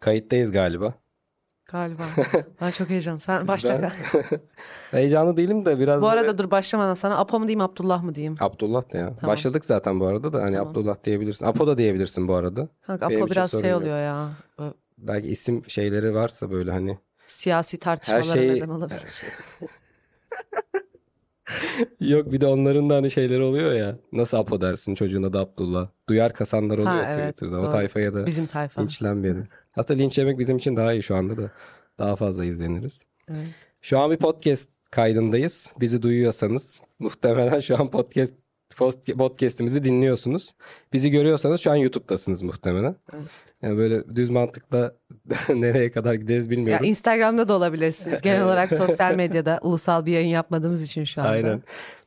Kayıttayız 0.00 0.52
galiba. 0.52 0.94
Galiba. 1.72 2.02
Ben 2.60 2.70
çok 2.70 2.90
heyecan. 2.90 3.16
Sen 3.16 3.48
başla. 3.48 3.82
Ben 3.82 3.92
heyecanlı 4.98 5.36
değilim 5.36 5.66
de 5.66 5.78
biraz 5.78 6.02
Bu 6.02 6.06
böyle- 6.06 6.20
arada 6.20 6.38
dur 6.38 6.50
başlamadan 6.50 6.94
sana 6.94 7.18
Apo 7.18 7.38
mu 7.40 7.46
diyeyim 7.46 7.60
Abdullah 7.60 8.02
mı 8.02 8.14
diyeyim? 8.14 8.34
Abdullah 8.40 8.92
da 8.92 8.98
ya. 8.98 9.14
Tamam. 9.20 9.32
Başladık 9.32 9.64
zaten 9.64 10.00
bu 10.00 10.06
arada 10.06 10.32
da 10.32 10.42
hani 10.42 10.56
Tamam. 10.56 10.68
Abdullah 10.70 11.04
diyebilirsin. 11.04 11.46
Apo 11.46 11.66
da 11.66 11.78
diyebilirsin 11.78 12.28
bu 12.28 12.34
arada. 12.34 12.68
Kanka 12.82 13.08
Benim 13.08 13.18
Apo 13.22 13.26
için 13.26 13.36
biraz 13.36 13.50
şey 13.60 13.74
oluyor 13.74 13.98
ya. 14.04 14.28
Böyle 14.58 14.74
Belki 14.98 15.28
isim 15.28 15.62
şeyleri 15.70 16.14
varsa 16.14 16.50
böyle 16.50 16.70
hani 16.70 16.98
Siyasi 17.26 17.78
tartışmalara 17.78 18.22
şeyi- 18.22 18.54
neden 18.54 18.68
olabilir. 18.68 19.02
Yok 22.00 22.32
bir 22.32 22.40
de 22.40 22.46
onların 22.46 22.90
da 22.90 22.94
hani 22.94 23.10
şeyleri 23.10 23.42
oluyor 23.42 23.72
ya. 23.72 23.96
Nasıl 24.12 24.36
Apo 24.36 24.60
dersin 24.60 24.94
çocuğuna 24.94 25.32
da 25.32 25.40
Abdullah. 25.40 25.88
Duyar 26.08 26.32
kasanlar 26.32 26.74
oluyor 26.78 26.86
Ha, 27.04 27.12
evet, 27.14 27.34
Twitter'da. 27.34 27.60
O 27.60 27.64
doğru. 27.64 27.72
tayfaya 27.72 28.14
da 28.14 28.26
Bizim 28.26 28.46
tayfa. 28.46 28.82
linçlenmeyelim. 28.82 29.48
Hatta 29.72 29.94
linç 29.94 30.18
yemek 30.18 30.38
bizim 30.38 30.56
için 30.56 30.76
daha 30.76 30.92
iyi 30.92 31.02
şu 31.02 31.16
anda 31.16 31.36
da. 31.36 31.50
Daha 31.98 32.16
fazla 32.16 32.44
izleniriz. 32.44 33.02
Evet. 33.30 33.38
Şu 33.82 33.98
an 33.98 34.10
bir 34.10 34.16
podcast 34.16 34.68
kaydındayız. 34.90 35.70
Bizi 35.80 36.02
duyuyorsanız 36.02 36.80
muhtemelen 36.98 37.60
şu 37.60 37.80
an 37.80 37.90
podcast 37.90 38.34
podcast'imizi 39.18 39.84
dinliyorsunuz. 39.84 40.54
Bizi 40.92 41.10
görüyorsanız 41.10 41.60
şu 41.60 41.70
an 41.70 41.76
YouTube'dasınız 41.76 42.42
muhtemelen. 42.42 42.96
Evet. 43.14 43.24
Yani 43.62 43.76
böyle 43.78 44.16
düz 44.16 44.30
mantıkla 44.30 44.94
nereye 45.48 45.90
kadar 45.90 46.14
gideriz 46.14 46.46
Ya 46.46 46.50
bilmiyorum. 46.50 46.86
Instagram'da 46.86 47.48
da 47.48 47.54
olabilirsiniz. 47.54 48.20
Genel 48.20 48.44
olarak 48.44 48.72
sosyal 48.72 49.14
medyada 49.16 49.58
ulusal 49.62 50.06
bir 50.06 50.12
yayın 50.12 50.28
yapmadığımız 50.28 50.82
için 50.82 51.04
şu 51.04 51.20
anda. 51.20 51.30
Aynen. 51.30 51.62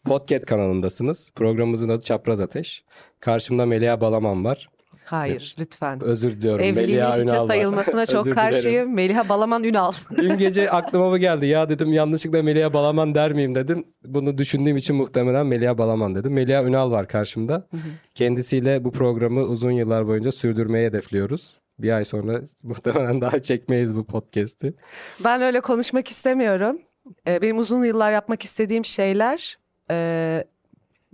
Podcast 0.05 0.45
kanalındasınız. 0.45 1.31
Programımızın 1.36 1.90
adı 1.90 2.04
Çapraz 2.04 2.40
Ateş. 2.40 2.84
Karşımda 3.20 3.66
Melia 3.66 4.02
Balaman 4.02 4.45
var. 4.45 4.70
Hayır 5.06 5.56
lütfen. 5.60 6.04
Özür 6.04 6.32
diliyorum. 6.32 6.66
Evliliğin 6.66 7.00
Melia 7.00 7.14
hiçe 7.14 7.24
Ünal 7.24 7.48
sayılmasına 7.48 8.06
çok 8.06 8.34
karşıyım. 8.34 8.94
Meliha 8.94 9.30
Balaman 9.30 9.64
Ünal. 9.64 9.92
Dün 10.18 10.38
gece 10.38 10.72
aklıma 10.72 11.12
bu 11.12 11.18
geldi. 11.18 11.46
Ya 11.46 11.70
dedim 11.70 11.94
yanlışlıkla 11.94 12.44
Melia 12.44 12.73
Balaman 12.73 13.16
der 13.16 13.34
miyim 13.34 13.56
dedim. 13.56 13.86
Bunu 14.06 14.38
düşündüğüm 14.38 14.78
için 14.78 14.95
muhtemelen 14.95 15.45
Melia 15.45 15.78
Balaman 15.78 16.16
dedim. 16.16 16.34
Melia 16.34 16.64
Ünal 16.64 16.92
var 16.92 17.08
karşımda. 17.08 17.68
Kendisiyle 18.16 18.84
bu 18.84 18.92
programı 18.92 19.42
uzun 19.42 19.72
yıllar 19.72 20.08
boyunca 20.08 20.32
sürdürmeyi 20.32 20.88
hedefliyoruz. 20.88 21.58
Bir 21.80 21.92
ay 21.92 22.06
sonra 22.06 22.42
muhtemelen 22.64 23.22
daha 23.22 23.42
çekmeyiz 23.42 23.95
bu 23.95 24.06
podcast'i. 24.06 24.73
Ben 25.23 25.42
öyle 25.42 25.62
konuşmak 25.62 26.08
istemiyorum. 26.08 26.78
Ee, 27.28 27.42
benim 27.42 27.58
uzun 27.58 27.84
yıllar 27.84 28.12
yapmak 28.12 28.44
istediğim 28.44 28.86
şeyler 28.86 29.58
e, 29.92 30.44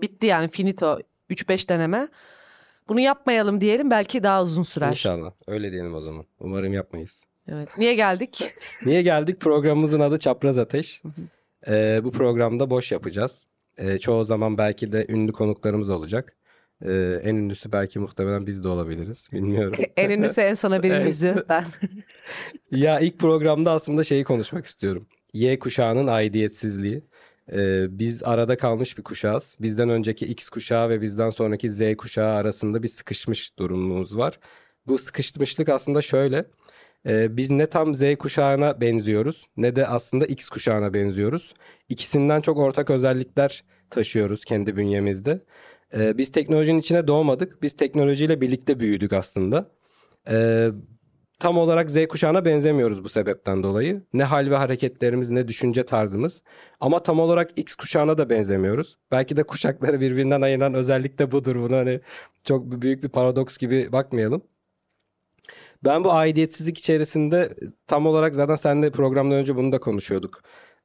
bitti 0.01 0.27
yani 0.27 0.47
finito 0.47 0.99
3-5 1.29 1.69
deneme. 1.69 2.07
Bunu 2.89 2.99
yapmayalım 2.99 3.61
diyelim 3.61 3.91
belki 3.91 4.23
daha 4.23 4.43
uzun 4.43 4.63
sürer. 4.63 4.89
İnşallah. 4.89 5.31
Öyle 5.47 5.71
diyelim 5.71 5.93
o 5.93 6.01
zaman. 6.01 6.25
Umarım 6.39 6.73
yapmayız. 6.73 7.23
Evet. 7.47 7.69
Niye 7.77 7.95
geldik? 7.95 8.51
Niye 8.85 9.01
geldik? 9.01 9.39
Programımızın 9.39 9.99
adı 9.99 10.19
Çapraz 10.19 10.57
Ateş. 10.57 11.01
Ee, 11.67 11.99
bu 12.03 12.11
programda 12.11 12.69
boş 12.69 12.91
yapacağız. 12.91 13.47
Ee, 13.77 13.97
çoğu 13.97 14.25
zaman 14.25 14.57
belki 14.57 14.91
de 14.91 15.05
ünlü 15.09 15.31
konuklarımız 15.31 15.89
olacak. 15.89 16.35
Ee, 16.85 17.19
en 17.23 17.35
ünlüsü 17.35 17.71
belki 17.71 17.99
muhtemelen 17.99 18.47
biz 18.47 18.63
de 18.63 18.67
olabiliriz. 18.67 19.29
Bilmiyorum. 19.33 19.83
en 19.97 20.09
ünlüsü 20.09 20.41
en 20.41 20.53
sona 20.53 20.75
Evet. 20.83 21.05
yüzü. 21.05 21.45
Ben. 21.49 21.63
ya 22.71 22.99
ilk 22.99 23.19
programda 23.19 23.71
aslında 23.71 24.03
şeyi 24.03 24.23
konuşmak 24.23 24.65
istiyorum. 24.65 25.07
Y 25.33 25.59
kuşağının 25.59 26.07
aidiyetsizliği. 26.07 27.03
Ee, 27.53 27.99
biz 27.99 28.23
arada 28.23 28.57
kalmış 28.57 28.97
bir 28.97 29.03
kuşağız. 29.03 29.57
Bizden 29.61 29.89
önceki 29.89 30.25
X 30.25 30.49
kuşağı 30.49 30.89
ve 30.89 31.01
bizden 31.01 31.29
sonraki 31.29 31.71
Z 31.71 31.95
kuşağı 31.97 32.33
arasında 32.33 32.83
bir 32.83 32.87
sıkışmış 32.87 33.57
durumumuz 33.59 34.17
var. 34.17 34.39
Bu 34.87 34.97
sıkışmışlık 34.97 35.69
aslında 35.69 36.01
şöyle. 36.01 36.45
Ee, 37.07 37.37
biz 37.37 37.49
ne 37.49 37.67
tam 37.67 37.93
Z 37.93 38.15
kuşağına 38.19 38.81
benziyoruz 38.81 39.47
ne 39.57 39.75
de 39.75 39.87
aslında 39.87 40.25
X 40.25 40.49
kuşağına 40.49 40.93
benziyoruz. 40.93 41.53
İkisinden 41.89 42.41
çok 42.41 42.57
ortak 42.57 42.89
özellikler 42.89 43.63
taşıyoruz 43.89 44.45
kendi 44.45 44.77
bünyemizde. 44.77 45.41
Ee, 45.97 46.17
biz 46.17 46.31
teknolojinin 46.31 46.79
içine 46.79 47.07
doğmadık. 47.07 47.61
Biz 47.61 47.73
teknolojiyle 47.73 48.41
birlikte 48.41 48.79
büyüdük 48.79 49.13
aslında. 49.13 49.71
Ee, 50.29 50.69
tam 51.39 51.57
olarak 51.57 51.91
Z 51.91 52.07
kuşağına 52.07 52.45
benzemiyoruz 52.45 53.03
bu 53.03 53.09
sebepten 53.09 53.63
dolayı. 53.63 54.03
Ne 54.13 54.23
hal 54.23 54.49
ve 54.51 54.55
hareketlerimiz 54.55 55.29
ne 55.31 55.47
düşünce 55.47 55.85
tarzımız. 55.85 56.43
Ama 56.79 57.03
tam 57.03 57.19
olarak 57.19 57.51
X 57.59 57.75
kuşağına 57.75 58.17
da 58.17 58.29
benzemiyoruz. 58.29 58.97
Belki 59.11 59.37
de 59.37 59.43
kuşakları 59.43 60.01
birbirinden 60.01 60.41
ayıran 60.41 60.73
özellik 60.73 61.19
de 61.19 61.31
budur. 61.31 61.55
Buna 61.55 61.77
hani 61.77 62.01
çok 62.43 62.81
büyük 62.81 63.03
bir 63.03 63.09
paradoks 63.09 63.57
gibi 63.57 63.91
bakmayalım. 63.91 64.41
Ben 65.83 66.03
bu 66.03 66.13
aidiyetsizlik 66.13 66.77
içerisinde 66.77 67.55
tam 67.87 68.05
olarak 68.05 68.35
zaten 68.35 68.55
seninle 68.55 68.91
programdan 68.91 69.37
önce 69.37 69.55
bunu 69.55 69.71
da 69.71 69.79
konuşuyorduk. 69.79 70.41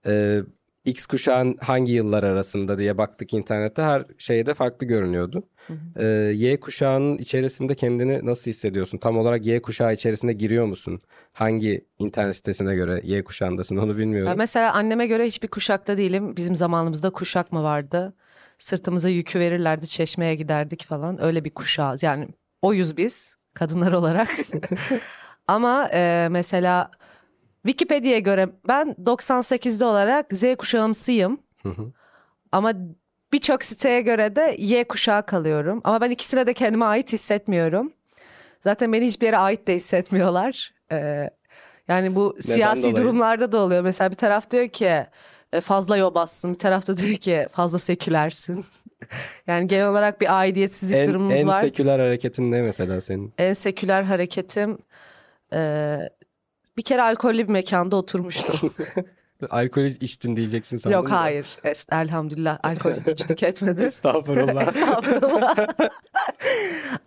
Ee, 0.06 0.40
X 0.84 1.06
kuşağın 1.06 1.56
hangi 1.60 1.92
yıllar 1.92 2.22
arasında 2.22 2.78
diye 2.78 2.98
baktık 2.98 3.34
internette 3.34 3.82
her 3.82 4.04
şeyde 4.18 4.54
farklı 4.54 4.86
görünüyordu. 4.86 5.42
Ee, 5.96 6.04
y 6.34 6.60
kuşağının 6.60 7.18
içerisinde 7.18 7.74
kendini 7.74 8.26
nasıl 8.26 8.50
hissediyorsun? 8.50 8.98
Tam 8.98 9.18
olarak 9.18 9.46
Y 9.46 9.62
kuşağı 9.62 9.94
içerisinde 9.94 10.32
giriyor 10.32 10.66
musun? 10.66 11.00
Hangi 11.32 11.86
internet 11.98 12.36
sitesine 12.36 12.74
göre 12.74 13.00
Y 13.04 13.24
kuşağındasın 13.24 13.76
onu 13.76 13.96
bilmiyorum. 13.98 14.30
Ben 14.30 14.38
mesela 14.38 14.72
anneme 14.72 15.06
göre 15.06 15.26
hiçbir 15.26 15.48
kuşakta 15.48 15.96
değilim. 15.96 16.36
Bizim 16.36 16.54
zamanımızda 16.54 17.10
kuşak 17.10 17.52
mı 17.52 17.62
vardı? 17.62 18.14
Sırtımıza 18.58 19.08
yükü 19.08 19.40
verirlerdi, 19.40 19.88
çeşmeye 19.88 20.34
giderdik 20.34 20.84
falan. 20.84 21.22
Öyle 21.22 21.44
bir 21.44 21.50
kuşağız. 21.50 22.02
Yani 22.02 22.28
oyuz 22.62 22.96
biz 22.96 23.36
kadınlar 23.54 23.92
olarak. 23.92 24.28
Ama 25.48 25.88
e, 25.92 26.28
mesela 26.30 26.90
Wikipedia'ya 27.66 28.18
göre 28.18 28.48
ben 28.68 28.96
98'de 29.04 29.84
olarak 29.84 30.26
Z 30.32 30.56
kuşağımsıyım. 30.56 31.38
Hı 31.62 31.68
hı. 31.68 31.92
Ama 32.52 32.72
birçok 33.32 33.64
siteye 33.64 34.00
göre 34.00 34.36
de 34.36 34.56
Y 34.58 34.84
kuşağı 34.84 35.26
kalıyorum. 35.26 35.80
Ama 35.84 36.00
ben 36.00 36.10
ikisine 36.10 36.46
de 36.46 36.54
kendime 36.54 36.84
ait 36.84 37.12
hissetmiyorum. 37.12 37.92
Zaten 38.60 38.92
beni 38.92 39.06
hiçbir 39.06 39.26
yere 39.26 39.38
ait 39.38 39.66
de 39.66 39.76
hissetmiyorlar. 39.76 40.74
Ee, 40.92 41.30
yani 41.88 42.14
bu 42.14 42.36
siyasi 42.40 42.82
dolayı? 42.82 42.96
durumlarda 42.96 43.52
da 43.52 43.58
oluyor. 43.58 43.82
Mesela 43.82 44.10
bir 44.10 44.16
taraf 44.16 44.50
diyor 44.50 44.68
ki 44.68 45.06
e, 45.52 45.60
fazla 45.60 45.96
yobazsın. 45.96 46.54
Bir 46.54 46.58
tarafta 46.58 46.96
diyor 46.96 47.16
ki 47.16 47.46
fazla 47.52 47.78
sekülersin. 47.78 48.64
yani 49.46 49.68
genel 49.68 49.88
olarak 49.88 50.20
bir 50.20 50.38
aidiyetsizlik 50.38 50.96
en, 50.98 51.08
durumumuz 51.08 51.34
en 51.36 51.48
var. 51.48 51.60
seküler 51.62 51.98
hareketin 51.98 52.52
ne 52.52 52.62
mesela 52.62 53.00
senin? 53.00 53.32
en 53.38 53.54
seküler 53.54 54.02
hareketim 54.02 54.78
e, 55.52 55.98
bir 56.76 56.82
kere 56.82 57.02
alkollü 57.02 57.38
bir 57.48 57.52
mekanda 57.52 57.96
oturmuştum. 57.96 58.74
Alkol 59.50 59.82
içtim 59.82 60.36
diyeceksin 60.36 60.76
sandım. 60.76 60.98
Yok 61.00 61.10
da. 61.10 61.20
hayır. 61.20 61.46
Es- 61.64 62.02
elhamdülillah 62.02 62.58
alkol 62.62 62.92
hiç 63.06 63.26
tüketmedim. 63.26 63.84
Estağfurullah. 63.86 64.68
Estağfurullah. 64.76 65.56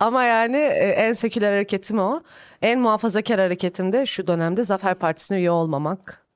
Ama 0.00 0.24
yani 0.24 0.56
e, 0.56 0.88
en 0.88 1.12
seküler 1.12 1.52
hareketim 1.52 1.98
o. 1.98 2.20
En 2.62 2.80
muhafazakar 2.80 3.40
hareketim 3.40 3.92
de 3.92 4.06
şu 4.06 4.26
dönemde 4.26 4.64
Zafer 4.64 4.94
Partisi'ne 4.94 5.38
üye 5.38 5.50
olmamak. 5.50 6.26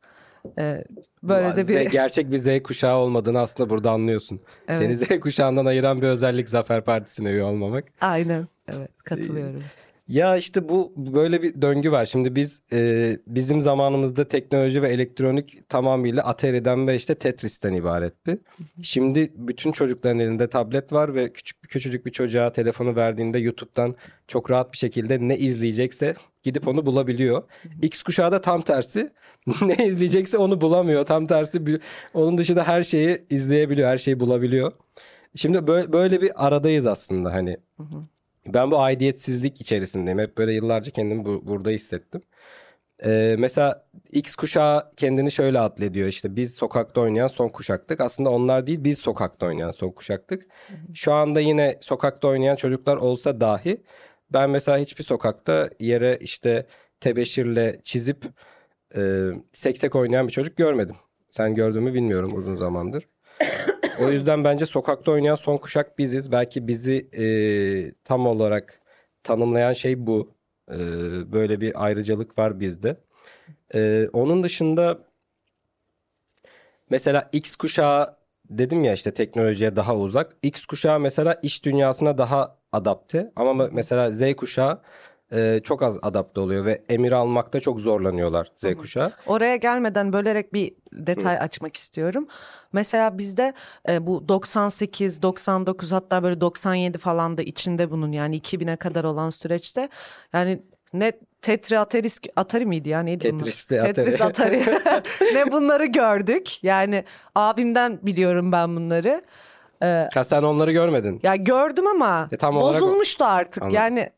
E, 0.59 0.85
Böyle 1.23 1.57
de 1.57 1.61
Z- 1.61 1.69
bir... 1.69 1.91
gerçek 1.91 2.31
bir 2.33 2.39
Z 2.39 2.63
kuşağı 2.63 2.97
olmadığını 2.97 3.41
aslında 3.41 3.71
burada 3.71 3.91
anlıyorsun. 3.91 4.41
Evet. 4.69 4.79
Seni 4.79 4.97
Z 4.97 5.21
kuşağından 5.21 5.67
ayıran 5.67 6.03
bir 6.03 6.07
özellik 6.07 6.49
Zafer 6.51 6.85
Partisi'ne 6.85 7.31
üye 7.31 7.43
olmamak. 7.45 7.85
Aynen. 8.01 8.47
Evet 8.69 8.91
katılıyorum. 9.05 9.63
Ya 10.09 10.37
işte 10.37 10.69
bu 10.69 10.93
böyle 10.97 11.43
bir 11.43 11.63
döngü 11.63 11.93
var. 11.93 12.07
Şimdi 12.07 12.37
biz 12.37 12.63
e, 12.73 13.19
bizim 13.27 13.61
zamanımızda 13.61 14.29
teknoloji 14.29 14.83
ve 14.83 14.89
elektronik 14.89 15.69
tamamıyla 15.69 16.23
Atari'den 16.23 16.87
ve 16.87 16.97
işte 16.97 17.15
Tetris'ten 17.15 17.73
ibaretti. 17.73 18.39
Şimdi 18.83 19.33
bütün 19.37 19.73
çocukların 19.73 20.19
elinde 20.19 20.51
tablet 20.51 20.93
var 20.93 21.15
ve 21.15 21.33
küçük 21.33 21.63
küçücük 21.63 22.07
bir 22.07 22.11
çocuğa 22.11 22.53
telefonu 22.53 22.97
verdiğinde 22.97 23.39
YouTube'dan 23.39 23.95
çok 24.29 24.51
rahat 24.51 24.73
bir 24.73 24.79
şekilde 24.79 25.29
ne 25.29 25.39
izleyecekse 25.39 26.15
gidip 26.43 26.69
onu 26.69 26.87
bulabiliyor. 26.87 27.43
X 27.83 28.03
kuşağı 28.03 28.33
da 28.33 28.41
tam 28.41 28.63
tersi. 28.63 29.11
ne 29.63 29.87
izleyecekse 29.87 30.39
onu 30.39 30.61
bulamıyor. 30.61 31.07
Tam 31.07 31.27
tersi 31.27 31.81
onun 32.15 32.39
dışında 32.39 32.69
her 32.69 32.83
şeyi 32.83 33.25
izleyebiliyor, 33.31 33.89
her 33.89 33.99
şeyi 33.99 34.21
bulabiliyor. 34.21 34.73
Şimdi 35.37 35.67
böyle, 35.67 35.93
böyle 35.93 36.21
bir 36.21 36.47
aradayız 36.47 36.87
aslında 36.87 37.33
hani. 37.33 37.57
Ben 38.47 38.71
bu 38.71 38.79
aidiyetsizlik 38.81 39.61
içerisindeyim. 39.61 40.19
Hep 40.19 40.39
böyle 40.39 40.53
yıllarca 40.53 40.93
kendimi 40.93 41.25
bu- 41.25 41.47
burada 41.47 41.71
hissettim. 41.71 42.23
Ee, 43.05 43.37
mesela 43.39 43.87
X 44.13 44.35
kuşağı 44.37 44.91
kendini 44.97 45.31
şöyle 45.33 45.61
addediyor 45.61 46.09
işte 46.09 46.37
biz 46.37 46.55
sokakta 46.55 47.01
oynayan 47.01 47.27
son 47.27 47.49
kuşaktık. 47.49 48.01
Aslında 48.01 48.31
onlar 48.31 48.67
değil 48.67 48.85
biz 48.85 48.99
sokakta 48.99 49.47
oynayan 49.47 49.71
son 49.71 49.91
kuşaktık. 49.91 50.47
Şu 50.95 51.13
anda 51.13 51.41
yine 51.41 51.79
sokakta 51.81 52.29
oynayan 52.29 52.57
çocuklar 52.57 52.97
olsa 52.97 53.41
dahi 53.41 53.83
ben 54.33 54.51
mesela 54.51 54.79
hiçbir 54.79 55.05
sokakta 55.05 55.71
yere 55.81 56.19
işte 56.21 56.67
tebeşirle 57.01 57.81
çizip 57.85 58.25
e, 58.97 59.31
seksek 59.53 59.97
oynayan 59.97 60.27
bir 60.29 60.33
çocuk 60.33 60.57
görmedim. 60.57 60.97
Sen 61.31 61.55
gördüğümü 61.55 61.95
bilmiyorum 61.95 62.33
uzun 62.37 62.57
zamandır. 62.57 63.09
O 64.05 64.11
yüzden 64.11 64.45
bence 64.45 64.67
sokakta 64.67 65.13
oynayan 65.13 65.35
son 65.35 65.57
kuşak 65.57 65.99
biziz. 65.99 66.33
Belki 66.33 66.69
bizi 66.69 67.09
e, 67.19 67.25
tam 68.05 68.27
olarak 68.27 68.81
tanımlayan 69.23 69.73
şey 69.73 70.07
bu. 70.07 70.35
Ee, 70.71 71.33
böyle 71.33 71.61
bir 71.61 71.85
ayrıcalık 71.85 72.39
var 72.39 72.61
bizde. 72.61 72.97
Ee, 73.75 74.09
onun 74.13 74.43
dışında 74.43 74.99
mesela 76.91 77.29
X 77.33 77.57
kuşağı 77.57 78.17
dedim 78.51 78.85
ya 78.85 78.93
işte 78.93 79.15
teknolojiye 79.15 79.77
daha 79.77 79.97
uzak. 79.97 80.37
X 80.43 80.67
kuşağı 80.67 81.01
mesela 81.01 81.35
iş 81.43 81.65
dünyasına 81.65 82.19
daha 82.19 82.59
adapte 82.73 83.33
ama 83.37 83.69
mesela 83.73 84.11
Z 84.11 84.35
kuşağı 84.37 84.83
e, 85.33 85.61
çok 85.65 85.83
az 85.83 85.99
adapte 86.03 86.41
oluyor 86.41 86.65
ve 86.65 86.83
emir 86.89 87.13
almakta 87.13 87.61
çok 87.61 87.81
zorlanıyorlar 87.81 88.53
Z 88.57 88.75
kuşağı. 88.75 89.13
Oraya 89.27 89.57
gelmeden 89.57 90.13
bölerek 90.13 90.53
bir 90.53 90.75
detay 90.93 91.39
açmak 91.39 91.77
istiyorum. 91.77 92.27
Mesela 92.73 93.19
bizde 93.19 93.53
e, 93.89 94.07
bu 94.07 94.29
98, 94.29 95.23
99 95.23 95.93
hatta 95.93 96.23
böyle 96.23 96.41
97 96.41 96.99
falan 96.99 97.37
da 97.37 97.43
içinde 97.43 97.91
bunun 97.91 98.13
yani 98.13 98.39
2000'e 98.39 98.77
kadar 98.77 99.05
olan 99.05 99.31
süreçte 99.31 99.89
yani 100.33 100.63
ne 100.93 101.13
Tetri 101.43 101.79
Atari, 101.79 102.09
Atari 102.37 102.67
miydi 102.67 102.89
ya 102.89 103.01
neydi 103.01 103.31
bunlar? 103.31 103.39
Tetris'te 103.39 103.81
Atari. 103.81 103.95
Tetris 103.95 104.21
Atari. 104.21 104.65
ne 105.35 105.53
bunları 105.53 105.85
gördük. 105.85 106.65
Yani 106.65 107.05
abimden 107.35 107.99
biliyorum 108.03 108.53
ben 108.53 108.77
bunları. 108.77 109.23
Ha, 110.15 110.25
sen 110.25 110.43
onları 110.43 110.73
görmedin. 110.73 111.21
Ya 111.23 111.37
gördüm 111.37 111.87
ama 111.87 112.29
E, 112.33 112.37
tam 112.37 112.57
olarak 112.57 112.83
bozulmuştu 112.83 113.25
artık. 113.25 113.63
Anladım. 113.63 113.77
Yani 113.77 114.11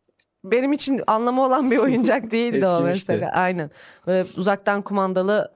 benim 0.45 0.73
için 0.73 1.03
anlamı 1.07 1.45
olan 1.45 1.71
bir 1.71 1.79
oyuncak 1.79 2.31
değildi 2.31 2.67
o 2.67 2.81
mesela. 2.81 3.31
Aynen. 3.31 3.71
Böyle 4.07 4.29
uzaktan 4.37 4.83
kumandalı 4.83 5.53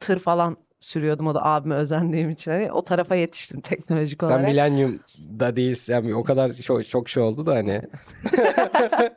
tır 0.00 0.18
falan 0.18 0.56
sürüyordum 0.80 1.26
o 1.26 1.34
da 1.34 1.44
abime 1.44 1.74
özendiğim 1.74 2.30
için. 2.30 2.50
Hani 2.50 2.72
o 2.72 2.84
tarafa 2.84 3.14
yetiştim 3.14 3.60
teknolojik 3.60 4.20
Sen 4.20 4.26
olarak. 4.26 4.48
Millennium'da 4.48 5.56
değilsin. 5.56 5.92
Yani 5.92 6.14
o 6.14 6.24
kadar 6.24 6.52
çok, 6.52 6.88
çok 6.88 7.08
şey 7.08 7.22
oldu 7.22 7.46
da 7.46 7.54
hani. 7.54 7.82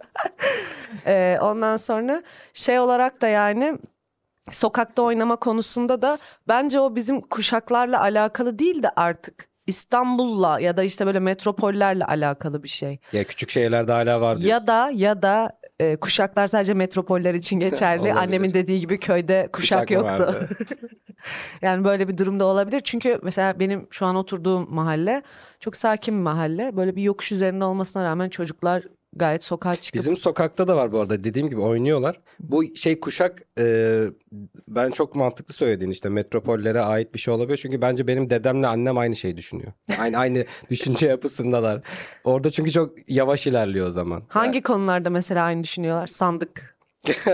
Ee, 1.05 1.37
ondan 1.41 1.77
sonra 1.77 2.23
şey 2.53 2.79
olarak 2.79 3.21
da 3.21 3.27
yani 3.27 3.77
sokakta 4.49 5.01
oynama 5.01 5.35
konusunda 5.35 6.01
da 6.01 6.17
bence 6.47 6.79
o 6.79 6.95
bizim 6.95 7.21
kuşaklarla 7.21 8.01
alakalı 8.01 8.59
değil 8.59 8.83
de 8.83 8.89
artık 8.89 9.50
İstanbul'la 9.71 10.59
ya 10.59 10.77
da 10.77 10.83
işte 10.83 11.05
böyle 11.05 11.19
metropollerle 11.19 12.05
alakalı 12.05 12.63
bir 12.63 12.67
şey. 12.67 12.99
Ya 13.13 13.23
küçük 13.23 13.49
şehirlerde 13.49 13.91
hala 13.91 14.21
var 14.21 14.37
diyor. 14.39 14.49
Ya 14.49 14.67
da 14.67 14.91
ya 14.93 15.21
da 15.21 15.59
e, 15.79 15.95
kuşaklar 15.95 16.47
sadece 16.47 16.73
metropoller 16.73 17.33
için 17.33 17.59
geçerli. 17.59 18.13
Annemin 18.21 18.53
dediği 18.53 18.79
gibi 18.79 18.99
köyde 18.99 19.49
kuşak, 19.53 19.87
Kuşak 19.87 19.91
yoktu. 19.91 20.35
yani 21.61 21.83
böyle 21.83 22.07
bir 22.07 22.17
durumda 22.17 22.45
olabilir. 22.45 22.81
Çünkü 22.83 23.19
mesela 23.23 23.59
benim 23.59 23.87
şu 23.91 24.05
an 24.05 24.15
oturduğum 24.15 24.67
mahalle 24.75 25.21
çok 25.59 25.75
sakin 25.75 26.17
bir 26.17 26.21
mahalle. 26.21 26.77
Böyle 26.77 26.95
bir 26.95 27.01
yokuş 27.01 27.31
üzerinde 27.31 27.63
olmasına 27.63 28.03
rağmen 28.03 28.29
çocuklar 28.29 28.83
gayet 29.15 29.43
sokağa 29.43 29.75
çıkıp 29.75 29.99
Bizim 29.99 30.17
sokakta 30.17 30.67
da 30.67 30.77
var 30.77 30.91
bu 30.91 30.99
arada 30.99 31.23
dediğim 31.23 31.49
gibi 31.49 31.61
oynuyorlar. 31.61 32.19
Bu 32.39 32.75
şey 32.75 32.99
kuşak 32.99 33.41
e, 33.59 34.03
ben 34.67 34.91
çok 34.91 35.15
mantıklı 35.15 35.53
söylediğin 35.53 35.91
işte 35.91 36.09
metropollere 36.09 36.81
ait 36.81 37.13
bir 37.13 37.19
şey 37.19 37.33
olabilir. 37.33 37.57
Çünkü 37.57 37.81
bence 37.81 38.07
benim 38.07 38.29
dedemle 38.29 38.67
annem 38.67 38.97
aynı 38.97 39.15
şeyi 39.15 39.37
düşünüyor. 39.37 39.71
Aynı 39.99 40.17
aynı 40.17 40.45
düşünce 40.69 41.07
yapısındalar. 41.07 41.81
Orada 42.23 42.49
çünkü 42.49 42.71
çok 42.71 43.09
yavaş 43.09 43.47
ilerliyor 43.47 43.87
o 43.87 43.91
zaman. 43.91 44.23
hangi 44.27 44.61
konularda 44.61 45.09
mesela 45.09 45.43
aynı 45.43 45.63
düşünüyorlar? 45.63 46.07
Sandık. 46.07 46.77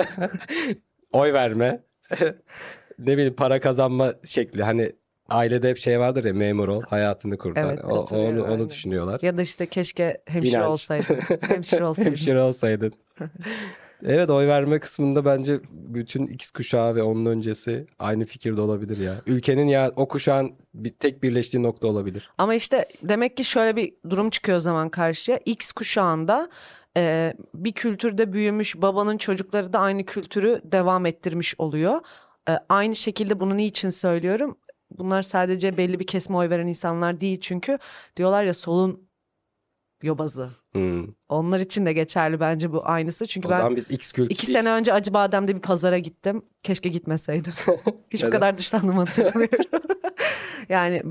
Oy 1.12 1.34
verme. 1.34 1.84
ne 3.00 3.14
bileyim 3.14 3.36
para 3.36 3.60
kazanma 3.60 4.14
şekli. 4.24 4.64
Hani 4.64 4.92
ailede 5.30 5.70
hep 5.70 5.78
şey 5.78 6.00
vardır 6.00 6.24
ya 6.24 6.34
memur 6.34 6.68
ol 6.68 6.82
hayatını 6.90 7.38
kurtar. 7.38 7.74
Evet, 7.74 7.86
o, 7.86 8.06
onu, 8.18 8.44
onu 8.44 8.70
düşünüyorlar. 8.70 9.20
Ya 9.22 9.38
da 9.38 9.42
işte 9.42 9.66
keşke 9.66 10.18
hemşire 10.26 10.58
İnanç. 10.58 10.68
olsaydın. 10.68 11.16
Hemşire 11.48 11.86
olsaydın. 11.86 12.10
Hemşire 12.10 12.42
olsaydın. 12.42 12.94
Evet 14.06 14.30
oy 14.30 14.48
verme 14.48 14.80
kısmında 14.80 15.26
bence 15.26 15.60
bütün 15.72 16.28
X 16.28 16.52
kuşağı 16.52 16.96
ve 16.96 17.04
onun 17.04 17.26
öncesi 17.26 17.88
aynı 18.00 18.26
fikirde 18.26 18.62
olabilir 18.62 18.98
ya. 18.98 19.16
Ülkenin 19.26 19.68
ya 19.68 19.92
o 19.96 20.08
kuşağın 20.08 20.54
bir 20.74 20.90
tek 20.90 21.24
birleştiği 21.24 21.64
nokta 21.64 21.88
olabilir. 21.88 22.30
Ama 22.38 22.56
işte 22.56 22.86
demek 23.04 23.38
ki 23.38 23.44
şöyle 23.44 23.76
bir 23.76 23.94
durum 24.10 24.30
çıkıyor 24.30 24.58
o 24.58 24.62
zaman 24.62 24.90
karşıya. 24.90 25.40
X 25.46 25.72
kuşağında 25.72 26.50
e, 26.98 27.34
bir 27.54 27.72
kültürde 27.72 28.34
büyümüş 28.34 28.82
babanın 28.82 29.18
çocukları 29.18 29.74
da 29.74 29.80
aynı 29.80 30.06
kültürü 30.06 30.62
devam 30.64 31.06
ettirmiş 31.06 31.56
oluyor. 31.58 32.00
E, 32.50 32.52
aynı 32.70 32.96
şekilde 32.96 33.40
bunu 33.40 33.58
niçin 33.58 33.90
söylüyorum? 33.90 34.58
Bunlar 34.92 35.22
sadece 35.22 35.78
belli 35.78 36.00
bir 36.00 36.08
kesime 36.08 36.38
oy 36.38 36.50
veren 36.50 36.68
insanlar 36.68 37.22
değil 37.22 37.40
çünkü 37.42 37.78
diyorlar 38.18 38.44
ya 38.44 38.54
solun 38.54 39.08
yobazı. 40.04 40.50
Hmm. 40.72 41.08
Onlar 41.30 41.60
için 41.60 41.86
de 41.86 41.94
geçerli 41.94 42.40
bence 42.40 42.72
bu 42.72 42.82
aynısı. 42.90 43.28
Çünkü 43.28 43.48
O 43.48 43.52
ben 43.52 43.76
biz 43.76 43.92
X 43.92 44.12
kültürü... 44.12 44.34
iki 44.34 44.46
sene 44.46 44.70
önce 44.70 44.94
Acıbadem'de 44.94 45.56
bir 45.56 45.62
pazara 45.62 45.98
gittim. 45.98 46.42
Keşke 46.64 46.90
gitmeseydim. 46.90 47.54
Hiç 48.10 48.26
bu 48.26 48.30
kadar 48.30 48.58
dışlandım 48.58 48.98
hatırlamıyorum. 48.98 49.66
yani 50.70 51.04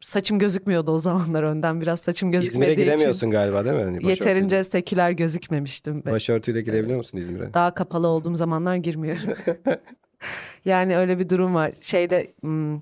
saçım 0.00 0.38
gözükmüyordu 0.38 0.90
o 0.90 0.98
zamanlar 0.98 1.42
önden 1.42 1.80
biraz 1.80 2.00
saçım 2.00 2.28
İzmir'e 2.28 2.40
gözükmediği 2.40 2.72
için. 2.72 2.84
giremiyorsun 2.84 3.30
galiba 3.30 3.64
değil 3.64 3.76
mi? 3.76 3.82
Hani. 3.82 4.08
Yeterince 4.08 4.64
seküler 4.64 5.10
gözükmemiştim. 5.10 6.02
Ben. 6.06 6.12
Başörtüyle 6.12 6.60
girebiliyor 6.60 6.98
musun 6.98 7.18
İzmir'e? 7.18 7.54
Daha 7.54 7.74
kapalı 7.74 8.06
olduğum 8.06 8.34
zamanlar 8.34 8.76
girmiyorum. 8.76 9.34
yani 10.64 10.96
öyle 10.96 11.18
bir 11.18 11.28
durum 11.28 11.54
var. 11.54 11.72
Şeyde 11.80 12.32
hmm, 12.40 12.80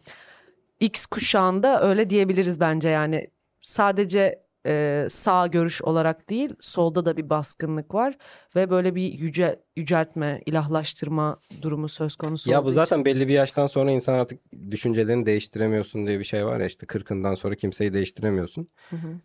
X 0.85 1.07
kuşağında 1.07 1.83
öyle 1.83 2.11
diyebiliriz 2.11 2.61
bence 2.61 2.89
yani. 2.89 3.31
Sadece 3.63 4.44
e, 4.67 5.07
sağ 5.11 5.47
görüş 5.47 5.83
olarak 5.83 6.31
değil 6.31 6.55
solda 6.61 7.05
da 7.05 7.17
bir 7.17 7.31
baskınlık 7.31 7.95
var 7.95 8.15
ve 8.57 8.71
böyle 8.71 8.95
bir 8.95 9.13
yüce 9.13 9.61
yüceltme, 9.77 10.41
ilahlaştırma 10.47 11.39
durumu 11.63 11.89
söz 11.89 12.17
konusu 12.17 12.51
Ya 12.51 12.65
bu 12.65 12.69
için- 12.69 12.75
zaten 12.75 13.05
belli 13.05 13.29
bir 13.29 13.33
yaştan 13.33 13.67
sonra 13.67 13.91
insan 13.91 14.15
artık 14.15 14.41
düşüncelerini 14.71 15.27
değiştiremiyorsun 15.27 16.07
diye 16.07 16.19
bir 16.19 16.25
şey 16.25 16.47
var 16.47 16.61
ya 16.61 16.67
işte 16.67 16.87
40'ından 16.87 17.35
sonra 17.35 17.55
kimseyi 17.55 17.93
değiştiremiyorsun. 17.93 18.69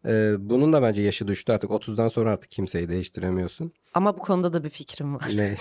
Ee, 0.06 0.34
bunun 0.40 0.74
da 0.74 0.82
bence 0.82 1.02
yaşı 1.02 1.28
düştü 1.28 1.52
artık 1.52 1.70
30'dan 1.72 2.08
sonra 2.08 2.32
artık 2.32 2.52
kimseyi 2.52 2.90
değiştiremiyorsun. 2.90 3.72
Ama 3.94 4.18
bu 4.18 4.22
konuda 4.22 4.54
da 4.54 4.64
bir 4.64 4.70
fikrim 4.70 5.16
var. 5.16 5.32
Ne? 5.36 5.56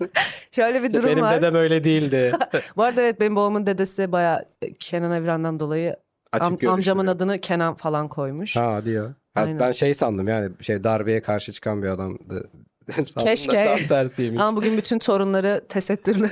Şöyle 0.50 0.82
bir 0.82 0.94
durum 0.94 1.06
Benim 1.06 1.22
var. 1.22 1.36
dedem 1.36 1.54
öyle 1.54 1.84
değildi. 1.84 2.32
Bu 2.76 2.82
arada 2.82 3.02
evet 3.02 3.20
benim 3.20 3.36
babamın 3.36 3.66
dedesi 3.66 4.12
bayağı 4.12 4.44
Kenan 4.80 5.12
Evren'den 5.12 5.60
dolayı 5.60 5.96
Açık 6.32 6.62
am- 6.62 6.68
amcamın 6.68 7.06
adını 7.06 7.38
Kenan 7.38 7.74
falan 7.74 8.08
koymuş. 8.08 8.56
Ha 8.56 8.72
hadi 8.74 8.90
ya. 8.90 9.14
Ha, 9.34 9.40
Aynen. 9.40 9.60
ben 9.60 9.72
şey 9.72 9.94
sandım 9.94 10.28
yani 10.28 10.50
şey 10.60 10.84
darbeye 10.84 11.22
karşı 11.22 11.52
çıkan 11.52 11.82
bir 11.82 11.88
adamdı. 11.88 12.50
Sandım 12.94 13.24
Keşke. 13.24 13.64
Tam 13.64 13.78
tersiymiş. 13.88 14.40
Ama 14.40 14.56
bugün 14.56 14.76
bütün 14.76 14.98
torunları 14.98 15.66
tesettürlü. 15.68 16.30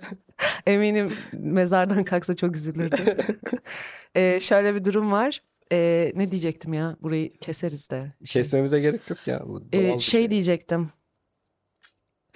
Eminim 0.66 1.12
mezardan 1.32 2.04
kalksa 2.04 2.36
çok 2.36 2.56
üzülürdü. 2.56 2.96
Ee, 4.16 4.38
şöyle 4.40 4.74
bir 4.74 4.84
durum 4.84 5.12
var. 5.12 5.42
Ee, 5.72 6.12
ne 6.14 6.30
diyecektim 6.30 6.72
ya? 6.74 6.96
Burayı 7.02 7.30
keseriz 7.38 7.90
de. 7.90 8.12
Kesmemize 8.24 8.80
gerek 8.80 9.10
yok 9.10 9.18
ya. 9.26 9.42
Bu 9.46 9.62
Ee, 9.72 9.94
bir 9.94 10.00
şey 10.00 10.30
diyecektim. 10.30 10.88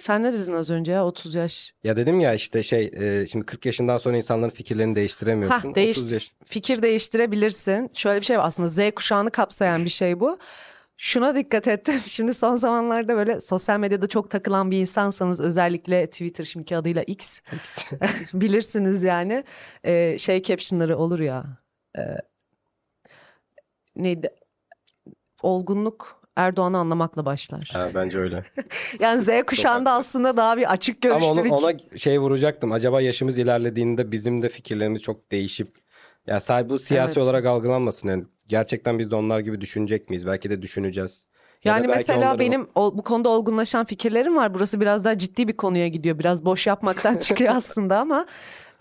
Sen 0.03 0.23
ne 0.23 0.33
dedin 0.33 0.53
az 0.53 0.69
önce 0.69 0.91
ya? 0.91 1.05
30 1.05 1.35
yaş. 1.35 1.73
Ya 1.83 1.97
dedim 1.97 2.19
ya 2.19 2.33
işte 2.33 2.63
şey 2.63 2.91
e, 2.93 3.27
şimdi 3.27 3.45
40 3.45 3.65
yaşından 3.65 3.97
sonra 3.97 4.17
insanların 4.17 4.49
fikirlerini 4.49 4.95
değiştiremiyorsun. 4.95 5.69
Ha, 5.69 5.75
değiş 5.75 5.97
30 5.97 6.11
yaş- 6.11 6.33
fikir 6.45 6.81
değiştirebilirsin. 6.81 7.89
Şöyle 7.93 8.21
bir 8.21 8.25
şey 8.25 8.37
var 8.39 8.45
aslında 8.45 8.67
Z 8.67 8.79
kuşağını 8.95 9.31
kapsayan 9.31 9.85
bir 9.85 9.89
şey 9.89 10.19
bu. 10.19 10.37
Şuna 10.97 11.35
dikkat 11.35 11.67
ettim. 11.67 11.95
Şimdi 12.05 12.33
son 12.33 12.55
zamanlarda 12.55 13.15
böyle 13.15 13.41
sosyal 13.41 13.79
medyada 13.79 14.07
çok 14.07 14.29
takılan 14.31 14.71
bir 14.71 14.77
insansanız 14.77 15.39
özellikle 15.39 16.07
Twitter 16.07 16.43
şimdiki 16.43 16.77
adıyla 16.77 17.03
X 17.03 17.39
bilirsiniz 18.33 19.03
yani. 19.03 19.43
Ee, 19.85 20.17
şey 20.19 20.43
captionları 20.43 20.97
olur 20.97 21.19
ya. 21.19 21.45
E, 21.97 22.01
neydi? 23.95 24.29
Olgunluk 25.41 26.22
Erdoğan'ı 26.35 26.77
anlamakla 26.77 27.25
başlar. 27.25 27.69
Ha, 27.73 27.89
bence 27.95 28.17
öyle. 28.17 28.43
Yani 28.99 29.21
Z 29.21 29.29
kuşağında 29.47 29.91
aslında 29.91 30.37
daha 30.37 30.57
bir 30.57 30.71
açık 30.71 31.01
görüşlü 31.01 31.25
Ama 31.25 31.41
onu, 31.41 31.53
ona 31.55 31.73
şey 31.97 32.19
vuracaktım. 32.19 32.71
Acaba 32.71 33.01
yaşımız 33.01 33.37
ilerlediğinde 33.37 34.11
bizim 34.11 34.41
de 34.41 34.49
fikirlerimiz 34.49 35.01
çok 35.01 35.31
değişip 35.31 35.75
ya 36.27 36.39
sadece 36.39 36.69
bu 36.69 36.79
siyasi 36.79 37.11
Evet. 37.19 37.23
olarak 37.27 37.45
algılanmasın. 37.45 38.07
Yani 38.09 38.23
gerçekten 38.47 38.99
biz 38.99 39.11
de 39.11 39.15
onlar 39.15 39.39
gibi 39.39 39.61
düşünecek 39.61 40.09
miyiz? 40.09 40.27
Belki 40.27 40.49
de 40.49 40.61
düşüneceğiz. 40.61 41.27
Ya 41.63 41.77
Yani 41.77 41.87
mesela 41.87 42.19
onların- 42.19 42.39
benim 42.39 42.67
o- 42.75 42.97
bu 42.97 43.03
konuda 43.03 43.29
olgunlaşan 43.29 43.85
fikirlerim 43.85 44.35
var. 44.35 44.53
Burası 44.53 44.81
biraz 44.81 45.05
daha 45.05 45.17
ciddi 45.17 45.47
bir 45.47 45.57
konuya 45.57 45.87
gidiyor. 45.87 46.19
Biraz 46.19 46.45
boş 46.45 46.67
yapmaktan 46.67 47.17
çıkıyor 47.19 47.55
aslında 47.55 47.99
ama 47.99 48.25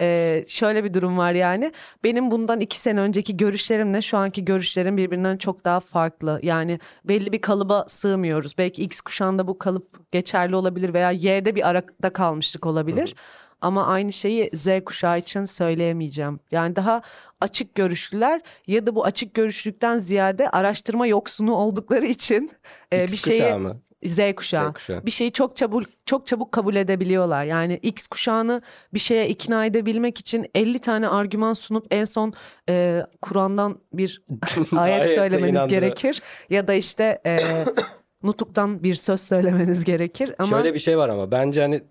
e, 0.03 0.45
şöyle 0.49 0.85
bir 0.85 0.95
durum 0.95 1.19
var 1.19 1.33
yani. 1.33 1.73
Benim 2.05 2.31
bundan 2.31 2.61
iki 2.61 2.81
sene 2.81 3.01
önceki 3.01 3.37
görüşlerimle 3.37 4.03
şu 4.03 4.19
anki 4.19 4.45
görüşlerim 4.45 4.97
birbirinden 4.97 5.37
çok 5.37 5.65
daha 5.65 5.81
farklı. 5.81 6.41
Yani 6.43 6.79
belli 7.05 7.33
bir 7.33 7.41
kalıba 7.41 7.85
sığmıyoruz. 7.89 8.59
Belki 8.59 8.83
X 8.83 9.01
kuşağında 9.01 9.47
bu 9.47 9.59
kalıp 9.59 10.13
geçerli 10.13 10.57
olabilir 10.57 10.95
veya 10.95 11.11
Y'de 11.11 11.55
bir 11.55 11.69
arada 11.69 12.13
kalmışlık 12.13 12.67
olabilir. 12.67 13.15
Ama 13.61 13.87
aynı 13.87 14.13
şeyi 14.13 14.51
Z 14.55 14.69
kuşağı 14.87 15.19
için 15.19 15.45
söyleyemeyeceğim. 15.45 16.41
Yani 16.51 16.77
daha 16.77 17.03
açık 17.41 17.75
görüşlüler 17.75 18.41
ya 18.67 18.87
da 18.87 18.95
bu 18.95 19.05
açık 19.05 19.35
görüşlükten 19.35 19.99
ziyade 19.99 20.51
araştırma 20.51 21.07
yoksunu 21.07 21.55
oldukları 21.55 22.07
için 22.07 22.51
e, 22.93 23.07
bir 23.07 23.17
şeyi 23.17 23.55
mı? 23.55 23.81
Z 24.05 24.35
kuşağı. 24.37 24.71
Z 24.71 24.73
kuşağı. 24.73 25.07
Bir 25.07 25.11
şeyi 25.11 25.33
çok 25.33 25.57
çabuk 25.57 25.83
çok 26.07 26.27
çabuk 26.27 26.53
kabul 26.53 26.77
edebiliyorlar. 26.77 27.45
Yani 27.45 27.79
X 27.83 28.07
kuşağını 28.07 28.63
bir 28.95 28.99
şeye 28.99 29.29
ikna 29.29 29.67
edebilmek 29.67 30.19
için 30.19 30.47
50 30.55 30.79
tane 30.79 31.09
argüman 31.09 31.55
sunup 31.55 31.87
en 31.91 32.05
son 32.05 32.33
e, 32.69 33.03
Kur'an'dan 33.23 33.79
bir 33.93 34.23
ayet 34.77 35.11
söylemeniz 35.11 35.67
gerekir 35.69 36.23
ya 36.51 36.69
da 36.69 36.75
işte 36.75 37.21
e, 37.27 37.39
nutuktan 38.23 38.83
bir 38.83 38.95
söz 38.95 39.21
söylemeniz 39.21 39.85
gerekir 39.85 40.35
ama 40.39 40.49
Şöyle 40.49 40.75
bir 40.75 40.79
şey 40.79 40.99
var 40.99 41.09
ama 41.09 41.31
bence 41.31 41.63
hani 41.63 41.83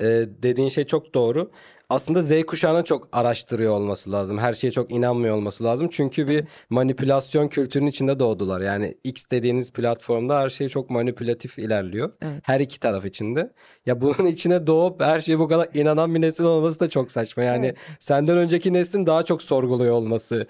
e, 0.00 0.06
dediğin 0.42 0.68
şey 0.68 0.84
çok 0.84 1.14
doğru. 1.14 1.50
Aslında 1.92 2.22
Z 2.22 2.42
kuşağının 2.46 2.82
çok 2.82 3.08
araştırıyor 3.12 3.72
olması 3.72 4.12
lazım. 4.12 4.38
Her 4.38 4.54
şeye 4.54 4.70
çok 4.70 4.90
inanmıyor 4.92 5.36
olması 5.36 5.64
lazım. 5.64 5.88
Çünkü 5.90 6.28
bir 6.28 6.44
manipülasyon 6.70 7.48
kültürünün 7.48 7.86
içinde 7.90 8.18
doğdular. 8.18 8.60
Yani 8.60 8.94
X 9.04 9.24
dediğiniz 9.30 9.72
platformda 9.72 10.40
her 10.40 10.50
şey 10.50 10.68
çok 10.68 10.90
manipülatif 10.90 11.58
ilerliyor. 11.58 12.12
Evet. 12.22 12.40
Her 12.42 12.60
iki 12.60 12.80
taraf 12.80 13.04
içinde. 13.04 13.52
Ya 13.86 14.00
bunun 14.00 14.26
içine 14.26 14.66
doğup 14.66 15.02
her 15.02 15.20
şeye 15.20 15.38
bu 15.38 15.48
kadar 15.48 15.68
inanan 15.74 16.14
bir 16.14 16.20
nesil 16.20 16.44
olması 16.44 16.80
da 16.80 16.90
çok 16.90 17.12
saçma. 17.12 17.42
Yani 17.42 17.66
Evet. 17.66 17.76
senden 18.00 18.36
önceki 18.36 18.72
neslin 18.72 19.06
daha 19.06 19.22
çok 19.22 19.42
sorguluyor 19.42 19.94
olması. 19.94 20.46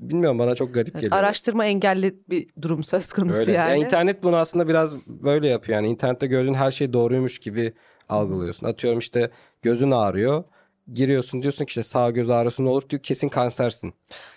Bilmiyorum 0.00 0.38
bana 0.38 0.54
çok 0.54 0.74
garip 0.74 0.94
geliyor. 0.94 1.12
araştırma 1.12 1.64
engelli 1.64 2.14
bir 2.30 2.46
durum 2.62 2.84
söz 2.84 3.12
konusu 3.12 3.40
Öyle. 3.40 3.52
yani. 3.52 3.70
Ya 3.70 3.86
internet 3.86 4.22
bunu 4.22 4.36
aslında 4.36 4.68
biraz 4.68 5.06
böyle 5.08 5.48
yapıyor. 5.48 5.76
Yani 5.78 5.88
internette 5.88 6.26
gördüğün 6.26 6.54
her 6.54 6.70
şey 6.70 6.92
doğruymuş 6.92 7.38
gibi 7.38 7.72
algılıyorsun. 8.08 8.66
Atıyorum 8.66 8.98
işte 8.98 9.30
gözün 9.62 9.90
ağrıyor. 9.90 10.44
Giriyorsun 10.92 11.42
diyorsun 11.42 11.64
ki 11.64 11.68
işte 11.68 11.82
sağ 11.82 12.10
göz 12.10 12.30
ağrısı 12.30 12.64
ne 12.64 12.68
olur 12.68 12.88
diyor 12.88 13.02
kesin 13.02 13.28
kansersin. 13.28 13.94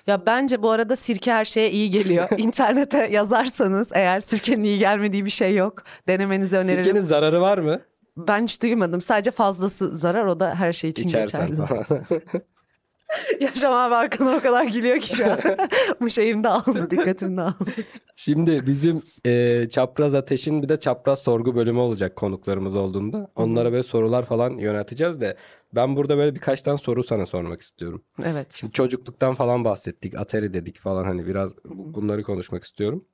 Ya 0.08 0.26
bence 0.26 0.62
bu 0.64 0.72
arada 0.72 0.96
sirke 0.96 1.32
her 1.34 1.46
şeye 1.46 1.72
iyi 1.72 1.92
geliyor. 1.92 2.28
İnternete 2.38 3.08
yazarsanız 3.12 3.92
eğer 3.94 4.20
sirkenin 4.20 4.64
iyi 4.64 4.80
gelmediği 4.80 5.26
bir 5.26 5.30
şey 5.30 5.56
yok. 5.56 5.84
Denemenizi 6.08 6.58
öneririm. 6.58 6.84
Sirkenin 6.84 7.02
zararı 7.02 7.42
var 7.42 7.58
mı? 7.58 7.82
Ben 8.18 8.44
hiç 8.44 8.62
duymadım. 8.62 9.02
Sadece 9.02 9.32
fazlası 9.32 9.96
zarar 9.96 10.26
o 10.26 10.40
da 10.40 10.56
her 10.56 10.74
şey 10.74 10.90
için 10.90 11.08
İçersen 11.08 11.48
geçerli. 11.48 12.22
Yaşam 13.40 13.74
abi 13.74 13.96
arkadan 13.96 14.36
o 14.36 14.40
kadar 14.40 14.64
gülüyor 14.64 15.00
ki 15.00 15.16
şu 15.16 15.32
an. 15.32 15.40
bu 16.02 16.10
şeyim 16.10 16.44
de 16.44 16.50
aldı 16.50 16.92
dikkatim 16.92 17.38
de 17.38 17.42
aldı. 17.42 17.66
Şimdi 18.16 18.68
bizim 18.68 19.02
e, 19.26 19.68
çapraz 19.70 20.16
ateşin 20.16 20.64
bir 20.64 20.70
de 20.70 20.80
çapraz 20.80 21.20
sorgu 21.20 21.56
bölümü 21.56 21.80
olacak 21.80 22.16
konuklarımız 22.16 22.76
olduğunda. 22.76 23.32
Onlara 23.36 23.72
böyle 23.72 23.84
sorular 23.84 24.26
falan 24.26 24.58
yönelteceğiz 24.58 25.22
de 25.22 25.38
ben 25.76 25.96
burada 25.96 26.18
böyle 26.18 26.36
birkaç 26.36 26.62
tane 26.62 26.78
soru 26.78 27.04
sana 27.04 27.26
sormak 27.26 27.62
istiyorum. 27.62 28.04
Evet. 28.24 28.48
Şimdi 28.54 28.74
çocukluktan 28.74 29.34
falan 29.34 29.66
bahsettik. 29.66 30.18
Atari 30.18 30.54
dedik 30.54 30.80
falan 30.80 31.04
hani 31.04 31.28
biraz 31.28 31.56
bunları 31.66 32.24
konuşmak 32.24 32.64
istiyorum. 32.64 33.06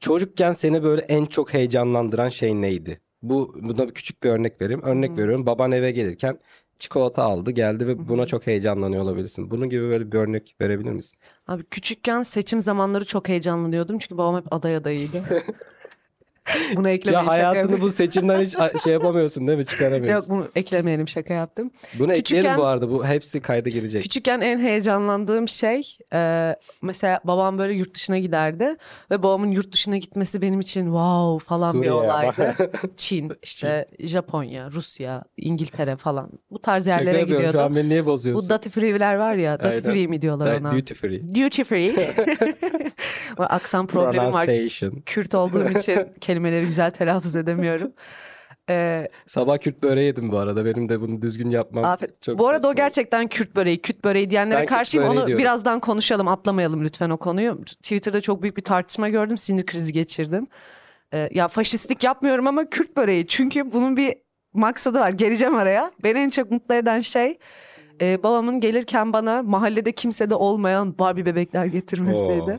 Çocukken 0.00 0.52
seni 0.52 0.82
böyle 0.82 1.02
en 1.02 1.26
çok 1.26 1.54
heyecanlandıran 1.54 2.28
şey 2.28 2.62
neydi? 2.62 3.00
Bu 3.22 3.54
buna 3.62 3.86
küçük 3.86 4.22
bir 4.22 4.30
örnek 4.30 4.60
vereyim. 4.60 4.82
Örnek 4.82 5.10
veriyorum. 5.10 5.46
Baban 5.46 5.72
eve 5.72 5.90
gelirken 5.90 6.38
çikolata 6.78 7.22
aldı, 7.22 7.50
geldi 7.50 7.86
ve 7.86 8.08
buna 8.08 8.26
çok 8.26 8.46
heyecanlanıyor 8.46 9.02
olabilirsin. 9.02 9.50
Bunun 9.50 9.68
gibi 9.68 9.82
böyle 9.82 10.12
bir 10.12 10.18
örnek 10.18 10.56
verebilir 10.60 10.90
misin? 10.90 11.18
Abi 11.48 11.64
küçükken 11.64 12.22
seçim 12.22 12.60
zamanları 12.60 13.04
çok 13.04 13.28
heyecanlanıyordum. 13.28 13.98
Çünkü 13.98 14.18
babam 14.18 14.36
hep 14.36 14.52
aday 14.52 14.76
adayıydı. 14.76 15.22
Bunu 16.76 16.88
eklemeyin 16.88 17.24
Ya 17.26 17.32
hayatını 17.32 17.80
bu 17.80 17.90
seçimden 17.90 18.40
hiç 18.40 18.56
şey 18.82 18.92
yapamıyorsun 18.92 19.46
değil 19.46 19.58
mi? 19.58 19.62
Yok 19.62 19.68
Çıkaramıyorsun. 19.70 20.30
bunu 20.36 20.48
eklemeyelim 20.56 21.08
şaka 21.08 21.34
yaptım. 21.34 21.70
Bunu 21.98 22.12
ekleyelim 22.12 22.50
Küçükken- 22.50 22.58
bu 22.58 22.64
arada. 22.66 22.90
Bu 22.90 23.06
hepsi 23.06 23.40
kayda 23.40 23.68
girecek. 23.68 24.02
Küçükken 24.02 24.40
en 24.40 24.58
heyecanlandığım 24.58 25.48
şey 25.48 25.98
e, 26.12 26.56
mesela 26.82 27.20
babam 27.24 27.58
böyle 27.58 27.72
yurt 27.72 27.94
dışına 27.94 28.18
giderdi 28.18 28.74
ve 29.10 29.22
babamın 29.22 29.50
yurt 29.50 29.72
dışına 29.72 29.96
gitmesi 29.96 30.42
benim 30.42 30.60
için 30.60 30.84
wow 30.84 31.48
falan 31.48 31.72
bir 31.82 31.88
Suriye. 31.88 31.92
olaydı. 31.92 32.54
Çin, 32.96 33.32
işte 33.42 33.88
Japonya, 33.98 34.70
Rusya, 34.70 35.24
İngiltere 35.36 35.96
falan 35.96 36.30
bu 36.50 36.58
tarz 36.62 36.84
Şaka 36.86 37.00
yerlere 37.00 37.18
yapıyorum. 37.18 37.50
Şu 37.52 37.60
an 37.62 37.76
beni 37.76 37.88
niye 37.88 38.02
Bu 38.02 38.06
bozuyorsun? 38.10 38.50
duty 38.50 38.68
free'ler 38.68 39.14
var 39.14 39.34
ya, 39.34 39.58
duty 39.58 39.68
Aynen. 39.68 39.82
free 39.82 40.06
mi 40.06 40.22
diyorlar 40.22 40.60
ona? 40.60 40.72
Duty 40.72 40.94
free. 40.94 41.34
Duty 41.34 41.62
free. 41.62 42.14
Aksan 43.38 43.86
problemim 43.86 44.32
var. 44.32 44.48
Kürt 45.06 45.34
olduğum 45.34 45.68
için 45.78 46.06
kelimeleri 46.34 46.66
güzel 46.66 46.90
telaffuz 46.90 47.36
edemiyorum. 47.36 47.92
Ee, 48.70 49.08
Sabah 49.26 49.58
Kürt 49.58 49.82
böreği 49.82 50.06
yedim 50.06 50.32
bu 50.32 50.38
arada. 50.38 50.64
Benim 50.64 50.88
de 50.88 51.00
bunu 51.00 51.22
düzgün 51.22 51.50
yapmam 51.50 51.84
Afet. 51.84 52.22
çok 52.22 52.38
Bu 52.38 52.48
arada 52.48 52.68
o 52.68 52.70
saçma. 52.70 52.84
gerçekten 52.84 53.26
Kürt 53.26 53.56
böreği, 53.56 53.82
Kürt 53.82 54.04
böreği 54.04 54.30
diyenlere 54.30 54.60
Ben 54.60 54.66
karşıyım. 54.66 55.06
böreği 55.06 55.18
Onu 55.20 55.26
diyorum. 55.26 55.42
birazdan 55.42 55.80
konuşalım, 55.80 56.28
atlamayalım 56.28 56.84
lütfen 56.84 57.10
o 57.10 57.16
konuyu. 57.16 57.64
Twitter'da 57.64 58.20
çok 58.20 58.42
büyük 58.42 58.56
bir 58.56 58.62
tartışma 58.62 59.08
gördüm, 59.08 59.38
sinir 59.38 59.66
krizi 59.66 59.92
geçirdim. 59.92 60.46
Ee, 61.14 61.28
ya 61.32 61.48
faşistlik 61.48 62.04
yapmıyorum 62.04 62.46
ama 62.46 62.70
Kürt 62.70 62.96
böreği. 62.96 63.26
Çünkü 63.26 63.72
bunun 63.72 63.96
bir 63.96 64.14
maksadı 64.54 64.98
var. 64.98 65.10
Geleceğim 65.10 65.54
araya. 65.56 65.90
Beni 66.04 66.18
en 66.18 66.30
çok 66.30 66.50
mutlu 66.50 66.74
eden 66.74 67.00
şey 67.00 67.38
e, 68.12 68.22
babamın 68.22 68.60
gelirken 68.60 69.12
bana 69.12 69.42
mahallede 69.42 69.92
kimsede 69.92 70.34
olmayan 70.34 70.98
Barbie 70.98 71.26
bebekler 71.26 71.64
getirmesiydi. 71.64 72.50
Oo. 72.50 72.58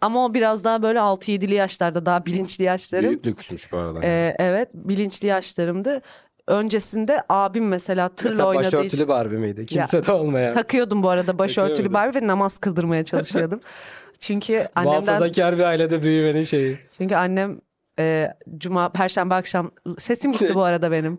Ama 0.00 0.24
o 0.24 0.34
biraz 0.34 0.64
daha 0.64 0.82
böyle 0.82 0.98
6-7'li 0.98 1.54
yaşlarda 1.54 2.06
daha 2.06 2.26
bilinçli 2.26 2.64
yaşlarım. 2.64 3.08
Büyük 3.08 3.26
lüksmüş 3.26 3.72
bu 3.72 3.76
arada. 3.76 4.00
Ee, 4.02 4.36
evet 4.38 4.68
bilinçli 4.74 5.28
yaşlarımdı. 5.28 6.00
Öncesinde 6.46 7.22
abim 7.28 7.68
mesela 7.68 8.08
tırla 8.08 8.30
Mesela 8.30 8.48
oynadığı 8.48 8.66
için 8.66 8.78
başörtülü 8.78 9.08
Barbie 9.08 9.38
miydi? 9.38 9.66
Kimse 9.66 10.06
de 10.06 10.12
olmayan. 10.12 10.54
takıyordum 10.54 11.02
bu 11.02 11.08
arada 11.08 11.38
başörtülü. 11.38 11.92
Barbie 11.92 12.22
ve 12.22 12.26
namaz 12.26 12.58
kıldırmaya 12.58 13.04
çalışıyordum. 13.04 13.60
çünkü 14.18 14.68
annemden 14.74 15.02
Muhafazakar 15.04 15.58
bir 15.58 15.62
ailede 15.62 16.02
büyümenin 16.02 16.42
şeyi. 16.42 16.78
çünkü 16.98 17.14
annem 17.14 17.60
e, 17.98 18.34
cuma 18.58 18.88
perşembe 18.88 19.34
akşam 19.34 19.70
sesim 19.98 20.32
gitti 20.32 20.50
bu 20.54 20.62
arada 20.62 20.90
benim. 20.90 21.18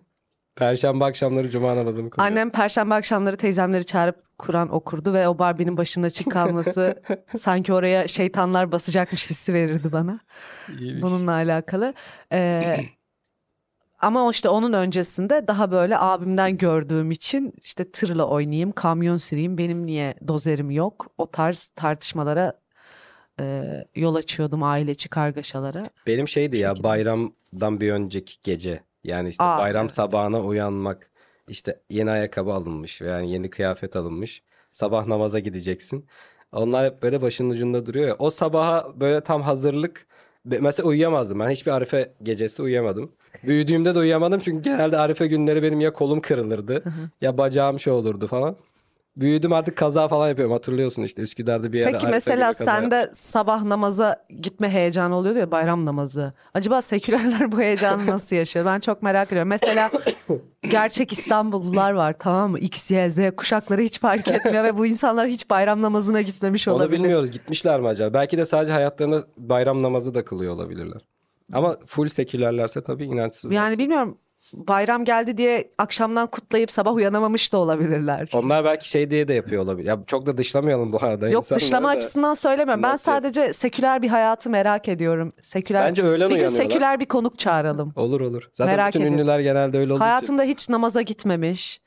Perşembe 0.55 1.05
akşamları 1.05 1.49
cuma 1.49 1.75
namazımı 1.75 2.09
kılıyor. 2.09 2.31
Annem 2.31 2.49
perşembe 2.49 2.93
akşamları 2.93 3.37
teyzemleri 3.37 3.85
çağırıp 3.85 4.37
Kur'an 4.37 4.73
okurdu 4.73 5.13
ve 5.13 5.27
o 5.27 5.39
Barbie'nin 5.39 5.77
başında 5.77 6.07
açık 6.07 6.31
kalması 6.31 7.01
sanki 7.37 7.73
oraya 7.73 8.07
şeytanlar 8.07 8.71
basacakmış 8.71 9.29
hissi 9.29 9.53
verirdi 9.53 9.91
bana. 9.91 10.19
İyiymiş. 10.79 11.01
Bununla 11.01 11.31
alakalı. 11.31 11.93
Ee, 12.31 12.77
ama 13.99 14.31
işte 14.31 14.49
onun 14.49 14.73
öncesinde 14.73 15.47
daha 15.47 15.71
böyle 15.71 15.97
abimden 15.97 16.57
gördüğüm 16.57 17.11
için 17.11 17.53
işte 17.61 17.91
tırla 17.91 18.27
oynayayım, 18.27 18.71
kamyon 18.71 19.17
süreyim, 19.17 19.57
benim 19.57 19.85
niye 19.85 20.15
dozerim 20.27 20.71
yok? 20.71 21.07
O 21.17 21.31
tarz 21.31 21.71
tartışmalara 21.75 22.53
e, 23.39 23.63
yol 23.95 24.15
açıyordum 24.15 24.63
aile 24.63 24.91
içi 24.91 25.09
kargaşalara. 25.09 25.89
Benim 26.07 26.27
şeydi 26.27 26.57
ya 26.57 26.83
bayramdan 26.83 27.81
bir 27.81 27.91
önceki 27.91 28.33
gece. 28.43 28.83
Yani 29.05 29.29
işte 29.29 29.43
Aa, 29.43 29.59
bayram 29.59 29.81
evet. 29.81 29.91
sabahına 29.91 30.41
uyanmak. 30.41 31.09
işte 31.47 31.79
yeni 31.89 32.11
ayakkabı 32.11 32.53
alınmış 32.53 33.01
veya 33.01 33.15
yani 33.15 33.31
yeni 33.31 33.49
kıyafet 33.49 33.95
alınmış. 33.95 34.43
Sabah 34.71 35.05
namaza 35.07 35.39
gideceksin. 35.39 36.05
Onlar 36.51 36.85
hep 36.85 37.03
böyle 37.03 37.21
başının 37.21 37.49
ucunda 37.49 37.85
duruyor 37.85 38.07
ya. 38.07 38.15
O 38.19 38.29
sabaha 38.29 38.99
böyle 38.99 39.21
tam 39.21 39.41
hazırlık. 39.41 40.07
Mesela 40.45 40.87
uyuyamazdım. 40.87 41.39
Ben 41.39 41.49
hiçbir 41.49 41.71
Arife 41.71 42.13
gecesi 42.23 42.61
uyuyamadım. 42.61 43.11
Büyüdüğümde 43.43 43.95
de 43.95 43.99
uyuyamadım 43.99 44.39
çünkü 44.39 44.61
genelde 44.61 44.97
Arife 44.97 45.27
günleri 45.27 45.63
benim 45.63 45.79
ya 45.81 45.93
kolum 45.93 46.21
kırılırdı 46.21 46.83
ya 47.21 47.37
bacağım 47.37 47.79
şey 47.79 47.93
olurdu 47.93 48.27
falan. 48.27 48.57
Büyüdüm 49.17 49.53
artık 49.53 49.77
kaza 49.77 50.07
falan 50.07 50.29
yapıyorum 50.29 50.53
hatırlıyorsun 50.53 51.03
işte 51.03 51.21
Üsküdar'da 51.21 51.73
bir 51.73 51.79
yere 51.79 51.91
Peki 51.91 52.07
mesela 52.07 52.53
sende 52.53 53.09
sabah 53.13 53.63
namaza 53.63 54.25
gitme 54.41 54.69
heyecanı 54.69 55.15
oluyordu 55.15 55.39
ya 55.39 55.51
bayram 55.51 55.85
namazı. 55.85 56.33
Acaba 56.53 56.81
sekülerler 56.81 57.51
bu 57.51 57.59
heyecanı 57.59 58.05
nasıl 58.11 58.35
yaşıyor? 58.35 58.65
Ben 58.65 58.79
çok 58.79 59.01
merak 59.03 59.27
ediyorum. 59.27 59.49
Mesela 59.49 59.91
gerçek 60.69 61.13
İstanbullular 61.13 61.91
var 61.91 62.15
tamam 62.19 62.51
mı? 62.51 62.59
X, 62.59 62.91
Y, 62.91 63.09
Z 63.09 63.19
kuşakları 63.37 63.81
hiç 63.81 63.99
fark 63.99 64.27
etmiyor 64.27 64.63
ve 64.63 64.77
bu 64.77 64.85
insanlar 64.85 65.27
hiç 65.27 65.49
bayram 65.49 65.81
namazına 65.81 66.21
gitmemiş 66.21 66.67
Onu 66.67 66.75
olabilir. 66.75 66.99
bilmiyoruz. 66.99 67.31
Gitmişler 67.31 67.79
mi 67.79 67.87
acaba? 67.87 68.13
Belki 68.13 68.37
de 68.37 68.45
sadece 68.45 68.73
hayatlarında 68.73 69.23
bayram 69.37 69.83
namazı 69.83 70.15
da 70.15 70.25
kılıyor 70.25 70.53
olabilirler. 70.53 71.01
Ama 71.53 71.77
full 71.85 72.07
sekülerlerse 72.07 72.83
tabii 72.83 73.05
inançsız. 73.05 73.51
Yani 73.51 73.77
bilmiyorum 73.77 74.17
bayram 74.53 75.05
geldi 75.05 75.37
diye 75.37 75.71
akşamdan 75.77 76.27
kutlayıp 76.27 76.71
sabah 76.71 76.93
uyanamamış 76.93 77.53
da 77.53 77.57
olabilirler. 77.57 78.29
Onlar 78.33 78.65
belki 78.65 78.89
şey 78.89 79.09
diye 79.09 79.27
de 79.27 79.33
yapıyor 79.33 79.63
olabilir. 79.63 79.87
Ya 79.87 79.99
çok 80.07 80.25
da 80.25 80.37
dışlamayalım 80.37 80.93
bu 80.93 81.03
arada. 81.03 81.29
Yok 81.29 81.49
dışlama 81.55 81.87
da. 81.87 81.91
açısından 81.91 82.33
söylemiyorum. 82.33 82.83
Ben 82.83 82.95
sadece 82.95 83.53
seküler 83.53 84.01
bir 84.01 84.09
hayatı 84.09 84.49
merak 84.49 84.87
ediyorum. 84.87 85.33
Seküler 85.41 85.87
Bence 85.89 86.03
öğlen 86.03 86.29
bir 86.29 86.35
gün 86.35 86.47
seküler 86.47 86.99
bir 86.99 87.05
konuk 87.05 87.39
çağıralım. 87.39 87.93
Olur 87.95 88.21
olur. 88.21 88.49
Zaten 88.53 88.73
Merak 88.75 88.87
bütün 88.87 88.99
ediyorum. 88.99 89.19
ünlüler 89.19 89.39
genelde 89.39 89.77
öyle 89.77 89.93
olduğu 89.93 89.99
için. 89.99 90.05
Hayatında 90.09 90.43
hiç 90.43 90.69
namaza 90.69 91.01
gitmemiş. 91.01 91.81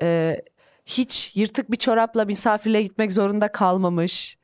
Ee, 0.00 0.42
hiç 0.86 1.36
yırtık 1.36 1.70
bir 1.70 1.76
çorapla 1.76 2.24
misafirliğe 2.24 2.82
gitmek 2.82 3.12
zorunda 3.12 3.48
kalmamış. 3.52 4.38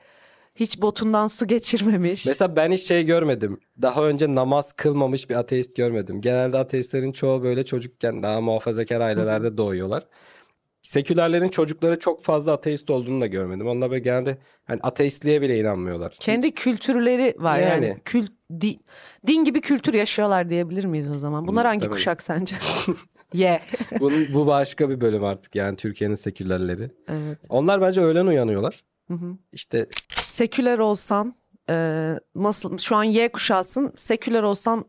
Hiç 0.60 0.80
botundan 0.82 1.26
su 1.26 1.46
geçirmemiş. 1.46 2.26
Mesela 2.26 2.56
ben 2.56 2.72
hiç 2.72 2.82
şey 2.82 3.04
görmedim. 3.06 3.60
Daha 3.82 4.04
önce 4.04 4.34
namaz 4.34 4.72
kılmamış 4.72 5.30
bir 5.30 5.34
ateist 5.34 5.76
görmedim. 5.76 6.20
Genelde 6.20 6.58
ateistlerin 6.58 7.12
çoğu 7.12 7.42
böyle 7.42 7.64
çocukken 7.66 8.22
daha 8.22 8.40
muhafazakar 8.40 9.00
ailelerde 9.00 9.56
doğuyorlar. 9.56 10.06
Sekülerlerin 10.82 11.48
çocukları 11.48 11.98
çok 11.98 12.22
fazla 12.22 12.52
ateist 12.52 12.90
olduğunu 12.90 13.20
da 13.20 13.26
görmedim. 13.26 13.68
Onlar 13.68 13.90
böyle 13.90 14.02
genelde 14.02 14.38
hani 14.64 14.80
ateistliğe 14.82 15.42
bile 15.42 15.58
inanmıyorlar. 15.58 16.16
Kendi 16.20 16.52
kültürleri 16.52 17.34
var 17.38 17.58
yani. 17.58 17.86
Yani. 17.86 18.00
Kült 18.04 18.30
di- 18.60 18.78
din 19.26 19.44
gibi 19.44 19.60
kültür 19.60 19.94
yaşıyorlar 19.94 20.50
diyebilir 20.50 20.84
miyiz 20.84 21.10
o 21.10 21.18
zaman? 21.18 21.46
Bunlar 21.48 21.66
hangi 21.66 21.84
Evet. 21.84 21.94
kuşak 21.94 22.22
sence? 22.22 22.56
Ye. 23.34 23.60
Bunun, 24.00 24.26
bu 24.34 24.46
başka 24.46 24.90
bir 24.90 25.00
bölüm 25.00 25.24
artık 25.24 25.54
yani 25.54 25.76
Türkiye'nin 25.76 26.14
sekülerleri. 26.14 26.90
Evet. 27.08 27.38
Onlar 27.48 27.80
bence 27.80 28.00
öğlen 28.00 28.26
uyanıyorlar. 28.26 28.84
Hı 29.08 29.14
hı. 29.14 29.36
İşte 29.52 29.86
Seküler 30.38 30.78
olsan 30.78 31.34
e, 31.70 32.14
nasıl 32.34 32.78
şu 32.78 32.96
an 32.96 33.04
Y 33.04 33.28
kuşağısın 33.32 33.92
seküler 33.96 34.42
olsan 34.42 34.84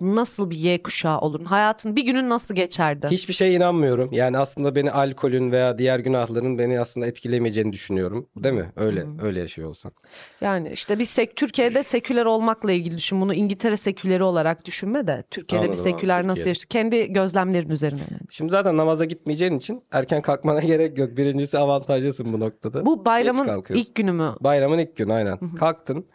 nasıl 0.00 0.50
bir 0.50 0.56
Y 0.56 0.82
kuşağı 0.82 1.18
olurdun? 1.20 1.44
Hayatın 1.44 1.96
bir 1.96 2.02
günün 2.06 2.28
nasıl 2.28 2.54
geçerdi? 2.54 3.08
hiçbir 3.10 3.34
şeye 3.34 3.52
inanmıyorum. 3.52 4.08
Yani 4.12 4.38
aslında 4.38 4.74
beni 4.74 4.90
alkolün 4.90 5.52
veya 5.52 5.78
diğer 5.78 5.98
günahların 5.98 6.58
beni 6.58 6.80
aslında 6.80 7.06
etkilemeyeceğini 7.06 7.72
düşünüyorum. 7.72 8.28
Değil 8.36 8.54
mi? 8.54 8.72
Öyle 8.76 9.04
öyle 9.22 9.40
yaşıyor 9.40 9.68
olsam. 9.68 9.92
Yani 10.40 10.70
işte 10.72 10.98
bir 10.98 11.04
sek 11.04 11.36
Türkiye'de 11.36 11.82
seküler 11.82 12.24
olmakla 12.24 12.72
ilgili 12.72 12.96
düşün. 12.96 13.20
Bunu 13.20 13.34
İngiltere 13.34 13.76
seküleri 13.76 14.22
olarak 14.22 14.64
düşünme 14.64 15.06
de 15.06 15.24
Türkiye'de 15.30 15.66
Anladım 15.66 15.84
bir 15.84 15.90
seküler 15.90 16.22
nasıl 16.22 16.34
Türkiye. 16.36 16.48
yaşıyor? 16.50 16.66
Kendi 16.68 17.12
gözlemlerin 17.12 17.68
üzerine 17.70 18.00
yani. 18.10 18.20
Şimdi 18.30 18.50
zaten 18.50 18.76
namaza 18.76 19.04
gitmeyeceğin 19.04 19.58
için 19.58 19.82
erken 19.92 20.22
kalkmana 20.22 20.60
gerek 20.64 20.98
yok. 20.98 21.16
Birincisi 21.16 21.58
avantajlısın 21.58 22.32
bu 22.32 22.40
noktada. 22.40 22.86
Bu 22.86 23.04
bayramın 23.04 23.64
ilk 23.68 23.94
günü 23.94 24.12
mü? 24.12 24.30
Bayramın 24.40 24.78
ilk 24.78 24.96
günü 24.96 25.12
aynen. 25.12 25.38
Kalktın. 25.58 26.06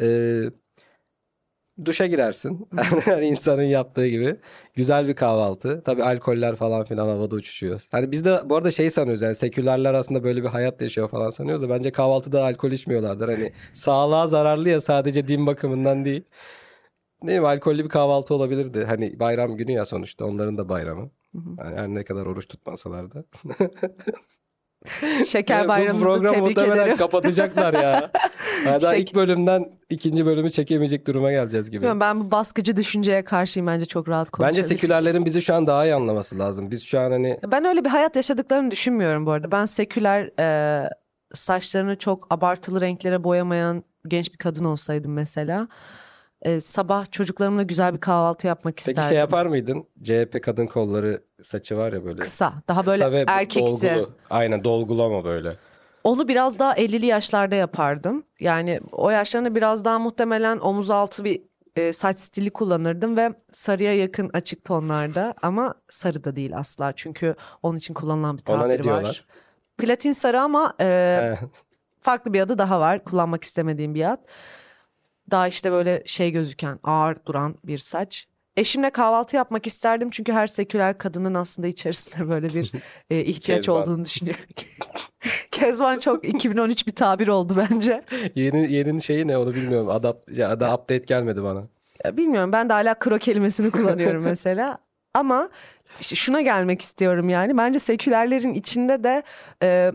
Ee, 0.00 0.40
duşa 1.86 2.06
girersin. 2.06 2.68
Her 3.04 3.22
insanın 3.22 3.62
yaptığı 3.62 4.06
gibi. 4.06 4.36
Güzel 4.74 5.08
bir 5.08 5.14
kahvaltı. 5.14 5.82
Tabii 5.84 6.04
alkoller 6.04 6.56
falan 6.56 6.84
filan 6.84 7.08
havada 7.08 7.34
uçuşuyor. 7.34 7.82
Hani 7.90 8.12
biz 8.12 8.24
de 8.24 8.40
bu 8.44 8.56
arada 8.56 8.70
şey 8.70 8.90
sanıyoruz 8.90 9.22
yani 9.22 9.34
sekülerler 9.34 9.94
aslında 9.94 10.24
böyle 10.24 10.42
bir 10.42 10.48
hayat 10.48 10.82
yaşıyor 10.82 11.08
falan 11.08 11.30
sanıyoruz 11.30 11.62
da 11.62 11.68
bence 11.70 11.92
kahvaltıda 11.92 12.44
alkol 12.44 12.72
içmiyorlardır. 12.72 13.28
Hani 13.28 13.52
sağlığa 13.72 14.26
zararlı 14.26 14.68
ya 14.68 14.80
sadece 14.80 15.28
din 15.28 15.46
bakımından 15.46 16.04
değil. 16.04 16.24
Ne 17.22 17.40
mi 17.40 17.46
alkollü 17.46 17.84
bir 17.84 17.88
kahvaltı 17.88 18.34
olabilirdi. 18.34 18.84
Hani 18.84 19.20
bayram 19.20 19.56
günü 19.56 19.72
ya 19.72 19.86
sonuçta 19.86 20.24
onların 20.24 20.58
da 20.58 20.68
bayramı. 20.68 21.10
Yani 21.34 21.76
her 21.76 21.88
ne 21.88 22.04
kadar 22.04 22.26
oruç 22.26 22.48
tutmasalar 22.48 23.14
da. 23.14 23.24
Şeker 25.26 25.68
Bu 25.94 26.00
programı 26.00 26.34
tebrik 26.54 26.58
ederim. 26.58 26.96
kapatacaklar 26.96 27.74
ya. 27.74 28.10
Yani 28.66 28.82
daha 28.82 28.94
Şek- 28.96 29.00
ilk 29.00 29.14
bölümden 29.14 29.72
ikinci 29.90 30.26
bölümü 30.26 30.50
çekemeyecek 30.50 31.06
duruma 31.06 31.30
geleceğiz 31.30 31.66
gibi. 31.66 31.76
Bilmiyorum, 31.76 32.00
ben 32.00 32.20
bu 32.20 32.30
baskıcı 32.30 32.76
düşünceye 32.76 33.24
karşıyım 33.24 33.66
bence 33.66 33.84
çok 33.86 34.08
rahat 34.08 34.26
Bence 34.28 34.36
konuşabilirim. 34.36 34.68
sekülerlerin 34.78 35.24
bizi 35.26 35.42
şu 35.42 35.54
an 35.54 35.66
daha 35.66 35.84
iyi 35.84 35.94
anlaması 35.94 36.38
lazım. 36.38 36.70
Biz 36.70 36.82
şu 36.82 37.00
an 37.00 37.10
hani 37.10 37.38
Ben 37.46 37.64
öyle 37.64 37.84
bir 37.84 37.90
hayat 37.90 38.16
yaşadıklarını 38.16 38.70
düşünmüyorum 38.70 39.26
bu 39.26 39.30
arada. 39.30 39.52
Ben 39.52 39.66
seküler 39.66 40.30
e, 40.40 40.88
saçlarını 41.34 41.96
çok 41.98 42.26
abartılı 42.34 42.80
renklere 42.80 43.24
boyamayan 43.24 43.84
genç 44.08 44.32
bir 44.32 44.38
kadın 44.38 44.64
olsaydım 44.64 45.12
mesela. 45.12 45.68
E, 46.42 46.60
sabah 46.60 47.10
çocuklarımla 47.10 47.62
güzel 47.62 47.94
bir 47.94 48.00
kahvaltı 48.00 48.46
yapmak 48.46 48.74
peki 48.76 48.90
isterdim. 48.90 49.08
şey 49.08 49.18
yapar 49.18 49.46
mıydın? 49.46 49.84
CHP 50.02 50.42
kadın 50.42 50.66
kolları 50.66 51.22
saçı 51.42 51.76
var 51.76 51.92
ya 51.92 52.04
böyle. 52.04 52.20
Kısa. 52.20 52.52
Daha 52.68 52.86
böyle 52.86 53.04
Kısa 53.04 53.12
ve 53.12 53.24
erkekti. 53.28 53.60
dolgulu. 53.68 54.10
Aynen 54.30 54.64
dolgulu 54.64 55.04
ama 55.04 55.24
böyle. 55.24 55.56
Onu 56.04 56.28
biraz 56.28 56.58
daha 56.58 56.74
50'li 56.74 57.06
yaşlarda 57.06 57.54
yapardım. 57.54 58.24
Yani 58.40 58.80
o 58.92 59.10
yaşlarında 59.10 59.54
biraz 59.54 59.84
daha 59.84 59.98
muhtemelen 59.98 60.58
omuz 60.58 60.90
altı 60.90 61.24
bir 61.24 61.42
e, 61.76 61.92
saç 61.92 62.18
stili 62.20 62.50
kullanırdım 62.50 63.16
ve 63.16 63.32
sarıya 63.52 63.96
yakın 63.96 64.30
açık 64.32 64.64
tonlarda 64.64 65.34
ama 65.42 65.74
sarı 65.90 66.24
da 66.24 66.36
değil 66.36 66.56
asla. 66.56 66.92
Çünkü 66.96 67.34
onun 67.62 67.78
için 67.78 67.94
kullanılan 67.94 68.38
bir 68.38 68.42
tabir 68.42 68.58
Ona 68.58 68.66
ne 68.66 68.74
var. 68.78 68.82
diyorlar? 68.82 69.24
Platin 69.78 70.12
sarı 70.12 70.40
ama 70.40 70.74
e, 70.80 71.20
farklı 72.00 72.32
bir 72.32 72.40
adı 72.40 72.58
daha 72.58 72.80
var. 72.80 73.04
Kullanmak 73.04 73.44
istemediğim 73.44 73.94
bir 73.94 74.10
ad. 74.12 74.18
Daha 75.30 75.48
işte 75.48 75.72
böyle 75.72 76.02
şey 76.06 76.30
gözüken, 76.30 76.78
ağır 76.84 77.16
duran 77.26 77.54
bir 77.64 77.78
saç. 77.78 78.26
Eşimle 78.56 78.90
kahvaltı 78.90 79.36
yapmak 79.36 79.66
isterdim 79.66 80.10
çünkü 80.10 80.32
her 80.32 80.46
seküler 80.46 80.98
kadının 80.98 81.34
aslında 81.34 81.68
içerisinde 81.68 82.28
böyle 82.30 82.48
bir 82.54 82.72
e, 83.10 83.20
ihtiyaç 83.20 83.66
Kezban. 83.66 83.82
olduğunu 83.82 84.04
düşünüyorum. 84.04 84.44
Kezban 85.50 85.98
çok 85.98 86.28
2013 86.28 86.86
bir 86.86 86.92
tabir 86.92 87.28
oldu 87.28 87.54
bence. 87.70 88.02
Yeni 88.34 88.72
yeni 88.72 89.02
şeyi 89.02 89.28
ne 89.28 89.38
onu 89.38 89.54
bilmiyorum. 89.54 89.88
Adapt 89.88 90.38
ya 90.38 90.60
da 90.60 90.74
update 90.74 91.04
gelmedi 91.04 91.42
bana. 91.42 91.62
Ya 92.04 92.16
bilmiyorum 92.16 92.52
ben 92.52 92.68
de 92.68 92.72
hala 92.72 92.94
kro 92.94 93.18
kelimesini 93.18 93.70
kullanıyorum 93.70 94.22
mesela. 94.22 94.78
Ama 95.14 95.48
işte 96.00 96.16
şuna 96.16 96.40
gelmek 96.40 96.82
istiyorum 96.82 97.28
yani. 97.28 97.58
Bence 97.58 97.78
sekülerlerin 97.78 98.54
içinde 98.54 99.04
de 99.04 99.22
e, 99.62 99.92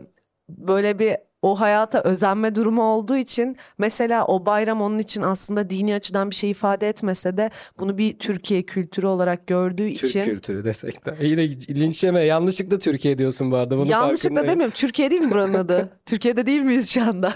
böyle 0.50 1.00
bir 1.00 1.16
o 1.42 1.60
hayata 1.60 2.02
özenme 2.02 2.56
durumu 2.56 2.84
olduğu 2.84 3.18
için 3.18 3.58
mesela 3.78 4.26
o 4.26 4.46
bayram 4.46 4.82
onun 4.82 5.00
için 5.00 5.22
aslında 5.22 5.70
dini 5.70 5.96
açıdan 5.96 6.30
bir 6.30 6.36
şey 6.36 6.52
ifade 6.52 6.90
etmese 6.90 7.38
de 7.38 7.50
bunu 7.80 7.98
bir 7.98 8.20
Türkiye 8.20 8.64
kültürü 8.64 9.08
olarak 9.08 9.48
gördüğü 9.48 9.94
Türk 9.94 10.10
için 10.10 10.24
kültürü 10.24 10.66
desek 10.66 11.06
de. 11.06 11.16
Yine 11.22 11.50
linçleme. 11.52 12.22
Yanlışlıkla 12.22 12.80
Türkiye 12.80 13.18
diyorsun 13.18 13.52
bu 13.52 13.56
arada. 13.56 13.78
Bunun 13.78 13.86
yanlışlıkla 13.86 14.48
demiyorum. 14.48 14.74
Türkiye 14.76 15.12
değil 15.12 15.22
mi 15.22 15.32
buranın 15.32 15.54
adı? 15.54 15.90
Türkiye'de 16.06 16.46
değil 16.46 16.62
miyiz 16.62 16.90
şu 16.90 17.04
anda? 17.04 17.34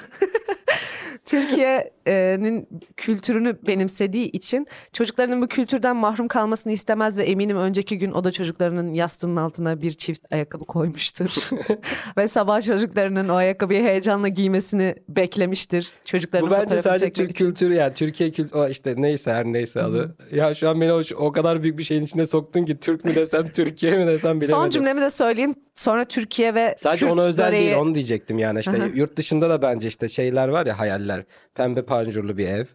Türkiye'nin 1.32 2.68
kültürünü 2.98 3.58
benimsediği 3.68 4.32
için 4.32 4.68
çocuklarının 4.94 5.42
bu 5.42 5.48
kültürden 5.48 5.96
mahrum 5.96 6.28
kalmasını 6.28 6.74
istemez 6.74 7.18
ve 7.18 7.24
eminim 7.24 7.58
önceki 7.58 7.98
gün 7.98 8.12
o 8.12 8.24
da 8.24 8.32
çocuklarının 8.32 8.94
yastığının 8.94 9.36
altına 9.36 9.82
bir 9.82 9.94
çift 9.94 10.34
ayakkabı 10.34 10.66
koymuştur. 10.66 11.50
ve 12.18 12.28
sabah 12.28 12.62
çocuklarının 12.62 13.30
o 13.30 13.34
ayakkabıyı 13.34 13.84
heyecanla 13.84 14.28
giymesini 14.28 14.96
beklemiştir. 15.10 15.92
Çocukların 16.06 16.50
Bu 16.50 16.54
bence 16.54 16.82
sadece 16.82 17.14
Türk 17.14 17.32
için. 17.32 17.46
kültürü 17.46 17.74
yani 17.74 17.94
Türkiye 17.94 18.32
kültürü 18.32 18.60
o 18.60 18.68
işte 18.68 18.94
neyse 18.98 19.32
her 19.32 19.46
neyse 19.46 19.82
adı. 19.82 20.16
Ya 20.32 20.54
şu 20.54 20.70
an 20.70 20.82
beni 20.82 20.94
o, 20.94 21.02
o 21.16 21.32
kadar 21.32 21.64
büyük 21.64 21.78
bir 21.78 21.84
şeyin 21.84 22.04
içine 22.04 22.26
soktun 22.26 22.66
ki 22.66 22.80
Türk 22.80 23.06
mü 23.06 23.16
desem 23.16 23.50
Türkiye 23.54 23.92
mi 23.98 24.08
desem 24.08 24.32
bilemedim. 24.42 24.56
Son 24.56 24.70
cümlemi 24.70 25.02
de 25.02 25.10
söyleyeyim. 25.10 25.54
Sonra 25.76 26.06
Türkiye 26.06 26.56
ve 26.56 26.76
Sadece 26.78 27.06
Kürt 27.06 27.14
ona 27.14 27.22
özel 27.24 27.52
böreği- 27.52 27.60
değil 27.60 27.76
onu 27.76 27.96
diyecektim 27.96 28.40
yani 28.40 28.60
işte 28.60 28.92
yurt 28.94 29.18
dışında 29.18 29.50
da 29.50 29.62
bence 29.62 29.88
işte 29.88 30.10
şeyler 30.10 30.48
var 30.48 30.66
ya 30.66 30.80
hayaller. 30.80 31.21
Pembe 31.56 31.86
panjurlu 31.86 32.38
bir 32.38 32.48
ev. 32.48 32.66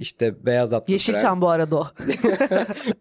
işte 0.00 0.46
beyaz 0.46 0.72
atlı 0.72 0.92
Yeşilçam 0.92 1.22
prens. 1.22 1.40
bu 1.40 1.48
arada 1.48 1.76
o. 1.76 1.86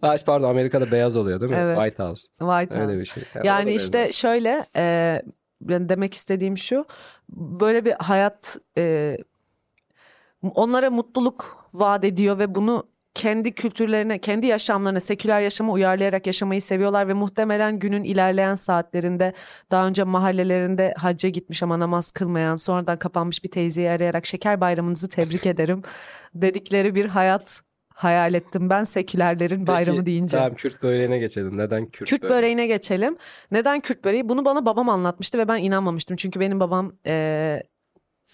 Pardon 0.26 0.50
Amerika'da 0.50 0.92
beyaz 0.92 1.16
oluyor 1.16 1.42
değil 1.42 1.52
mi? 1.52 1.58
Evet. 1.60 1.78
White 1.78 2.04
House. 2.04 2.28
White 2.40 2.76
Öyle 2.76 2.86
House. 2.86 3.00
bir 3.00 3.06
şey. 3.06 3.24
Yani 3.36 3.48
Yani 3.48 3.74
işte 3.74 4.12
şöyle 4.12 4.66
e, 4.76 5.22
ben 5.62 5.90
demek 5.90 6.14
istediğim 6.14 6.58
şu 6.58 6.86
böyle 7.30 7.86
bir 7.86 7.92
hayat 7.92 8.58
e, 8.78 9.18
onlara 10.44 10.90
mutluluk 10.90 11.70
vaat 11.74 12.04
ediyor 12.04 12.40
ve 12.40 12.56
bunu 12.56 12.88
kendi 13.16 13.52
kültürlerine, 13.52 14.20
kendi 14.20 14.46
yaşamlarına, 14.46 15.00
seküler 15.00 15.42
yaşama 15.42 15.74
uyarlayarak 15.74 16.28
yaşamayı 16.28 16.62
seviyorlar 16.62 17.08
ve 17.08 17.14
muhtemelen 17.14 17.80
günün 17.80 18.04
ilerleyen 18.04 18.56
saatlerinde 18.56 19.34
daha 19.72 19.88
önce 19.88 20.04
mahallelerinde 20.04 20.94
hacca 20.98 21.30
gitmiş 21.30 21.64
ama 21.64 21.80
namaz 21.80 22.12
kılmayan, 22.12 22.56
sonradan 22.56 22.98
kapanmış 22.98 23.44
bir 23.44 23.52
teyzeyi 23.52 23.90
arayarak 23.90 24.26
şeker 24.26 24.62
bayramınızı 24.62 25.10
tebrik 25.10 25.46
ederim 25.46 25.82
dedikleri 26.34 26.96
bir 26.96 27.06
hayat 27.06 27.62
hayal 27.94 28.34
ettim 28.34 28.70
ben 28.70 28.84
sekülerlerin 28.84 29.56
Peki, 29.56 29.68
bayramı 29.68 30.06
deyince. 30.06 30.38
Tamam 30.38 30.56
Kürt 30.56 30.84
böreğine 30.84 31.18
geçelim. 31.18 31.58
Neden 31.58 31.86
Kürt, 31.86 32.10
Kürt 32.10 32.24
böreği? 32.24 32.38
böreğine 32.38 32.68
geçelim. 32.68 33.18
Neden 33.52 33.80
Kürt 33.80 34.04
böreği? 34.06 34.30
Bunu 34.30 34.46
bana 34.46 34.66
babam 34.66 34.90
anlatmıştı 34.90 35.38
ve 35.38 35.48
ben 35.48 35.58
inanmamıştım. 35.58 36.18
Çünkü 36.18 36.40
benim 36.40 36.60
babam 36.60 36.94
eee 37.06 37.64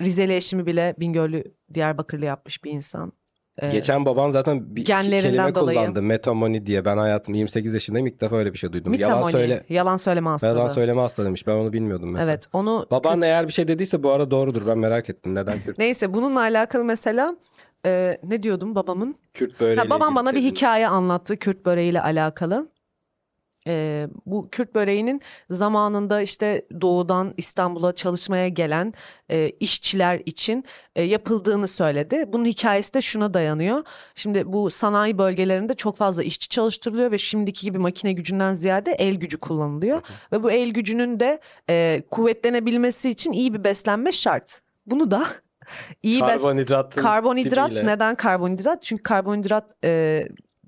Rizeli 0.02 0.36
eşimi 0.36 0.66
bile 0.66 0.96
Bingöl'lü 1.00 1.44
Diyarbakırlı 1.74 2.26
yapmış 2.26 2.64
bir 2.64 2.72
insan. 2.72 3.14
Eee, 3.62 3.70
Geçen 3.72 4.06
baban 4.06 4.30
zaten 4.30 4.76
bir 4.76 4.86
Genlerinden 4.86 5.22
kelime 5.22 5.56
dolayı. 5.56 5.78
kullandı. 5.80 6.02
Metomoni 6.02 6.66
diye. 6.66 6.86
Ben 6.86 6.98
hayatım 6.98 7.34
28 7.36 7.74
yaşındayım 7.74 8.08
ilk 8.08 8.22
defa 8.22 8.36
öyle 8.36 8.54
bir 8.54 8.58
şey 8.58 8.74
duydum. 8.74 8.94
Yalan 8.94 9.14
mitomoni, 9.18 9.32
söyle. 9.32 9.64
yalan 9.70 9.98
söyleme 9.98 10.30
hastalığı. 10.30 10.58
Yalan 10.58 10.68
söyleme 10.68 11.02
hasta 11.02 11.26
demiş. 11.26 11.48
Ben 11.48 11.52
onu 11.56 11.74
bilmiyordum 11.74 12.12
mesela. 12.12 12.32
Evet 12.32 12.46
onu 12.54 12.86
Baban 12.92 13.20
Kürt- 13.22 13.26
eğer 13.26 13.48
bir 13.48 13.54
şey 13.54 13.68
dediyse 13.68 14.04
bu 14.04 14.12
arada 14.12 14.32
doğrudur. 14.32 14.68
Ben 14.68 14.78
merak 14.78 15.10
ettim. 15.10 15.36
Neden 15.36 15.60
Kürt, 15.66 15.78
Neyse 15.78 16.14
bununla 16.14 16.40
alakalı 16.40 16.84
mesela 16.84 17.36
eee, 17.86 18.18
ne 18.24 18.44
diyordum 18.44 18.76
babamın? 18.76 19.16
Kürt 19.34 19.60
böreğiyle 19.60 19.82
Ha, 19.82 19.90
babam 19.90 20.16
bana 20.16 20.34
bir 20.34 20.42
hikaye 20.42 20.88
anlattı 20.88 21.38
Kürt 21.38 21.66
böreğiyle 21.66 22.02
alakalı. 22.02 22.68
Ee, 23.68 24.08
bu 24.26 24.50
Kürt 24.52 24.76
böreğinin 24.76 25.22
zamanında 25.50 26.22
işte 26.22 26.66
doğudan 26.82 27.34
İstanbul'a 27.38 27.96
çalışmaya 27.96 28.48
gelen 28.48 28.94
e, 29.32 29.50
işçiler 29.50 30.22
için 30.26 30.64
e, 30.96 31.04
yapıldığını 31.04 31.68
söyledi. 31.68 32.24
Bunun 32.28 32.46
hikayesi 32.46 32.94
de 32.94 33.02
şuna 33.02 33.34
dayanıyor. 33.34 33.84
Şimdi 34.16 34.54
bu 34.54 34.72
sanayi 34.72 35.18
bölgelerinde 35.18 35.74
çok 35.74 35.98
fazla 35.98 36.24
işçi 36.24 36.50
çalıştırılıyor 36.50 37.12
ve 37.12 37.18
şimdiki 37.18 37.62
gibi 37.66 37.78
makine 37.78 38.12
gücünden 38.14 38.54
ziyade 38.54 38.92
el 38.92 39.16
gücü 39.16 39.38
kullanılıyor. 39.38 40.02
Ve 40.32 40.44
bu 40.44 40.52
el 40.52 40.70
gücünün 40.70 41.20
de 41.20 41.40
e, 41.70 42.04
kuvvetlenebilmesi 42.12 43.10
için 43.10 43.32
iyi 43.32 43.54
bir 43.54 43.64
beslenme 43.64 44.12
şart. 44.12 44.62
Bunu 44.86 45.12
da 45.12 45.24
iyi 46.04 46.22
bes- 46.22 46.28
Karbonhidratın 46.28 47.02
Karbonhidrat 47.02 47.72
dibiyle. 47.72 47.86
neden 47.88 48.16
karbonhidrat? 48.16 48.84
Çünkü 48.84 49.04
karbonhidrat 49.04 49.72
e, 49.84 50.24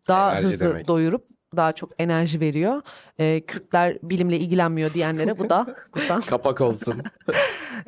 daha 0.07 0.31
Enerji 0.31 0.47
hızlı 0.53 0.69
demek. 0.69 0.87
doyurup 0.87 1.32
daha 1.57 1.71
çok 1.71 1.89
enerji 1.99 2.39
veriyor. 2.39 2.81
Ee, 3.19 3.41
Kürtler 3.47 3.97
bilimle 4.03 4.37
ilgilenmiyor 4.37 4.93
diyenlere 4.93 5.39
bu 5.39 5.49
da 5.49 5.75
buradan 5.95 6.21
Kapak 6.21 6.61
olsun. 6.61 6.95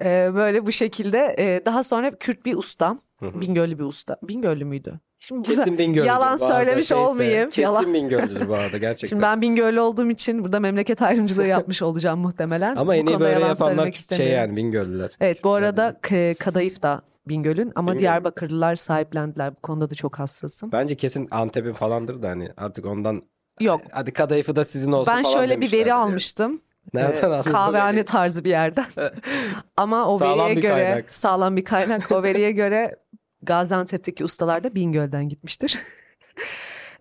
Ee, 0.03 0.31
böyle 0.35 0.65
bu 0.65 0.71
şekilde. 0.71 1.35
Ee, 1.39 1.61
daha 1.65 1.83
sonra 1.83 2.11
Kürt 2.11 2.45
bir 2.45 2.55
usta, 2.55 2.97
Bingöllü 3.21 3.79
bir 3.79 3.83
usta. 3.83 4.17
Bingöllü 4.23 4.65
müydü? 4.65 4.99
Şimdi 5.19 5.49
Kesin 5.49 5.77
Bingöllüdür. 5.77 6.07
yalan 6.07 6.37
söylemiş 6.37 6.87
şeyse, 6.87 6.95
olmayayım. 6.95 7.49
Kesin 7.49 7.61
Yalan. 7.61 7.93
Bingöllüdür 7.93 8.47
bu 8.49 8.55
arada 8.55 8.77
gerçekten. 8.77 9.07
Şimdi 9.07 9.21
ben 9.21 9.41
Bingöllü 9.41 9.79
olduğum 9.79 10.09
için 10.11 10.43
burada 10.43 10.59
memleket 10.59 11.01
ayrımcılığı 11.01 11.47
yapmış 11.47 11.81
olacağım 11.81 12.19
muhtemelen. 12.19 12.75
Ama 12.75 12.87
Bu 12.87 12.93
en 12.93 13.05
iyi 13.05 13.19
böyle 13.19 13.33
yalan 13.33 13.47
yapanlar 13.47 13.71
söylemek 13.75 13.95
şey 13.95 14.27
yani 14.29 14.55
Bingöllüler. 14.55 15.11
Evet 15.19 15.43
bu 15.43 15.51
arada 15.53 15.99
Kadayıf 16.39 16.81
da 16.81 17.01
Bingöl'ün 17.27 17.71
ama 17.75 17.91
Bingöl. 17.91 17.99
Diyarbakırlılar 18.01 18.75
sahiplendiler. 18.75 19.55
Bu 19.55 19.61
konuda 19.61 19.89
da 19.89 19.95
çok 19.95 20.19
hassasım. 20.19 20.71
Bence 20.71 20.95
kesin 20.95 21.27
Antep'in 21.31 21.73
falandır 21.73 22.21
da 22.23 22.29
hani 22.29 22.49
artık 22.57 22.85
ondan 22.85 23.21
Yok 23.59 23.81
hadi 23.91 24.13
kadayıfı 24.13 24.55
da 24.55 24.65
sizin 24.65 24.91
olsun 24.91 25.13
ben 25.17 25.23
falan 25.23 25.33
şöyle 25.33 25.61
bir 25.61 25.71
veri 25.71 25.89
yani. 25.89 25.93
almıştım. 25.93 26.61
Nereden 26.93 27.31
Ee, 27.31 27.35
aldın? 27.35 27.51
Kahvehane 27.51 28.05
tarzı 28.05 28.43
bir 28.43 28.49
yerden. 28.49 28.85
Ama 29.77 30.07
o 30.09 30.17
Sağlam 30.17 30.39
veriye 30.45 30.57
bir 30.57 30.61
göre 30.61 30.73
kaynak. 30.85 31.13
sağlam 31.13 31.57
bir 31.57 31.65
kaynak. 31.65 32.11
O 32.11 32.23
veriye 32.23 32.51
göre 32.61 32.95
Gaziantep'teki 33.43 34.23
ustalar 34.23 34.63
da 34.63 34.75
Bingöl'den 34.75 35.29
gitmiştir. 35.29 35.79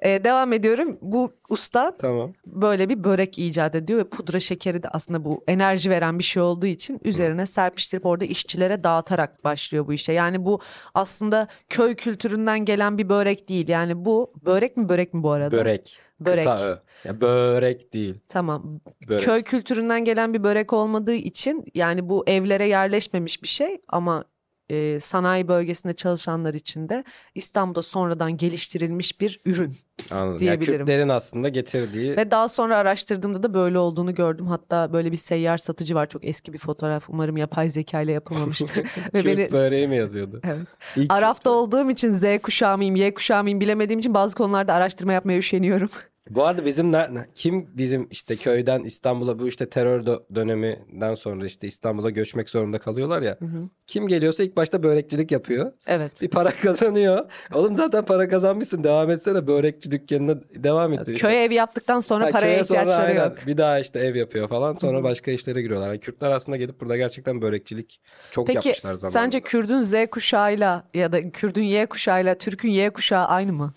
Ee, 0.00 0.24
devam 0.24 0.52
ediyorum. 0.52 0.98
Bu 1.02 1.32
usta 1.48 1.92
Tamam. 1.98 2.32
böyle 2.46 2.88
bir 2.88 3.04
börek 3.04 3.38
icat 3.38 3.74
ediyor 3.74 3.98
ve 3.98 4.08
pudra 4.08 4.40
şekeri 4.40 4.82
de 4.82 4.88
aslında 4.88 5.24
bu 5.24 5.44
enerji 5.46 5.90
veren 5.90 6.18
bir 6.18 6.24
şey 6.24 6.42
olduğu 6.42 6.66
için 6.66 7.00
üzerine 7.04 7.46
serpiştirip 7.46 8.06
orada 8.06 8.24
işçilere 8.24 8.84
dağıtarak 8.84 9.44
başlıyor 9.44 9.86
bu 9.86 9.92
işe. 9.92 10.12
Yani 10.12 10.44
bu 10.44 10.60
aslında 10.94 11.48
köy 11.68 11.94
kültüründen 11.94 12.64
gelen 12.64 12.98
bir 12.98 13.08
börek 13.08 13.48
değil. 13.48 13.68
Yani 13.68 14.04
bu 14.04 14.32
börek 14.44 14.76
mi 14.76 14.88
börek 14.88 15.14
mi 15.14 15.22
bu 15.22 15.30
arada? 15.30 15.56
Börek. 15.56 15.98
Börek. 16.20 16.44
Kısa 16.44 16.66
ö. 16.66 16.76
Ya 17.04 17.20
börek 17.20 17.92
değil. 17.92 18.20
Tamam. 18.28 18.80
Börek. 19.08 19.22
Köy 19.22 19.42
kültüründen 19.42 20.04
gelen 20.04 20.34
bir 20.34 20.44
börek 20.44 20.72
olmadığı 20.72 21.14
için 21.14 21.64
yani 21.74 22.08
bu 22.08 22.24
evlere 22.26 22.66
yerleşmemiş 22.66 23.42
bir 23.42 23.48
şey 23.48 23.78
ama 23.88 24.24
e, 24.70 25.00
sanayi 25.00 25.48
bölgesinde 25.48 25.94
çalışanlar 25.94 26.54
için 26.54 26.88
de 26.88 27.04
İstanbul'da 27.34 27.82
sonradan 27.82 28.36
geliştirilmiş 28.36 29.20
bir 29.20 29.40
ürün. 29.44 29.76
Anladım. 30.10 30.38
diyebilirim. 30.38 30.72
Ya 30.72 30.78
Kürtlerin 30.78 31.08
aslında 31.08 31.48
getirdiği 31.48 32.16
Ve 32.16 32.30
daha 32.30 32.48
sonra 32.48 32.76
araştırdığımda 32.76 33.42
da 33.42 33.54
böyle 33.54 33.78
olduğunu 33.78 34.14
gördüm. 34.14 34.46
Hatta 34.46 34.92
böyle 34.92 35.12
bir 35.12 35.16
seyyar 35.16 35.58
satıcı 35.58 35.94
var. 35.94 36.08
Çok 36.08 36.24
eski 36.24 36.52
bir 36.52 36.58
fotoğraf. 36.58 37.10
Umarım 37.10 37.36
yapay 37.36 37.68
zeka 37.68 38.00
ile 38.00 38.12
yapılmamıştır. 38.12 38.84
Ve 39.14 39.22
Kürt 39.22 39.26
beni 39.38 39.52
böreği 39.52 39.88
mi 39.88 39.96
yazıyordu? 39.96 40.40
Evet. 40.46 40.66
İlk 40.96 41.12
Araf'ta 41.12 41.50
Kürt- 41.50 41.54
olduğum 41.54 41.90
için 41.90 42.12
Z 42.12 42.24
kuşağı 42.42 42.76
mıyım, 42.78 42.96
Y 42.96 43.14
kuşağı 43.14 43.42
mıyım 43.42 43.60
bilemediğim 43.60 44.00
için 44.00 44.14
bazı 44.14 44.36
konularda 44.36 44.74
araştırma 44.74 45.12
yapmaya 45.12 45.38
üşeniyorum. 45.38 45.90
Bu 46.30 46.44
arada 46.44 46.64
bizim 46.66 46.90
ner- 46.92 47.26
kim 47.34 47.68
bizim 47.74 48.08
işte 48.10 48.36
köyden 48.36 48.82
İstanbul'a 48.84 49.38
bu 49.38 49.48
işte 49.48 49.68
terör 49.68 50.00
dö- 50.00 50.22
döneminden 50.34 51.14
sonra 51.14 51.46
işte 51.46 51.66
İstanbul'a 51.66 52.10
göçmek 52.10 52.50
zorunda 52.50 52.78
kalıyorlar 52.78 53.22
ya. 53.22 53.38
Kim 53.86 54.08
geliyorsa 54.08 54.42
ilk 54.42 54.56
başta 54.56 54.82
börekçilik 54.82 55.32
yapıyor. 55.32 55.72
Evet. 55.86 56.22
Bir 56.22 56.28
para 56.28 56.50
kazanıyor. 56.62 57.30
Oğlum 57.54 57.74
zaten 57.76 58.04
para 58.04 58.28
kazanmışsın 58.28 58.84
devam 58.84 59.10
etsene 59.10 59.46
börekçi 59.46 59.90
dükkanına 59.90 60.40
devam 60.54 60.92
et. 60.92 61.06
diyor. 61.06 61.18
Köy 61.18 61.44
evi 61.44 61.54
yaptıktan 61.54 62.00
sonra 62.00 62.26
Ha, 62.26 62.30
paraya 62.30 62.52
köye 62.54 62.64
sonra 62.64 62.80
ihtiyaçları 62.82 63.06
aynen 63.08 63.24
yok. 63.24 63.38
Bir 63.46 63.56
daha 63.56 63.78
işte 63.78 63.98
ev 63.98 64.14
yapıyor 64.16 64.48
falan. 64.48 64.74
Sonra 64.74 65.02
başka 65.02 65.30
işlere 65.30 65.62
giriyorlar. 65.62 65.88
Yani 65.88 66.00
Kürtler 66.00 66.30
aslında 66.30 66.56
gelip 66.56 66.80
burada 66.80 66.96
gerçekten 66.96 67.42
börekçilik 67.42 68.00
çok 68.30 68.46
Peki 68.46 68.56
yapmışlar 68.56 68.94
zamanında. 68.94 69.20
sence 69.20 69.40
Kürdün 69.40 69.82
Z 69.82 69.94
kuşağıyla 70.10 70.84
ya 70.94 71.12
da 71.12 71.30
Kürdün 71.30 71.62
Y 71.62 71.86
kuşağıyla 71.86 72.34
Türk'ün 72.34 72.70
Y 72.70 72.90
kuşağı 72.90 73.24
aynı 73.26 73.52
mı? 73.52 73.72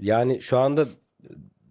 Yani 0.00 0.42
şu 0.42 0.58
anda 0.58 0.86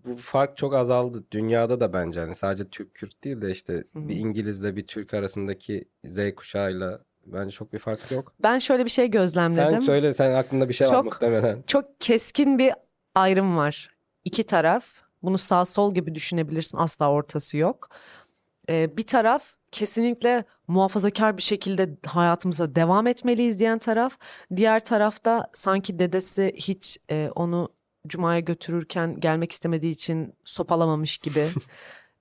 bu 0.05 0.15
fark 0.15 0.57
çok 0.57 0.73
azaldı. 0.73 1.23
Dünyada 1.31 1.79
da 1.79 1.93
bence 1.93 2.19
hani 2.19 2.35
sadece 2.35 2.69
Türk 2.69 2.95
Kürt 2.95 3.23
değil 3.23 3.41
de 3.41 3.51
işte 3.51 3.83
bir 3.95 4.15
İngilizle 4.15 4.75
bir 4.75 4.87
Türk 4.87 5.13
arasındaki 5.13 5.85
Z 6.05 6.19
kuşağıyla 6.35 6.99
bence 7.25 7.51
çok 7.51 7.73
bir 7.73 7.79
fark 7.79 8.11
yok. 8.11 8.33
Ben 8.43 8.59
şöyle 8.59 8.85
bir 8.85 8.89
şey 8.89 9.11
gözlemledim. 9.11 9.73
Sen 9.73 9.79
söyle 9.79 10.13
sen 10.13 10.31
aklında 10.31 10.69
bir 10.69 10.73
şey 10.73 10.87
var 10.87 10.93
Çok- 10.93 11.05
muhtemelen. 11.05 11.63
Çok 11.67 11.85
keskin 12.01 12.59
bir 12.59 12.71
ayrım 13.15 13.57
var. 13.57 13.95
İki 14.25 14.43
taraf. 14.43 14.85
Bunu 15.23 15.37
sağ 15.37 15.65
sol 15.65 15.93
gibi 15.93 16.15
düşünebilirsin. 16.15 16.77
Asla 16.77 17.11
ortası 17.11 17.57
yok. 17.57 17.89
Ee, 18.69 18.97
bir 18.97 19.07
taraf 19.07 19.53
kesinlikle 19.71 20.43
muhafazakar 20.67 21.37
bir 21.37 21.41
şekilde 21.41 21.89
hayatımıza 22.05 22.75
devam 22.75 23.07
etmeliyiz 23.07 23.59
diyen 23.59 23.79
taraf. 23.79 24.17
Diğer 24.55 24.85
tarafta 24.85 25.49
sanki 25.53 25.99
dedesi 25.99 26.53
hiç 26.55 26.97
e, 27.11 27.29
onu 27.35 27.69
Cuma'ya 28.07 28.39
götürürken 28.39 29.19
gelmek 29.19 29.51
istemediği 29.51 29.91
için 29.91 30.33
sopalamamış 30.45 31.17
gibi. 31.17 31.47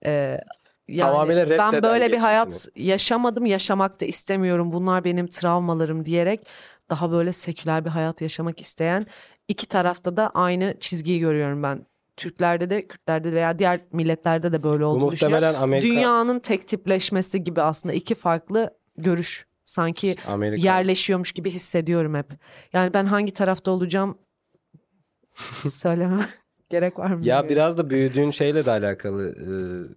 Ee, 0.04 0.40
yani 0.88 1.10
Tamamıyla 1.10 1.50
ben 1.50 1.72
reddeden 1.72 1.82
böyle 1.82 2.12
bir 2.12 2.18
hayat 2.18 2.68
yaşamadım, 2.76 3.46
yaşamak 3.46 4.00
da 4.00 4.04
istemiyorum. 4.04 4.72
Bunlar 4.72 5.04
benim 5.04 5.26
travmalarım 5.26 6.06
diyerek 6.06 6.46
daha 6.90 7.10
böyle 7.10 7.32
seküler 7.32 7.84
bir 7.84 7.90
hayat 7.90 8.20
yaşamak 8.20 8.60
isteyen 8.60 9.06
iki 9.48 9.66
tarafta 9.66 10.16
da 10.16 10.30
aynı 10.34 10.74
çizgiyi 10.80 11.20
görüyorum 11.20 11.62
ben. 11.62 11.86
Türklerde 12.16 12.70
de, 12.70 12.88
Kürtlerde 12.88 13.32
de 13.32 13.36
veya 13.36 13.58
diğer 13.58 13.80
milletlerde 13.92 14.52
de 14.52 14.62
böyle 14.62 14.84
olduğunu 14.84 15.12
düşünüyorum. 15.12 15.36
muhtemelen 15.44 15.62
Amerika 15.62 15.88
Dünyanın 15.88 16.38
tek 16.38 16.68
tipleşmesi 16.68 17.44
gibi 17.44 17.62
aslında 17.62 17.94
iki 17.94 18.14
farklı 18.14 18.70
görüş. 18.96 19.46
Sanki 19.64 20.16
Amerika. 20.28 20.66
yerleşiyormuş 20.66 21.32
gibi 21.32 21.50
hissediyorum 21.50 22.14
hep. 22.14 22.26
Yani 22.72 22.94
ben 22.94 23.06
hangi 23.06 23.32
tarafta 23.32 23.70
olacağım 23.70 24.18
söylemem 25.70 26.26
gerek 26.70 26.98
var 26.98 27.10
mı? 27.14 27.26
Ya 27.26 27.48
biraz 27.48 27.78
da 27.78 27.90
büyüdüğün 27.90 28.30
şeyle 28.30 28.64
de 28.64 28.70
alakalı. 28.70 29.28
e, 29.28 29.52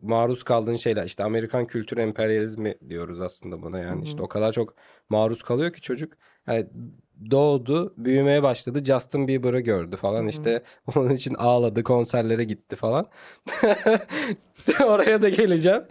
maruz 0.08 0.44
kaldığın 0.44 0.76
şeyler. 0.76 1.06
işte 1.06 1.24
Amerikan 1.24 1.68
kültür 1.68 1.98
emperyalizmi 1.98 2.76
diyoruz 2.90 3.22
aslında 3.22 3.62
buna 3.62 3.80
yani. 3.80 4.04
işte 4.04 4.22
o 4.22 4.28
kadar 4.28 4.54
çok 4.54 4.74
maruz 5.10 5.44
kalıyor 5.44 5.74
ki 5.74 5.82
çocuk. 5.82 6.14
Yani 6.48 6.68
doğdu, 7.32 7.94
büyümeye 7.98 8.44
başladı. 8.44 8.84
Justin 8.84 9.28
Bieber'ı 9.28 9.60
gördü 9.60 9.96
falan 9.96 10.28
işte. 10.28 10.64
Onun 10.96 11.10
için 11.10 11.34
ağladı, 11.34 11.84
konserlere 11.84 12.44
gitti 12.44 12.76
falan. 12.76 13.08
Oraya 14.86 15.22
da 15.22 15.30
geleceğim. 15.30 15.82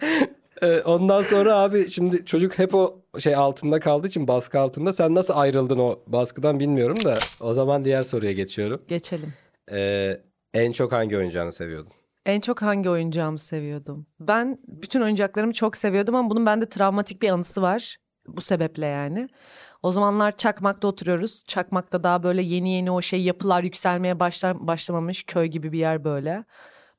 E, 0.65 0.83
Ondan 0.83 1.23
sonra 1.23 1.57
abi 1.57 1.91
şimdi 1.91 2.25
çocuk 2.25 2.59
hep 2.59 2.75
o 2.75 3.03
şey 3.19 3.35
altında 3.35 3.81
kaldığı 3.81 4.07
için 4.07 4.29
baskı 4.29 4.61
altında. 4.61 4.93
Sen 4.93 5.15
nasıl 5.15 5.35
ayrıldın 5.37 5.79
o 5.79 5.99
baskıdan 6.07 6.61
bilmiyorum 6.61 6.97
da. 7.05 7.15
O 7.41 7.53
zaman 7.53 7.85
diğer 7.85 8.03
soruya 8.03 8.33
geçiyorum. 8.33 8.83
Geçelim. 8.89 9.33
E, 9.73 10.11
en 10.55 10.73
çok 10.73 10.93
hangi 10.93 11.17
oyuncağını 11.17 11.53
seviyordun? 11.53 11.93
En 12.27 12.41
çok 12.41 12.63
hangi 12.63 12.91
oyuncağımı 12.91 13.39
seviyordum? 13.39 14.07
Ben 14.21 14.59
bütün 14.69 15.01
oyuncaklarımı 15.01 15.53
çok 15.53 15.77
seviyordum 15.77 16.15
ama 16.15 16.31
bunun 16.31 16.47
bende 16.47 16.69
travmatik 16.69 17.23
bir 17.23 17.29
anısı 17.29 17.63
var. 17.63 17.97
Bu 18.27 18.41
sebeple 18.41 18.87
yani. 18.87 19.29
O 19.83 19.93
zamanlar 19.93 20.37
Çakmak'ta 20.37 20.89
oturuyoruz. 20.89 21.45
Çakmak'ta 21.47 22.03
daha 22.03 22.23
böyle 22.23 22.43
yeni 22.43 22.73
yeni 22.73 22.91
o 22.91 23.03
şey 23.03 23.23
yapılar 23.23 23.63
yükselmeye 23.63 24.21
başlar, 24.21 24.67
başlamamış 24.67 25.23
köy 25.23 25.47
gibi 25.47 25.73
bir 25.73 25.79
yer 25.79 26.05
böyle. 26.05 26.45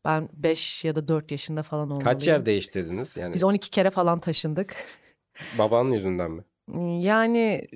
Ben 0.06 0.30
5 0.34 0.84
ya 0.86 0.96
da 0.96 1.08
4 1.08 1.32
yaşında 1.32 1.64
falan 1.64 1.84
olmalıyım. 1.84 2.04
Kaç 2.04 2.28
yer 2.28 2.46
değiştirdiniz? 2.46 3.18
Yani 3.18 3.34
Biz 3.34 3.44
12 3.44 3.70
kere 3.70 3.90
falan 3.90 4.20
taşındık. 4.20 4.76
babanın 5.58 5.92
yüzünden 5.92 6.32
mi? 6.32 6.44
Yani 7.04 7.68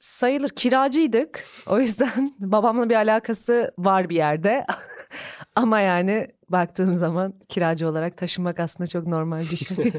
sayılır 0.00 0.48
kiracıydık. 0.48 1.44
O 1.66 1.80
yüzden 1.80 2.32
babamla 2.38 2.88
bir 2.88 2.94
alakası 2.94 3.72
var 3.78 4.08
bir 4.08 4.16
yerde. 4.16 4.66
Ama 5.56 5.80
yani 5.80 6.28
baktığın 6.48 6.92
zaman 6.92 7.34
kiracı 7.48 7.88
olarak 7.88 8.16
taşınmak 8.16 8.60
aslında 8.60 8.88
çok 8.88 9.06
normal 9.06 9.40
bir 9.50 9.56
şey. 9.56 9.92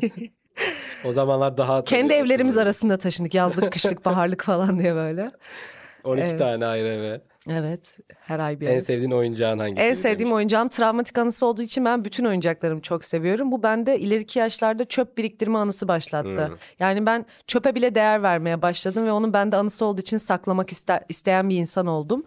O 1.05 1.11
zamanlar 1.11 1.57
daha 1.57 1.83
Kendi 1.83 2.13
evlerimiz 2.13 2.57
arasında 2.57 2.97
taşındık. 2.97 3.33
Yazlık, 3.33 3.71
kışlık, 3.73 4.05
baharlık 4.05 4.43
falan 4.43 4.79
diye 4.79 4.95
böyle. 4.95 5.31
12 6.03 6.23
Evet. 6.23 6.39
tane 6.39 6.65
ayrı 6.65 6.87
eve. 6.87 7.21
Evet, 7.49 7.97
her 8.19 8.39
ay 8.39 8.59
bir 8.59 8.67
En 8.67 8.75
ev. 8.75 8.79
sevdiğin 8.79 9.11
oyuncağın 9.11 9.59
hangisi? 9.59 9.81
En 9.81 9.93
sevdiğim 9.93 10.33
oyuncağım 10.33 10.67
travmatik 10.67 11.17
anısı 11.17 11.45
olduğu 11.45 11.61
için 11.61 11.85
ben 11.85 12.05
bütün 12.05 12.25
oyuncaklarımı 12.25 12.81
çok 12.81 13.05
seviyorum. 13.05 13.51
Bu 13.51 13.63
bende 13.63 13.99
ileriki 13.99 14.39
yaşlarda 14.39 14.85
çöp 14.85 15.17
biriktirme 15.17 15.57
anısı 15.57 15.87
başlattı. 15.87 16.47
Hmm. 16.47 16.55
Yani 16.79 17.05
ben 17.05 17.25
çöpe 17.47 17.75
bile 17.75 17.95
değer 17.95 18.23
vermeye 18.23 18.61
başladım 18.61 19.05
ve 19.05 19.11
onun 19.11 19.33
bende 19.33 19.55
anısı 19.57 19.85
olduğu 19.85 20.01
için 20.01 20.17
saklamak 20.17 20.71
ister, 20.71 20.99
isteyen 21.09 21.49
bir 21.49 21.55
insan 21.57 21.87
oldum. 21.87 22.23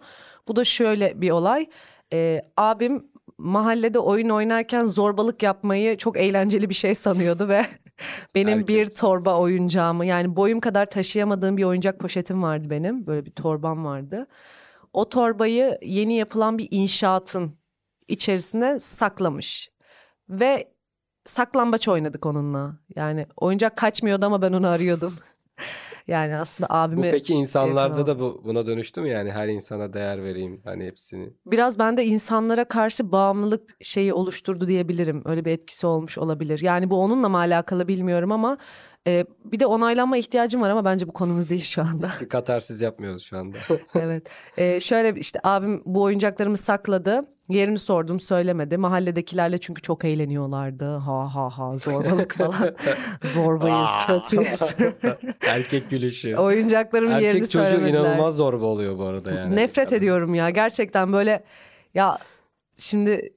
Bu 0.47 0.55
da 0.55 0.63
şöyle 0.63 1.21
bir 1.21 1.31
olay. 1.31 1.69
Ee, 2.13 2.41
abim 2.57 3.11
mahallede 3.37 3.99
oyun 3.99 4.29
oynarken 4.29 4.85
zorbalık 4.85 5.43
yapmayı 5.43 5.97
çok 5.97 6.17
eğlenceli 6.17 6.69
bir 6.69 6.75
şey 6.75 6.95
sanıyordu 6.95 7.47
ve 7.47 7.65
benim 8.35 8.59
Erkek. 8.59 8.67
bir 8.67 8.93
torba 8.93 9.39
oyuncağımı 9.39 10.05
yani 10.05 10.35
boyum 10.35 10.59
kadar 10.59 10.85
taşıyamadığım 10.85 11.57
bir 11.57 11.63
oyuncak 11.63 11.99
poşetim 11.99 12.43
vardı 12.43 12.69
benim. 12.69 13.07
Böyle 13.07 13.25
bir 13.25 13.31
torbam 13.31 13.85
vardı. 13.85 14.27
O 14.93 15.09
torbayı 15.09 15.77
yeni 15.81 16.13
yapılan 16.17 16.57
bir 16.57 16.67
inşaatın 16.71 17.57
içerisine 18.07 18.79
saklamış. 18.79 19.71
Ve 20.29 20.71
saklambaç 21.25 21.87
oynadık 21.87 22.25
onunla. 22.25 22.77
Yani 22.95 23.27
oyuncak 23.37 23.77
kaçmıyordu 23.77 24.25
ama 24.25 24.41
ben 24.41 24.53
onu 24.53 24.67
arıyordum. 24.67 25.13
Yani 26.07 26.35
aslında 26.35 26.69
Bu 26.69 26.73
abimi 26.73 27.11
peki 27.11 27.33
insanlarda 27.33 28.07
da 28.07 28.19
bu 28.19 28.41
buna 28.45 28.65
dönüştü 28.67 29.01
mü 29.01 29.09
yani 29.09 29.31
her 29.31 29.47
insana 29.47 29.93
değer 29.93 30.23
vereyim 30.23 30.61
hani 30.63 30.85
hepsini. 30.85 31.33
biraz 31.45 31.79
bende 31.79 32.05
insanlara 32.05 32.65
karşı 32.65 33.11
bağımlılık 33.11 33.77
şeyi 33.81 34.13
oluşturdu 34.13 34.67
diyebilirim. 34.67 35.21
Öyle 35.25 35.45
bir 35.45 35.51
etkisi 35.51 35.87
olmuş 35.87 36.17
olabilir. 36.17 36.59
Yani 36.59 36.89
bu 36.89 36.95
onunla 37.03 37.29
mı 37.29 37.37
alakalı 37.37 37.87
bilmiyorum 37.87 38.31
ama 38.31 38.57
e, 39.07 39.25
bir 39.45 39.59
de 39.59 39.65
onaylanma 39.65 40.17
ihtiyacım 40.17 40.61
var 40.61 40.69
ama 40.69 40.85
bence 40.85 41.07
bu 41.07 41.11
konumuz 41.11 41.49
değil 41.49 41.61
şu 41.61 41.81
anda. 41.81 42.11
Katarsiz 42.29 42.81
yapmıyoruz 42.81 43.23
şu 43.23 43.37
anda. 43.37 43.57
evet. 43.95 44.27
Ee, 44.57 44.79
şöyle 44.79 45.19
işte 45.19 45.39
abim 45.43 45.81
bu 45.85 46.01
oyuncaklarımı 46.01 46.57
sakladı. 46.57 47.25
Yerini 47.49 47.79
sordum 47.79 48.19
söylemedi. 48.19 48.77
Mahalledekilerle 48.77 49.57
çünkü 49.57 49.81
çok 49.81 50.05
eğleniyorlardı. 50.05 50.85
Ha 50.85 51.35
ha 51.35 51.49
ha 51.49 51.77
zorbalık 51.77 52.37
falan. 52.37 52.75
Zorbayız, 53.23 53.89
kötüyüz. 54.07 54.75
Erkek 55.41 55.89
gülüşü. 55.89 56.35
Oyuncaklarımın 56.35 57.19
yerini 57.19 57.27
Erkek 57.27 57.51
çocuğu 57.51 57.69
söylemediler. 57.69 57.99
inanılmaz 57.99 58.35
zorba 58.35 58.65
oluyor 58.65 58.97
bu 58.97 59.03
arada 59.03 59.31
yani. 59.31 59.55
Nefret 59.55 59.93
ediyorum 59.93 60.35
ya 60.35 60.49
gerçekten 60.49 61.13
böyle 61.13 61.43
ya 61.93 62.17
şimdi 62.77 63.33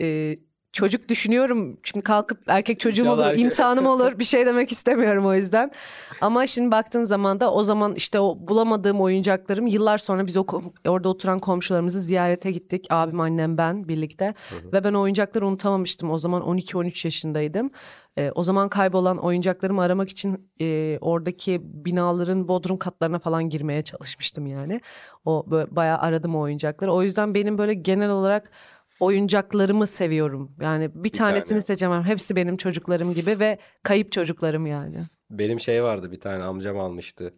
e, 0.00 0.36
çocuk 0.72 1.08
düşünüyorum. 1.08 1.78
Şimdi 1.82 2.04
kalkıp 2.04 2.38
erkek 2.46 2.80
çocuğum 2.80 3.02
İnşallah 3.02 3.18
olur 3.18 3.26
erkek- 3.26 3.44
imtihanım 3.44 3.86
olur. 3.92 4.18
Bir 4.18 4.24
şey 4.24 4.46
demek 4.46 4.72
istemiyorum 4.72 5.26
o 5.26 5.34
yüzden. 5.34 5.70
Ama 6.20 6.46
şimdi 6.46 6.70
baktığın 6.70 7.04
zaman 7.04 7.40
da 7.40 7.52
o 7.52 7.64
zaman 7.64 7.94
işte 7.94 8.20
o 8.20 8.38
bulamadığım 8.40 9.00
oyuncaklarım 9.00 9.66
yıllar 9.66 9.98
sonra 9.98 10.26
biz 10.26 10.36
o 10.36 10.46
orada 10.86 11.08
oturan 11.08 11.38
komşularımızı 11.38 12.00
ziyarete 12.00 12.50
gittik. 12.50 12.86
Abim 12.90 13.20
annem 13.20 13.58
ben 13.58 13.88
birlikte. 13.88 14.34
Ve 14.72 14.84
ben 14.84 14.92
oyuncakları 14.94 15.46
unutamamıştım. 15.46 16.10
O 16.10 16.18
zaman 16.18 16.42
12-13 16.42 17.06
yaşındaydım. 17.06 17.70
E, 18.18 18.30
o 18.34 18.42
zaman 18.42 18.68
kaybolan 18.68 19.18
oyuncaklarımı 19.18 19.82
aramak 19.82 20.08
için 20.08 20.50
e, 20.60 20.98
oradaki 21.00 21.60
binaların 21.64 22.48
bodrum 22.48 22.76
katlarına 22.76 23.18
falan 23.18 23.50
girmeye 23.50 23.82
çalışmıştım 23.82 24.46
yani. 24.46 24.80
O 25.24 25.44
böyle 25.50 25.76
bayağı 25.76 25.98
aradım 25.98 26.34
o 26.34 26.40
oyuncakları. 26.40 26.92
O 26.92 27.02
yüzden 27.02 27.34
benim 27.34 27.58
böyle 27.58 27.74
genel 27.74 28.10
olarak 28.10 28.50
oyuncaklarımı 29.02 29.86
seviyorum. 29.86 30.52
Yani 30.60 30.90
bir, 30.94 31.10
tanesini 31.10 31.48
tane. 31.48 31.60
seçemem. 31.60 32.02
Hepsi 32.02 32.36
benim 32.36 32.56
çocuklarım 32.56 33.14
gibi 33.14 33.40
ve 33.40 33.58
kayıp 33.82 34.12
çocuklarım 34.12 34.66
yani. 34.66 35.06
Benim 35.30 35.60
şey 35.60 35.82
vardı 35.82 36.12
bir 36.12 36.20
tane 36.20 36.44
amcam 36.44 36.78
almıştı. 36.78 37.34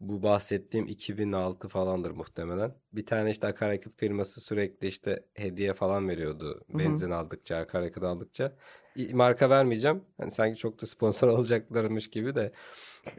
Bu 0.00 0.22
bahsettiğim 0.22 0.86
2006 0.86 1.68
falandır 1.68 2.10
muhtemelen. 2.10 2.74
Bir 2.92 3.06
tane 3.06 3.30
işte 3.30 3.46
akaryakıt 3.46 3.96
firması 3.96 4.40
sürekli 4.40 4.86
işte 4.86 5.22
hediye 5.34 5.72
falan 5.72 6.08
veriyordu. 6.08 6.64
Benzin 6.68 7.10
aldıkça, 7.10 7.56
akaryakıt 7.56 8.02
aldıkça. 8.02 8.52
Marka 9.12 9.50
vermeyeceğim. 9.50 10.02
Hani 10.20 10.30
sanki 10.30 10.58
çok 10.58 10.82
da 10.82 10.86
sponsor 10.86 11.28
olacaklarmış 11.38 12.10
gibi 12.10 12.34
de. 12.34 12.52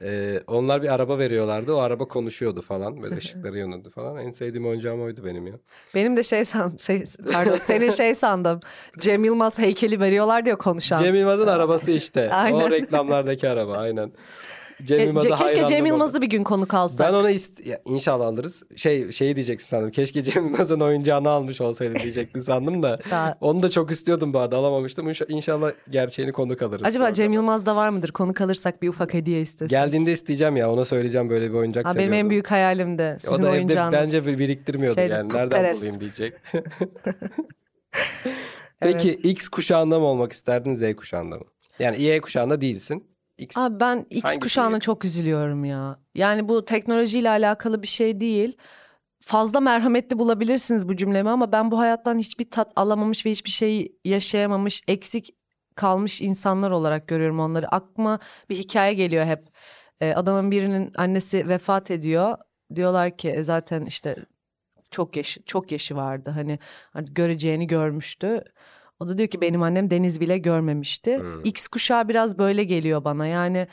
Ee, 0.02 0.42
onlar 0.48 0.84
bir 0.84 0.94
araba 0.94 1.18
veriyorlardı. 1.20 1.74
O 1.74 1.78
araba 1.78 2.08
konuşuyordu 2.08 2.62
falan. 2.62 3.02
Böyle 3.04 3.16
ışıkları 3.18 3.58
yanıyordu 3.58 3.90
falan. 3.90 4.18
En 4.18 4.32
sevdiğim 4.32 4.68
oyuncağım 4.68 5.02
oydu 5.02 5.26
benim 5.26 5.48
ya. 5.48 5.54
Benim 5.96 6.18
de 6.18 6.24
şey 6.24 6.46
san, 6.46 6.78
şey, 6.78 7.04
pardon 7.34 7.58
senin 7.58 7.90
şey 7.90 8.16
sandım. 8.16 8.60
Cem 9.00 9.24
Yılmaz 9.24 9.58
heykeli 9.58 10.00
veriyorlar 10.00 10.46
diyor 10.46 10.58
konuşan. 10.58 10.98
Cem 10.98 11.16
Yılmaz'ın 11.16 11.48
arabası 11.48 11.92
işte. 11.92 12.30
Aynen. 12.34 12.60
O 12.60 12.72
reklamlardaki 12.72 13.50
araba 13.50 13.78
aynen. 13.78 14.12
Cem 14.86 15.00
Yılmaz'a 15.00 15.36
keşke 15.36 15.66
Cem. 15.66 15.86
Yılmaz'ı 15.86 16.22
bir 16.22 16.28
gün 16.30 16.44
konuk 16.44 16.74
alsak. 16.74 17.08
Ben 17.10 17.14
ona 17.14 17.30
ist 17.32 17.66
ya, 17.66 17.82
inşallah 17.86 18.26
alırız. 18.28 18.64
Şey 18.76 19.12
şeyi 19.12 19.36
diyeceksin 19.36 19.68
sandım. 19.68 19.92
Keşke 19.92 20.24
Cem 20.24 20.46
Yılmaz'ın 20.46 20.80
oyuncağını 20.80 21.30
almış 21.30 21.62
olsaydı 21.62 21.96
diyecektin 21.96 22.40
sandım 22.40 22.84
da. 22.84 23.00
Daha- 23.12 23.38
Onu 23.42 23.64
da 23.64 23.70
çok 23.70 23.92
istiyordum 23.92 24.34
bu 24.34 24.40
arada 24.40 24.58
alamamıştım. 24.58 25.10
İnşa- 25.10 25.26
İnşallah 25.30 25.72
gerçeğini 25.90 26.32
konuk 26.32 26.62
alırız. 26.62 26.86
Acaba 26.86 27.14
Cem. 27.14 27.34
Yılmaz'da 27.34 27.76
var 27.76 27.90
mıdır? 27.90 28.12
Konuk 28.12 28.42
alırsak 28.42 28.82
bir 28.82 28.90
ufak 28.90 29.14
hediye 29.14 29.42
istesin. 29.42 29.70
Geldiğinde 29.70 30.12
isteyeceğim 30.12 30.58
ya 30.58 30.72
ona 30.72 30.86
söyleyeceğim 30.86 31.30
böyle 31.30 31.50
bir 31.50 31.54
oyuncak 31.56 31.86
Ha, 31.86 31.96
benim 31.96 32.14
en 32.14 32.30
büyük 32.30 32.52
hayalim 32.52 32.98
de 32.98 33.18
O 33.18 33.20
sizin 33.30 33.44
da 33.44 33.48
evde 33.50 33.58
oyuncağınız. 33.58 34.00
bence 34.00 34.26
bir 34.26 34.40
biriktirmiyordu 34.40 34.96
Şeyde, 34.96 35.14
yani. 35.14 35.30
Nereden 35.30 35.44
putperest. 35.50 35.82
bulayım 35.82 36.00
diyecek. 36.00 36.34
Peki 38.80 39.12
X 39.14 39.48
kuşağında 39.50 40.00
mı 40.00 40.06
olmak 40.06 40.32
isterdin 40.32 40.74
Z 40.76 40.96
kuşağında 40.96 41.36
mı? 41.38 41.46
Yani 41.80 42.02
Y 42.02 42.22
kuşağında 42.22 42.62
değilsin. 42.62 43.04
X 43.40 43.58
Abi 43.58 43.80
ben 43.80 44.06
X 44.10 44.24
Hangisi 44.24 44.40
kuşağına 44.40 44.80
çok 44.80 45.06
üzülüyorum 45.06 45.66
ya. 45.66 46.00
Yani 46.16 46.48
bu 46.48 46.66
teknolojiyle 46.66 47.30
alakalı 47.30 47.82
bir 47.82 47.88
şey 47.88 48.20
değil. 48.20 48.58
Fazla 49.22 49.60
merhametli 49.60 50.20
bulabilirsiniz 50.20 50.88
bu 50.88 50.96
cümlemi 50.96 51.30
ama 51.30 51.52
ben 51.52 51.72
bu 51.72 51.80
hayattan 51.80 52.18
hiçbir 52.18 52.50
tat 52.52 52.72
alamamış 52.76 53.26
ve 53.26 53.32
hiçbir 53.32 53.50
şey 53.50 53.96
yaşayamamış, 54.06 54.82
eksik 54.88 55.36
kalmış 55.76 56.22
insanlar 56.22 56.72
olarak 56.72 57.08
görüyorum 57.08 57.40
onları. 57.40 57.68
Aklıma 57.68 58.20
bir 58.50 58.56
hikaye 58.56 58.94
geliyor 58.94 59.26
hep. 59.26 59.48
Ee, 60.02 60.14
adamın 60.14 60.52
birinin 60.52 60.92
annesi 60.98 61.48
vefat 61.48 61.92
ediyor. 61.92 62.38
Diyorlar 62.76 63.18
ki 63.18 63.30
"E, 63.30 63.44
zaten 63.44 63.86
işte 63.86 64.16
çok 64.92 65.16
yaşı 65.18 65.44
çok 65.46 65.72
yaşı 65.72 65.96
vardı. 65.96 66.30
Hani, 66.30 66.60
hani 66.94 67.14
göreceğini 67.14 67.68
görmüştü. 67.68 68.44
O 69.00 69.08
da 69.08 69.18
diyor 69.18 69.30
ki 69.30 69.42
benim 69.42 69.64
annem 69.64 69.90
deniz 69.90 70.22
bile 70.22 70.38
görmemişti. 70.38 71.20
Hmm. 71.20 71.44
X 71.44 71.68
kuşağı 71.68 72.08
biraz 72.10 72.38
böyle 72.38 72.64
geliyor 72.64 73.04
bana. 73.04 73.28
Yani 73.28 73.68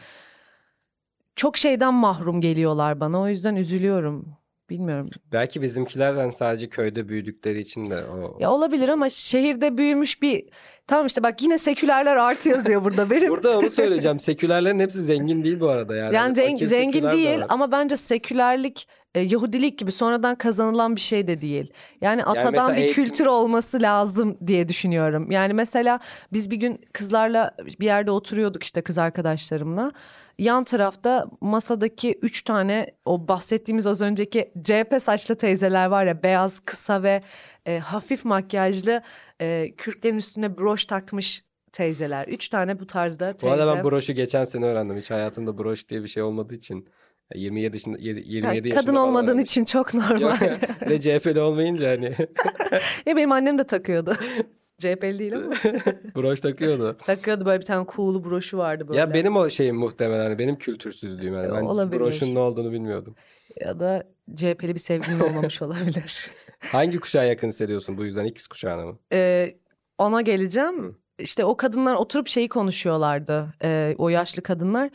çok 1.37 1.57
şeyden 1.57 1.95
mahrum 1.95 2.41
geliyorlar 2.41 3.01
bana. 3.01 3.21
O 3.21 3.29
yüzden 3.29 3.57
üzülüyorum. 3.57 4.37
Bilmiyorum. 4.71 5.11
belki 5.33 5.63
bizimkilerden 5.63 6.31
sadece 6.31 6.69
köyde 6.69 7.09
büyüdükleri 7.09 7.61
için 7.61 7.91
de 7.91 8.05
o 8.05 8.37
Ya 8.41 8.51
olabilir 8.51 8.89
ama 8.89 9.11
şehirde 9.11 9.77
büyümüş 9.79 10.23
bir 10.23 10.45
tamam 10.87 11.07
işte 11.07 11.23
bak 11.23 11.43
yine 11.43 11.59
sekülerler 11.59 12.17
artı 12.17 12.49
yazıyor 12.49 12.85
burada 12.85 13.11
benim. 13.11 13.31
Burada 13.31 13.59
onu 13.59 13.71
söyleyeceğim. 13.71 14.21
Sekülerlerin 14.21 14.81
hepsi 14.81 15.03
zengin 15.03 15.45
değil 15.45 15.61
bu 15.61 15.69
arada 15.69 15.97
yani. 15.97 16.15
Yani 16.15 16.35
zengin, 16.35 16.53
Fakir 16.55 16.67
zengin 16.67 17.03
de 17.05 17.13
değil 17.13 17.41
var. 17.41 17.47
ama 17.49 17.73
bence 17.73 17.97
sekülerlik 17.97 18.89
e, 19.17 19.21
Yahudilik 19.21 19.79
gibi 19.79 19.93
sonradan 19.93 20.35
kazanılan 20.35 20.97
bir 20.97 21.01
şey 21.01 21.27
de 21.27 21.41
değil. 21.41 21.73
Yani 22.01 22.25
atadan 22.25 22.53
mesela 22.53 22.77
bir 22.77 22.83
eğitim- 22.83 22.95
kültür 22.95 23.27
olması 23.27 23.83
lazım 23.83 24.39
diye 24.47 24.69
düşünüyorum. 24.69 25.31
Yani 25.31 25.53
mesela 25.55 26.01
biz 26.33 26.51
bir 26.51 26.57
gün 26.57 26.81
kızlarla 26.93 27.55
bir 27.81 27.85
yerde 27.85 28.11
oturuyorduk 28.11 28.63
işte 28.63 28.83
kız 28.83 28.99
arkadaşlarımla. 28.99 29.93
Yan 30.39 30.65
tarafta 30.65 31.27
masadaki 31.41 32.19
üç 32.23 32.43
tane 32.43 32.87
o 33.05 33.29
bahsettiğimiz 33.29 33.87
az 33.87 34.03
önceki 34.03 34.53
CHP 34.65 35.03
saçlı 35.03 35.37
teyzeler 35.37 35.87
var 35.87 36.05
ya 36.05 36.23
beyaz 36.23 36.61
kısa 36.61 37.03
ve 37.03 37.23
e, 37.67 37.79
hafif 37.79 38.25
makyajlı 38.25 39.03
e, 39.41 39.75
kürklerin 39.77 40.17
üstüne 40.17 40.59
broş 40.59 40.85
takmış 40.85 41.45
teyzeler. 41.73 42.29
Üç 42.29 42.49
tane 42.49 42.81
bu 42.81 42.87
tarzda 42.87 43.33
Bu 43.35 43.37
teyze. 43.39 43.55
arada 43.55 43.77
ben 43.77 43.85
broşu 43.85 44.13
geçen 44.13 44.45
sene 44.45 44.65
öğrendim. 44.65 44.97
Hiç 44.97 45.11
hayatımda 45.11 45.59
broş 45.59 45.89
diye 45.89 46.03
bir 46.03 46.09
şey 46.09 46.23
olmadığı 46.23 46.55
için. 46.55 46.89
27 47.35 47.77
yaşında 47.77 47.99
yedi- 47.99 48.23
27 48.27 48.47
Ha, 48.47 48.55
yaşında 48.55 48.75
kadın 48.81 48.97
olmadığın 48.97 49.27
öğrenmiş. 49.27 49.51
için 49.51 49.65
çok 49.65 49.95
Yok 49.95 50.03
normal. 50.11 50.41
ya. 50.41 50.57
Ve 50.91 51.01
CHP'li 51.01 51.41
olmayınca 51.41 51.91
hani 51.91 52.05
ya 53.07 53.17
benim 53.17 53.33
annem 53.33 53.59
de 53.59 53.65
takıyordu. 53.67 54.15
CHP'li 54.79 55.19
değil 55.19 55.37
ama. 55.37 55.53
broş 56.17 56.41
takıyordu. 56.41 56.97
takıyordu 57.07 57.47
böyle 57.47 57.61
bir 57.61 57.67
tane 57.67 57.87
cool 57.97 58.25
broşu 58.25 58.59
vardı 58.59 58.89
böyle. 58.89 59.01
Ya 59.01 59.15
benim 59.15 59.37
o 59.37 59.51
şeyim 59.51 59.77
muhtemelen 59.77 60.25
hani 60.25 60.39
benim 60.39 60.57
kültürsüzlüğüm 60.59 61.35
yani. 61.35 61.53
Ben 61.53 61.63
Olabilir. 61.63 62.01
broşun 62.01 62.35
ne 62.35 62.39
olduğunu 62.39 62.73
bilmiyordum. 62.73 63.15
Ya 63.61 63.81
da 63.81 64.05
CHP'li 64.35 64.75
bir 64.75 64.81
sevgilin 64.81 65.21
olmamış 65.21 65.63
olabilir. 65.63 66.31
Hangi 66.61 66.99
kuşağa 66.99 67.25
yakın 67.25 67.49
hissediyorsun 67.49 67.99
bu 67.99 68.05
yüzden 68.05 68.25
X 68.25 68.47
kuşağına 68.47 68.87
mı? 68.87 68.99
Ee, 69.13 69.55
ona 69.99 70.21
geleceğim. 70.21 70.99
İşte 71.19 71.45
o 71.45 71.57
kadınlar 71.57 71.95
oturup 71.95 72.29
şeyi 72.29 72.49
konuşuyorlardı. 72.49 73.55
Ee, 73.65 73.95
o 73.99 74.09
yaşlı 74.09 74.43
kadınlar. 74.43 74.91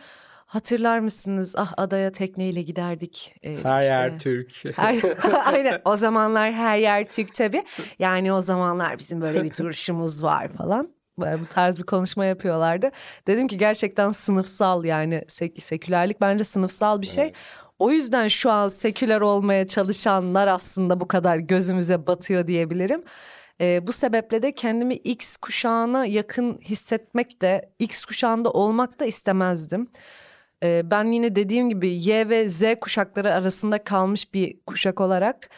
Hatırlar 0.52 1.00
mısınız? 1.00 1.54
Ah 1.58 1.74
adaya 1.78 2.12
tekneyle 2.12 2.62
giderdik. 2.62 3.36
Ee, 3.44 3.50
Her 3.64 3.80
işte- 3.82 3.86
yer 3.86 4.20
Türk. 4.20 4.64
Her, 4.78 4.98
aynen 5.46 5.82
o 5.86 5.98
zamanlar 5.98 6.52
her 6.54 6.78
yer 6.78 7.10
Türk 7.10 7.34
tabii. 7.34 7.64
Yani 8.00 8.34
o 8.34 8.42
zamanlar 8.42 8.98
bizim 9.00 9.22
böyle 9.22 9.44
bir 9.44 9.54
duruşumuz 9.58 10.24
var 10.24 10.48
falan. 10.58 10.94
Böyle 11.20 11.42
bu 11.42 11.46
tarz 11.46 11.80
bir 11.80 11.84
konuşma 11.84 12.26
yapıyorlardı. 12.26 12.90
Dedim 13.28 13.48
ki 13.48 13.58
gerçekten 13.58 14.12
sınıfsal 14.12 14.86
yani 14.86 15.24
sek- 15.28 15.64
sekülerlik 15.64 16.22
bence 16.22 16.44
sınıfsal 16.44 17.02
bir 17.02 17.08
şey. 17.08 17.34
O 17.80 17.92
yüzden 17.92 18.28
şu 18.28 18.52
an 18.52 18.70
seküler 18.70 19.22
olmaya 19.22 19.68
çalışanlar 19.68 20.48
aslında 20.48 21.00
bu 21.00 21.08
kadar 21.08 21.38
gözümüze 21.38 22.08
batıyor 22.08 22.48
diyebilirim. 22.48 23.04
Ee, 23.62 23.88
bu 23.88 23.92
sebeple 23.92 24.42
de 24.42 24.52
kendimi 24.56 24.94
X 24.96 25.38
kuşağına 25.38 26.06
yakın 26.06 26.60
hissetmek 26.62 27.42
de 27.42 27.74
X 27.80 28.06
kuşağında 28.06 28.52
olmak 28.52 29.00
da 29.00 29.06
istemezdim. 29.06 29.88
Ee, 30.64 30.82
ben 30.92 31.12
yine 31.12 31.36
dediğim 31.36 31.70
gibi 31.70 31.90
Y 31.90 32.30
ve 32.30 32.50
Z 32.50 32.64
kuşakları 32.82 33.34
arasında 33.34 33.84
kalmış 33.84 34.34
bir 34.34 34.60
kuşak 34.68 35.02
olarak 35.02 35.50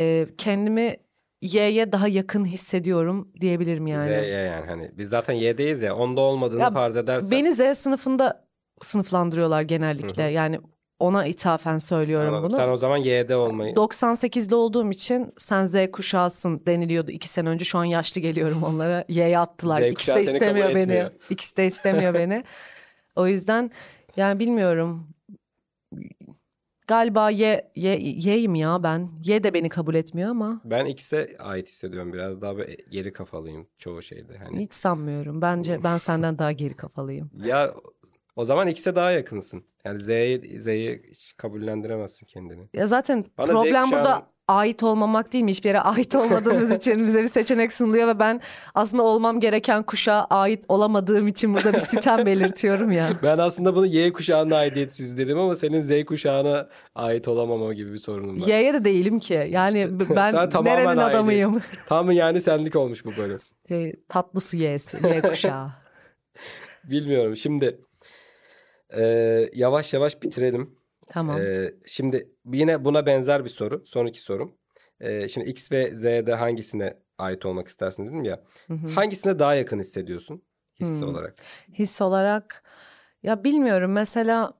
e, 0.00 0.26
kendimi 0.38 0.96
Y'ye 1.42 1.92
daha 1.92 2.08
yakın 2.08 2.44
hissediyorum 2.44 3.28
diyebilirim 3.40 3.86
yani. 3.86 4.04
Z, 4.04 4.08
Y 4.08 4.28
yani 4.28 4.66
hani 4.66 4.90
biz 4.92 5.08
zaten 5.08 5.34
Y'deyiz 5.34 5.82
ya 5.82 5.96
onda 5.96 6.20
olmadığını 6.20 6.60
Ya 6.60 6.70
farz 6.70 6.96
edersen. 6.96 7.30
Beni 7.30 7.52
Z 7.52 7.78
sınıfında 7.78 8.44
sınıflandırıyorlar 8.82 9.62
genellikle. 9.62 10.22
Yani 10.22 10.60
ona 10.98 11.26
ithafen 11.26 11.78
söylüyorum 11.78 12.34
Anladım. 12.34 12.50
bunu. 12.50 12.56
Sen 12.56 12.68
o 12.68 12.76
zaman 12.76 12.96
Y'de 12.96 13.36
olmayı. 13.36 13.74
98'li 13.74 14.54
olduğum 14.54 14.90
için 14.90 15.32
sen 15.38 15.66
Z 15.66 15.90
kuşağısın 15.92 16.62
deniliyordu 16.66 17.10
iki 17.10 17.28
sene 17.28 17.48
önce. 17.48 17.64
Şu 17.64 17.78
an 17.78 17.84
yaşlı 17.84 18.20
geliyorum 18.20 18.62
onlara. 18.62 19.04
Y'ye 19.08 19.38
attılar. 19.38 19.82
Z 19.82 19.86
İkisi 19.86 20.14
de 20.14 20.22
istemiyor 20.22 20.74
beni. 20.74 21.06
İkisi 21.30 21.56
de 21.56 21.66
istemiyor 21.66 22.14
beni. 22.20 22.44
O 23.16 23.26
yüzden 23.26 23.70
yani 24.18 24.38
bilmiyorum. 24.38 25.08
galiba 26.86 27.30
Y, 27.30 27.70
Y, 27.74 27.98
Y'yim 28.00 28.54
ya 28.54 28.82
ben. 28.82 29.10
Y 29.24 29.42
de 29.44 29.54
beni 29.54 29.68
kabul 29.68 29.94
etmiyor 29.94 30.30
ama 30.30 30.60
Ben 30.64 30.86
X'e 30.86 31.36
ait 31.38 31.68
hissediyorum 31.68 32.12
biraz 32.12 32.40
daha 32.40 32.56
böyle 32.56 32.76
geri 32.90 33.12
kafalıyım 33.12 33.66
çoğu 33.78 34.02
şeyde. 34.02 34.38
Hani 34.38 34.60
hiç 34.60 34.74
sanmıyorum. 34.74 35.42
Bence 35.42 35.84
ben 35.84 35.96
senden 35.98 36.38
daha 36.38 36.52
geri 36.52 36.74
kafalıyım. 36.76 37.30
ya 37.44 37.74
o 38.36 38.44
zaman 38.44 38.68
X'e 38.68 38.94
daha 38.94 39.10
yakınsın. 39.10 39.64
Yani 39.84 40.00
Z'yi 40.00 40.58
Z'yi 40.60 41.02
kabullendiremezsin 41.36 42.26
kendini. 42.26 42.68
Ya 42.74 42.86
zaten 42.86 43.24
Bana 43.38 43.46
problem 43.46 43.90
burada 43.90 44.30
ait 44.48 44.82
olmamak 44.82 45.32
değil 45.32 45.44
mi? 45.44 45.50
Hiçbir 45.50 45.68
yere 45.68 45.80
ait 45.80 46.14
olmadığımız 46.14 46.70
için 46.76 47.04
bize 47.04 47.22
bir 47.22 47.28
seçenek 47.28 47.72
sunuluyor 47.72 48.08
ve 48.08 48.18
ben 48.18 48.40
aslında 48.74 49.02
olmam 49.02 49.40
gereken 49.40 49.82
kuşağa 49.82 50.24
ait 50.30 50.64
olamadığım 50.68 51.28
için 51.28 51.54
burada 51.54 51.72
bir 51.72 51.78
sitem 51.78 52.26
belirtiyorum 52.26 52.90
ya. 52.92 53.08
Ben 53.22 53.38
aslında 53.38 53.76
bunu 53.76 53.86
Y 53.86 54.12
kuşağına 54.12 54.56
aidiyetsiz 54.56 55.18
dedim 55.18 55.38
ama 55.38 55.56
senin 55.56 55.80
Z 55.82 56.04
kuşağına 56.04 56.68
ait 56.94 57.28
olamama 57.28 57.74
gibi 57.74 57.92
bir 57.92 57.98
sorunum 57.98 58.42
var. 58.42 58.46
Y'ye 58.46 58.74
de 58.74 58.84
değilim 58.84 59.18
ki. 59.18 59.46
Yani 59.50 59.78
İşte 60.00 60.16
ben 60.16 60.34
nerenin 60.64 60.96
adamıyım? 60.96 61.54
aidiyetsiz. 61.54 61.86
Tam 61.88 62.10
yani 62.10 62.40
senlik 62.40 62.76
olmuş 62.76 63.04
bu 63.04 63.10
bölüm. 63.16 63.40
Şey, 63.68 63.94
tatlı 64.08 64.40
su 64.40 64.56
Y'si, 64.56 65.06
Y 65.06 65.22
kuşağı. 65.22 65.68
Bilmiyorum. 66.84 67.36
Şimdi 67.36 67.80
e, 68.96 69.02
yavaş 69.54 69.92
yavaş 69.94 70.22
bitirelim. 70.22 70.78
Tamam. 71.10 71.40
E, 71.40 71.74
şimdi 71.86 72.30
yine 72.52 72.84
buna 72.84 73.06
benzer 73.06 73.44
bir 73.44 73.50
soru. 73.50 73.86
Sonraki 73.86 74.20
sorum. 74.20 74.54
E, 75.00 75.28
şimdi 75.28 75.50
X 75.50 75.72
ve 75.72 75.90
Z'de 75.96 76.34
hangisine 76.34 76.96
ait 77.18 77.46
olmak 77.46 77.68
istersin 77.68 78.06
dedim 78.06 78.24
ya. 78.24 78.42
Hı 78.66 78.74
hı. 78.74 78.88
Hangisine 78.88 79.38
daha 79.38 79.54
yakın 79.54 79.80
hissediyorsun 79.80 80.42
hissi 80.80 81.04
Hmm. 81.04 81.10
olarak? 81.12 81.34
His 81.72 82.00
olarak 82.00 82.62
ya 83.22 83.44
bilmiyorum 83.44 83.92
mesela 83.92 84.52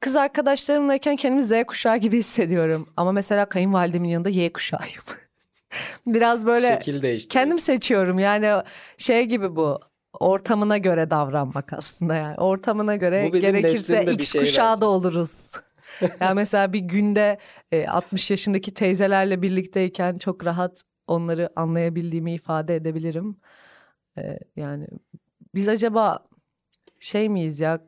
kız 0.00 0.16
arkadaşlarımlayken 0.16 1.16
kendimi 1.16 1.42
Z 1.42 1.64
kuşağı 1.66 1.96
gibi 1.96 2.18
hissediyorum. 2.18 2.88
Ama 2.96 3.12
mesela 3.12 3.48
kayınvalidemin 3.48 4.08
yanında 4.08 4.28
Y 4.28 4.52
kuşağıyım. 4.52 5.02
Biraz 6.06 6.46
böyle 6.46 6.68
Şekil 6.68 7.28
kendim 7.28 7.58
seçiyorum 7.58 8.18
yani 8.18 8.62
şey 8.98 9.24
gibi 9.24 9.56
bu 9.56 9.80
ortamına 10.20 10.78
göre 10.78 11.10
davranmak 11.10 11.72
aslında 11.72 12.14
yani 12.14 12.36
ortamına 12.36 12.96
göre 12.96 13.28
gerekirse 13.28 14.04
X 14.04 14.32
şey 14.32 14.40
kuşağı 14.40 14.72
bence. 14.72 14.80
da 14.80 14.86
oluruz. 14.86 15.52
yani 16.20 16.34
mesela 16.34 16.72
bir 16.72 16.80
günde 16.80 17.38
e, 17.72 17.86
60 17.86 18.30
yaşındaki 18.30 18.74
teyzelerle 18.74 19.42
birlikteyken 19.42 20.16
çok 20.16 20.44
rahat 20.44 20.82
onları 21.06 21.50
anlayabildiğimi 21.56 22.34
ifade 22.34 22.76
edebilirim. 22.76 23.36
E, 24.18 24.38
yani 24.56 24.86
biz 25.54 25.68
acaba 25.68 26.18
şey 27.00 27.28
miyiz 27.28 27.60
ya 27.60 27.80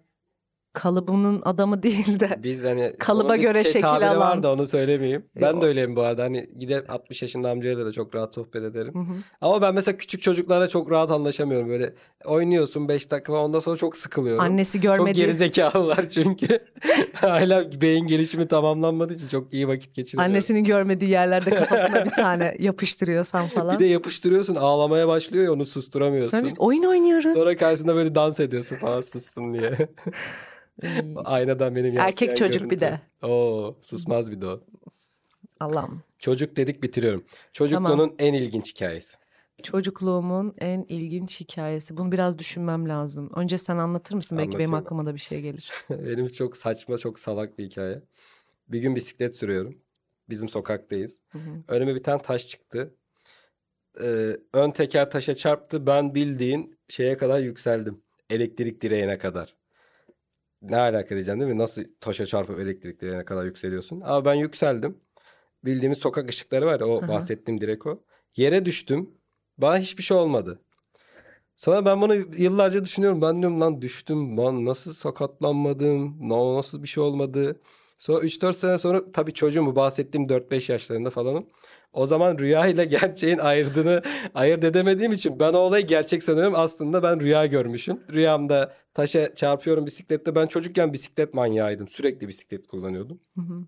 kalıbının 0.72 1.42
adamı 1.44 1.82
değil 1.82 2.20
de 2.20 2.38
Biz 2.42 2.64
hani 2.64 2.92
Kalıba 2.98 3.36
göre 3.36 3.64
şekil 3.64 3.80
tabiri 3.80 4.08
alan. 4.08 4.20
var 4.20 4.42
da 4.42 4.52
onu 4.52 4.66
söylemeyeyim. 4.66 5.26
Ben 5.40 5.52
Yok. 5.52 5.62
de 5.62 5.66
öyleyim 5.66 5.96
bu 5.96 6.02
arada. 6.02 6.22
Hani 6.22 6.50
gidip 6.58 6.90
60 6.90 7.22
yaşında 7.22 7.50
amcayla 7.50 7.86
da 7.86 7.92
çok 7.92 8.14
rahat 8.14 8.34
sohbet 8.34 8.62
ederim. 8.62 8.94
Hı 8.94 8.98
hı. 8.98 9.16
Ama 9.40 9.62
ben 9.62 9.74
mesela 9.74 9.96
küçük 9.98 10.22
çocuklara 10.22 10.68
çok 10.68 10.90
rahat 10.90 11.10
anlaşamıyorum. 11.10 11.68
Böyle 11.68 11.94
oynuyorsun 12.24 12.88
5 12.88 13.10
dakika 13.10 13.32
falan 13.32 13.44
ondan 13.44 13.60
sonra 13.60 13.76
çok 13.76 13.96
sıkılıyorum. 13.96 14.40
annesi 14.44 14.72
Çok 14.72 14.82
görmediği 14.82 15.24
gerizekalılar 15.24 16.08
çünkü. 16.08 16.48
Hala 17.14 17.80
beyin 17.82 18.06
gelişimi 18.06 18.48
tamamlanmadığı 18.48 19.14
için 19.14 19.28
çok 19.28 19.52
iyi 19.52 19.68
vakit 19.68 19.94
geçiremiyorum. 19.94 20.32
annesinin 20.34 20.64
görmediği 20.64 21.10
yerlerde 21.10 21.50
kafasına 21.50 22.04
bir 22.06 22.10
tane 22.10 22.56
yapıştırıyorsan 22.58 23.46
falan. 23.46 23.74
Bir 23.78 23.84
de 23.84 23.88
yapıştırıyorsun 23.88 24.54
ağlamaya 24.54 25.08
başlıyor 25.08 25.44
ya 25.44 25.52
onu 25.52 25.64
susturamıyorsun. 25.64 26.38
Sonra 26.40 26.50
oyun 26.58 26.82
oynuyoruz. 26.82 27.32
Sonra 27.34 27.56
karşısında 27.56 27.94
böyle 27.94 28.14
dans 28.14 28.40
ediyorsun 28.40 28.76
falan 28.76 29.00
sussun 29.00 29.54
diye. 29.54 29.88
Hmm. 30.80 31.14
Aynadan 31.24 31.76
benim 31.76 31.84
yansıyan 31.84 32.08
Erkek 32.08 32.36
çocuk 32.36 32.70
bir 32.70 32.78
görüntü. 32.78 33.00
Oo 33.22 33.76
susmaz 33.82 34.30
bir 34.30 34.40
de 34.40 34.46
o. 34.46 34.60
Allah'ım. 35.60 36.02
Çocuk 36.18 36.56
dedik 36.56 36.82
bitiriyorum. 36.82 37.24
Çocukluğunun 37.52 38.14
en 38.18 38.34
ilginç 38.34 38.74
hikayesi. 38.74 39.16
Çocukluğumun 39.62 40.54
en 40.58 40.84
ilginç 40.88 41.40
hikayesi. 41.40 41.96
Bunu 41.96 42.12
biraz 42.12 42.38
düşünmem 42.38 42.88
lazım. 42.88 43.30
Önce 43.36 43.58
sen 43.58 43.76
anlatır 43.76 44.14
mısın? 44.14 44.38
Belki 44.38 44.58
benim 44.58 44.74
Anlatayım. 44.74 44.86
aklıma 44.86 45.06
da 45.06 45.14
bir 45.14 45.20
şey 45.20 45.40
gelir. 45.40 45.70
Benim 45.90 46.26
çok 46.26 46.56
saçma 46.56 46.98
çok 46.98 47.18
salak 47.18 47.58
bir 47.58 47.64
hikaye. 47.64 48.02
Bir 48.68 48.80
gün 48.80 48.96
bisiklet 48.96 49.36
sürüyorum. 49.36 49.78
Bizim 50.28 50.48
sokaktayız. 50.48 51.20
Hı 51.28 51.38
hı. 51.38 51.62
Önüme 51.68 51.94
bir 51.94 52.02
tane 52.02 52.22
taş 52.22 52.48
çıktı. 52.48 52.94
Ee, 54.00 54.36
ön 54.52 54.70
teker 54.70 55.10
taşa 55.10 55.34
çarptı. 55.34 55.86
Ben 55.86 56.14
bildiğin 56.14 56.78
şeye 56.88 57.16
kadar 57.16 57.38
yükseldim. 57.38 58.02
Elektrik 58.30 58.80
direğine 58.80 59.18
kadar. 59.18 59.57
Ne 60.62 60.76
alaka 60.76 61.14
diyeceğim 61.14 61.40
değil 61.40 61.52
mi? 61.52 61.58
Nasıl 61.58 61.82
taşa 62.00 62.26
çarpıp 62.26 62.60
elektrik 62.60 63.00
direğine 63.00 63.24
kadar 63.24 63.44
yükseliyorsun? 63.44 64.00
Ama 64.00 64.24
ben 64.24 64.34
yükseldim. 64.34 65.00
Bildiğimiz 65.64 65.98
sokak 65.98 66.30
ışıkları 66.30 66.66
var 66.66 66.80
ya 66.80 66.86
o 66.86 66.98
Aha. 66.98 67.08
bahsettiğim 67.08 67.60
direk 67.60 67.86
o. 67.86 68.02
Yere 68.36 68.64
düştüm. 68.64 69.10
Bana 69.58 69.78
hiçbir 69.78 70.02
şey 70.02 70.16
olmadı. 70.16 70.60
Sonra 71.56 71.84
ben 71.84 72.00
bunu 72.00 72.14
yıllarca 72.14 72.84
düşünüyorum. 72.84 73.22
Ben 73.22 73.42
diyorum 73.42 73.60
lan 73.60 73.82
düştüm. 73.82 74.38
Lan 74.38 74.64
nasıl 74.64 74.92
sakatlanmadım? 74.92 76.28
na- 76.28 76.54
Nasıl 76.56 76.82
bir 76.82 76.88
şey 76.88 77.02
olmadı? 77.02 77.60
Sonra 77.98 78.20
3-4 78.20 78.56
sene 78.56 78.78
sonra 78.78 79.12
tabii 79.12 79.32
çocuğum 79.34 79.66
bu 79.66 79.76
bahsettiğim 79.76 80.28
4-5 80.28 80.72
yaşlarında 80.72 81.10
falanım. 81.10 81.46
O 81.92 82.06
zaman 82.06 82.38
rüya 82.38 82.66
ile 82.66 82.84
gerçeğin 82.84 83.38
ayırdığını 83.38 84.02
ayırt 84.34 84.64
edemediğim 84.64 85.12
için 85.12 85.40
ben 85.40 85.52
o 85.52 85.58
olayı 85.58 85.86
gerçek 85.86 86.22
sanıyorum. 86.22 86.54
Aslında 86.56 87.02
ben 87.02 87.20
rüya 87.20 87.46
görmüşüm. 87.46 88.00
Rüyamda 88.12 88.72
taşa 88.94 89.34
çarpıyorum 89.34 89.86
bisiklette. 89.86 90.34
Ben 90.34 90.46
çocukken 90.46 90.92
bisiklet 90.92 91.34
manyağıydım. 91.34 91.88
Sürekli 91.88 92.28
bisiklet 92.28 92.66
kullanıyordum. 92.66 93.20
Hı 93.34 93.40
hı. 93.40 93.66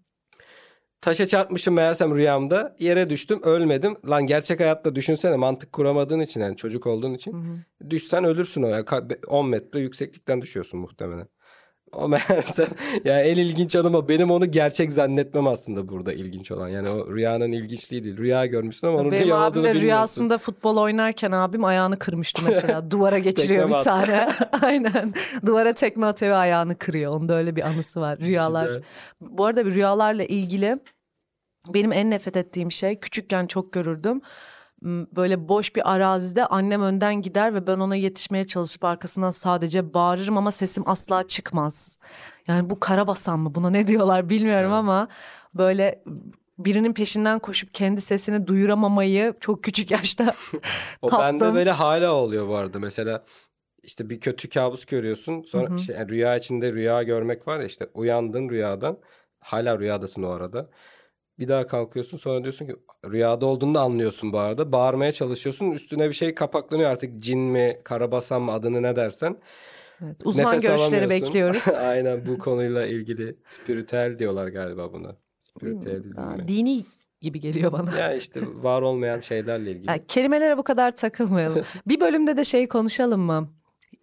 Taşa 1.00 1.26
çarpmışım 1.26 1.74
meğersem 1.74 2.16
rüyamda. 2.16 2.76
Yere 2.78 3.10
düştüm 3.10 3.42
ölmedim. 3.42 3.96
Lan 4.10 4.26
gerçek 4.26 4.60
hayatta 4.60 4.94
düşünsene 4.94 5.36
mantık 5.36 5.72
kuramadığın 5.72 6.20
için 6.20 6.40
yani 6.40 6.56
çocuk 6.56 6.86
olduğun 6.86 7.14
için. 7.14 7.32
Hı 7.32 7.36
hı. 7.36 7.90
Düşsen 7.90 8.24
ölürsün 8.24 8.62
o 8.62 8.68
ya. 8.68 8.80
Ka- 8.80 9.26
10 9.26 9.48
metre 9.48 9.80
yükseklikten 9.80 10.42
düşüyorsun 10.42 10.80
muhtemelen. 10.80 11.26
O 11.92 12.08
meğerse 12.08 12.66
yani 13.04 13.20
en 13.20 13.36
ilginç 13.36 13.76
anım 13.76 13.94
o. 13.94 14.08
Benim 14.08 14.30
onu 14.30 14.50
gerçek 14.50 14.92
zannetmem 14.92 15.46
aslında 15.46 15.88
burada 15.88 16.12
ilginç 16.12 16.50
olan. 16.50 16.68
Yani 16.68 16.88
o 16.88 17.14
rüyanın 17.14 17.52
ilginçliği 17.52 18.04
değil. 18.04 18.16
Rüya 18.16 18.46
görmüşsün 18.46 18.86
ama 18.86 18.98
onun 18.98 19.10
Benim 19.10 19.24
rüya 19.24 19.36
olduğunu 19.36 19.52
de 19.52 19.56
bilmiyorsun. 19.56 19.82
rüyasında 19.82 20.38
futbol 20.38 20.76
oynarken 20.76 21.32
abim 21.32 21.64
ayağını 21.64 21.98
kırmıştı 21.98 22.42
mesela. 22.46 22.90
Duvara 22.90 23.18
geçiriyor 23.18 23.68
bir 23.68 23.74
tane. 23.74 24.32
Aynen. 24.62 25.12
Duvara 25.46 25.72
tekme 25.72 26.06
atıyor 26.06 26.32
ve 26.32 26.36
ayağını 26.36 26.78
kırıyor. 26.78 27.12
Onda 27.12 27.34
öyle 27.34 27.56
bir 27.56 27.62
anısı 27.62 28.00
var. 28.00 28.18
Rüyalar. 28.18 28.66
Güzel. 28.66 28.82
Bu 29.20 29.44
arada 29.44 29.66
bir 29.66 29.74
rüyalarla 29.74 30.24
ilgili 30.24 30.78
benim 31.74 31.92
en 31.92 32.10
nefret 32.10 32.36
ettiğim 32.36 32.72
şey 32.72 33.00
küçükken 33.00 33.46
çok 33.46 33.72
görürdüm. 33.72 34.20
Böyle 34.82 35.48
boş 35.48 35.76
bir 35.76 35.92
arazide 35.94 36.46
annem 36.46 36.82
önden 36.82 37.22
gider 37.22 37.54
ve 37.54 37.66
ben 37.66 37.78
ona 37.78 37.96
yetişmeye 37.96 38.46
çalışıp 38.46 38.84
arkasından 38.84 39.30
sadece 39.30 39.94
bağırırım 39.94 40.36
ama 40.36 40.52
sesim 40.52 40.88
asla 40.88 41.26
çıkmaz. 41.26 41.98
Yani 42.48 42.70
bu 42.70 42.80
karabasan 42.80 43.38
mı 43.40 43.54
buna 43.54 43.70
ne 43.70 43.86
diyorlar 43.86 44.28
bilmiyorum 44.28 44.64
Evet. 44.70 44.78
ama 44.78 45.08
böyle 45.54 46.02
birinin 46.58 46.92
peşinden 46.92 47.38
koşup 47.38 47.74
kendi 47.74 48.00
sesini 48.00 48.46
duyuramamayı 48.46 49.34
çok 49.40 49.64
küçük 49.64 49.90
yaşta 49.90 50.34
O 51.02 51.12
bende 51.12 51.38
tattım. 51.38 51.54
böyle 51.54 51.70
hala 51.70 52.12
oluyor 52.14 52.48
bu 52.48 52.54
arada. 52.56 52.78
Mesela 52.78 53.24
işte 53.82 54.10
bir 54.10 54.20
kötü 54.20 54.48
kabus 54.48 54.84
görüyorsun. 54.84 55.42
Sonra 55.42 55.68
Hı 55.68 55.72
hı. 55.72 55.76
işte 55.76 55.92
yani 55.92 56.08
rüya 56.08 56.36
içinde 56.36 56.72
rüya 56.72 57.02
görmek 57.02 57.48
var 57.48 57.60
ya 57.60 57.66
işte 57.66 57.88
uyandın 57.94 58.48
rüyadan. 58.48 58.98
Hala 59.40 59.78
rüyadasın 59.78 60.22
o 60.22 60.30
arada. 60.30 60.70
Bir 61.40 61.48
daha 61.48 61.66
kalkıyorsun 61.66 62.16
sonra 62.16 62.42
diyorsun 62.42 62.66
ki 62.66 62.76
rüyada 63.10 63.46
olduğunu 63.46 63.74
da 63.74 63.80
anlıyorsun 63.80 64.32
bu 64.32 64.38
arada. 64.38 64.72
Bağırmaya 64.72 65.12
çalışıyorsun. 65.12 65.70
Üstüne 65.70 66.08
bir 66.08 66.14
şey 66.14 66.34
kapaklanıyor 66.34 66.90
artık 66.90 67.22
cin 67.22 67.38
mi, 67.38 67.78
karabasan 67.84 68.42
mı 68.42 68.52
adını 68.52 68.82
ne 68.82 68.96
dersen. 68.96 69.36
Evet, 70.04 70.16
uzman 70.24 70.46
Nefes 70.46 70.62
görüşleri 70.62 71.10
bekliyoruz. 71.10 71.68
Aynen 71.80 72.26
bu 72.26 72.38
konuyla 72.38 72.86
ilgili 72.86 73.36
spiritüel 73.46 74.18
diyorlar 74.18 74.48
galiba 74.48 74.92
buna. 74.92 75.16
Spiritüelizm 75.40 76.22
mi? 76.22 76.48
Dini 76.48 76.84
gibi 77.20 77.40
geliyor 77.40 77.72
bana. 77.72 77.98
Ya 77.98 78.14
işte 78.14 78.40
var 78.62 78.82
olmayan 78.82 79.20
şeylerle 79.20 79.70
ilgili. 79.70 79.90
Yani 79.90 80.02
kelimelere 80.08 80.58
bu 80.58 80.62
kadar 80.62 80.96
takılmayalım. 80.96 81.64
bir 81.86 82.00
bölümde 82.00 82.36
de 82.36 82.44
şey 82.44 82.68
konuşalım 82.68 83.20
mı? 83.20 83.48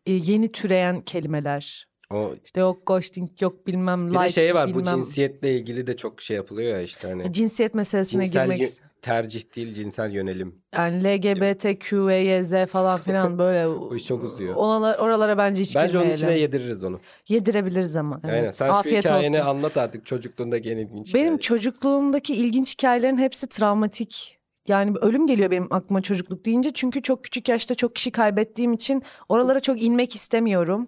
Ee, 0.05 0.11
yeni 0.11 0.51
türeyen 0.51 1.01
kelimeler. 1.01 1.87
O 2.13 2.31
İşte 2.45 2.59
yok 2.59 2.85
ghosting, 2.87 3.29
yok 3.41 3.67
bilmem 3.67 4.07
bir 4.07 4.13
de 4.13 4.17
like, 4.17 4.29
şey 4.29 4.55
var 4.55 4.73
bu 4.73 4.79
bilmem- 4.79 4.95
cinsiyetle 4.95 5.55
ilgili 5.55 5.87
de 5.87 5.97
çok 5.97 6.21
şey 6.21 6.35
yapılıyor 6.37 6.75
ya 6.75 6.81
işte 6.81 7.07
hani. 7.07 7.33
cinsiyet 7.33 7.75
meselesine 7.75 8.23
Cinsel 8.25 8.43
girmek. 8.43 8.61
yö- 8.61 8.79
tercih 9.01 9.55
değil 9.55 9.73
cinsel 9.73 10.11
yönelim. 10.11 10.55
Yani 10.75 11.03
LGBTQYZ 11.03 12.69
falan 12.69 12.99
filan 12.99 13.37
böyle. 13.37 13.69
Bu 13.79 13.95
iş 13.95 14.05
çok 14.05 14.23
uzuyor. 14.23 14.55
Oralara, 14.55 14.97
oralara 14.97 15.37
bence 15.37 15.61
hiç 15.61 15.75
Bence 15.75 15.97
onun 15.97 16.07
girmeyelim. 16.07 16.27
içine 16.29 16.39
yediririz 16.39 16.83
onu. 16.83 16.99
Yedirebiliriz 17.27 17.95
ama. 17.95 18.21
evet. 18.23 18.33
Aynen. 18.35 18.51
Sen 18.51 18.69
Afiyet 18.69 19.03
şu 19.03 19.09
hikayeni 19.09 19.37
olsun. 19.37 19.49
anlat 19.49 19.77
artık 19.77 20.05
çocukluğundaki 20.05 20.71
en 20.71 20.77
ilginç 20.77 21.13
Benim 21.13 21.25
hikaye. 21.25 21.39
çocukluğumdaki 21.39 22.35
ilginç 22.35 22.73
hikayelerin 22.73 23.17
hepsi 23.17 23.47
travmatik. 23.47 24.37
Yani 24.67 24.97
ölüm 25.01 25.27
geliyor 25.27 25.51
benim 25.51 25.73
aklıma 25.73 26.01
çocukluk 26.01 26.45
deyince. 26.45 26.71
Çünkü 26.73 27.01
çok 27.01 27.23
küçük 27.23 27.49
yaşta 27.49 27.75
çok 27.75 27.95
kişi 27.95 28.11
kaybettiğim 28.11 28.73
için 28.73 29.03
oralara 29.29 29.59
çok 29.59 29.81
inmek 29.81 30.15
istemiyorum. 30.15 30.87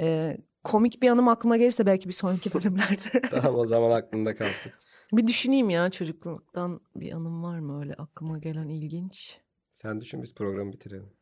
Ee, 0.00 0.38
komik 0.64 1.02
bir 1.02 1.08
anım 1.08 1.28
aklıma 1.28 1.56
gelirse 1.56 1.86
belki 1.86 2.08
bir 2.08 2.14
sonraki 2.14 2.54
bölümlerde. 2.54 3.20
Tamam 3.30 3.54
o 3.54 3.66
zaman 3.66 3.90
aklında 3.90 4.36
kalsın. 4.36 4.72
bir 5.12 5.26
düşüneyim 5.26 5.70
ya 5.70 5.90
çocukluktan 5.90 6.80
bir 6.96 7.12
anım 7.12 7.42
var 7.42 7.58
mı 7.58 7.80
öyle 7.80 7.94
aklıma 7.94 8.38
gelen 8.38 8.68
ilginç. 8.68 9.38
Sen 9.74 10.00
düşün 10.00 10.22
biz 10.22 10.34
programı 10.34 10.72
bitirelim. 10.72 11.12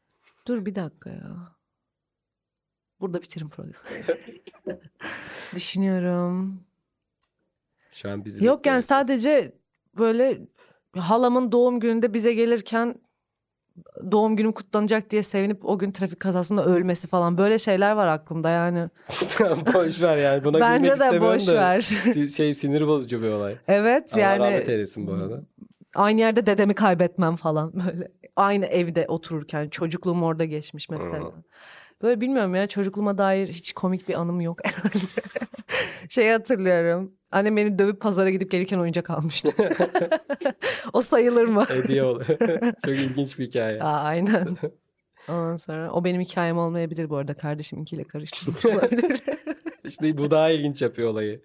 Dur 0.46 0.66
bir 0.66 0.74
dakika 0.74 1.10
ya. 1.10 1.56
Burada 3.00 3.22
bitirin 3.22 3.48
programı. 3.48 3.76
Düşünüyorum. 5.54 6.60
Şu 7.92 8.10
an 8.10 8.24
bizi 8.24 8.44
Yok 8.44 8.66
yani 8.66 8.82
sadece 8.82 9.52
böyle 9.98 10.40
halamın 10.96 11.52
doğum 11.52 11.80
gününde 11.80 12.14
bize 12.14 12.34
gelirken 12.34 12.94
doğum 14.12 14.36
günüm 14.36 14.52
kutlanacak 14.52 15.10
diye 15.10 15.22
sevinip 15.22 15.64
o 15.64 15.78
gün 15.78 15.90
trafik 15.90 16.20
kazasında 16.20 16.64
ölmesi 16.64 17.08
falan 17.08 17.38
böyle 17.38 17.58
şeyler 17.58 17.92
var 17.92 18.06
aklımda 18.06 18.50
yani. 18.50 18.88
boş 19.74 20.02
ver 20.02 20.16
yani 20.16 20.44
buna 20.44 20.60
Bence 20.60 20.98
de 20.98 21.20
boş 21.20 21.48
da 21.48 21.54
ver. 21.54 21.80
şey 22.36 22.54
sinir 22.54 22.86
bozucu 22.86 23.22
bir 23.22 23.28
olay. 23.28 23.56
Evet 23.68 24.10
Allah 24.12 24.20
yani 24.20 24.40
rahmet 24.40 24.68
eylesin 24.68 25.06
bu 25.06 25.12
arada. 25.12 25.40
aynı 25.94 26.20
yerde 26.20 26.46
dedemi 26.46 26.74
kaybetmem 26.74 27.36
falan 27.36 27.72
böyle. 27.74 28.08
Aynı 28.36 28.66
evde 28.66 29.06
otururken 29.08 29.68
çocukluğum 29.68 30.22
orada 30.22 30.44
geçmiş 30.44 30.88
mesela. 30.88 31.32
Böyle 32.02 32.20
bilmiyorum 32.20 32.54
ya 32.54 32.66
çocukluğuma 32.66 33.18
dair 33.18 33.48
hiç 33.48 33.72
komik 33.72 34.08
bir 34.08 34.14
anım 34.20 34.40
yok 34.40 34.58
herhalde. 34.64 34.98
şey 36.08 36.30
hatırlıyorum. 36.30 37.12
Annem 37.32 37.56
beni 37.56 37.78
dövüp 37.78 38.00
pazara 38.00 38.30
gidip 38.30 38.50
gelirken 38.50 38.78
oyuncak 38.78 39.10
almıştı. 39.10 39.52
o 40.92 41.00
sayılır 41.02 41.44
mı? 41.46 41.64
Hediye 41.68 42.02
oluyor. 42.04 42.26
Çok 42.84 42.94
ilginç 42.94 43.38
bir 43.38 43.46
hikaye. 43.46 43.82
Aa, 43.82 44.02
aynen. 44.02 44.46
Ondan 45.28 45.56
sonra 45.56 45.92
o 45.92 46.04
benim 46.04 46.20
hikayem 46.20 46.58
olmayabilir 46.58 47.10
bu 47.10 47.16
arada. 47.16 47.34
Kardeşiminkiyle 47.34 48.04
karıştırmış 48.04 48.64
olabilir. 48.66 49.20
İşte 49.84 50.18
bu 50.18 50.30
daha 50.30 50.50
ilginç 50.50 50.82
yapıyor 50.82 51.08
olayı. 51.10 51.42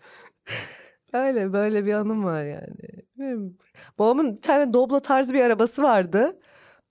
Öyle 1.14 1.53
böyle 1.53 1.86
bir 1.86 1.93
anım 1.93 2.24
var 2.24 2.43
yani. 2.43 3.51
Babamın 3.99 4.36
bir 4.36 4.41
tane 4.41 4.74
Doblo 4.74 4.99
tarzı 4.99 5.34
bir 5.34 5.41
arabası 5.41 5.84
vardı. 5.84 6.39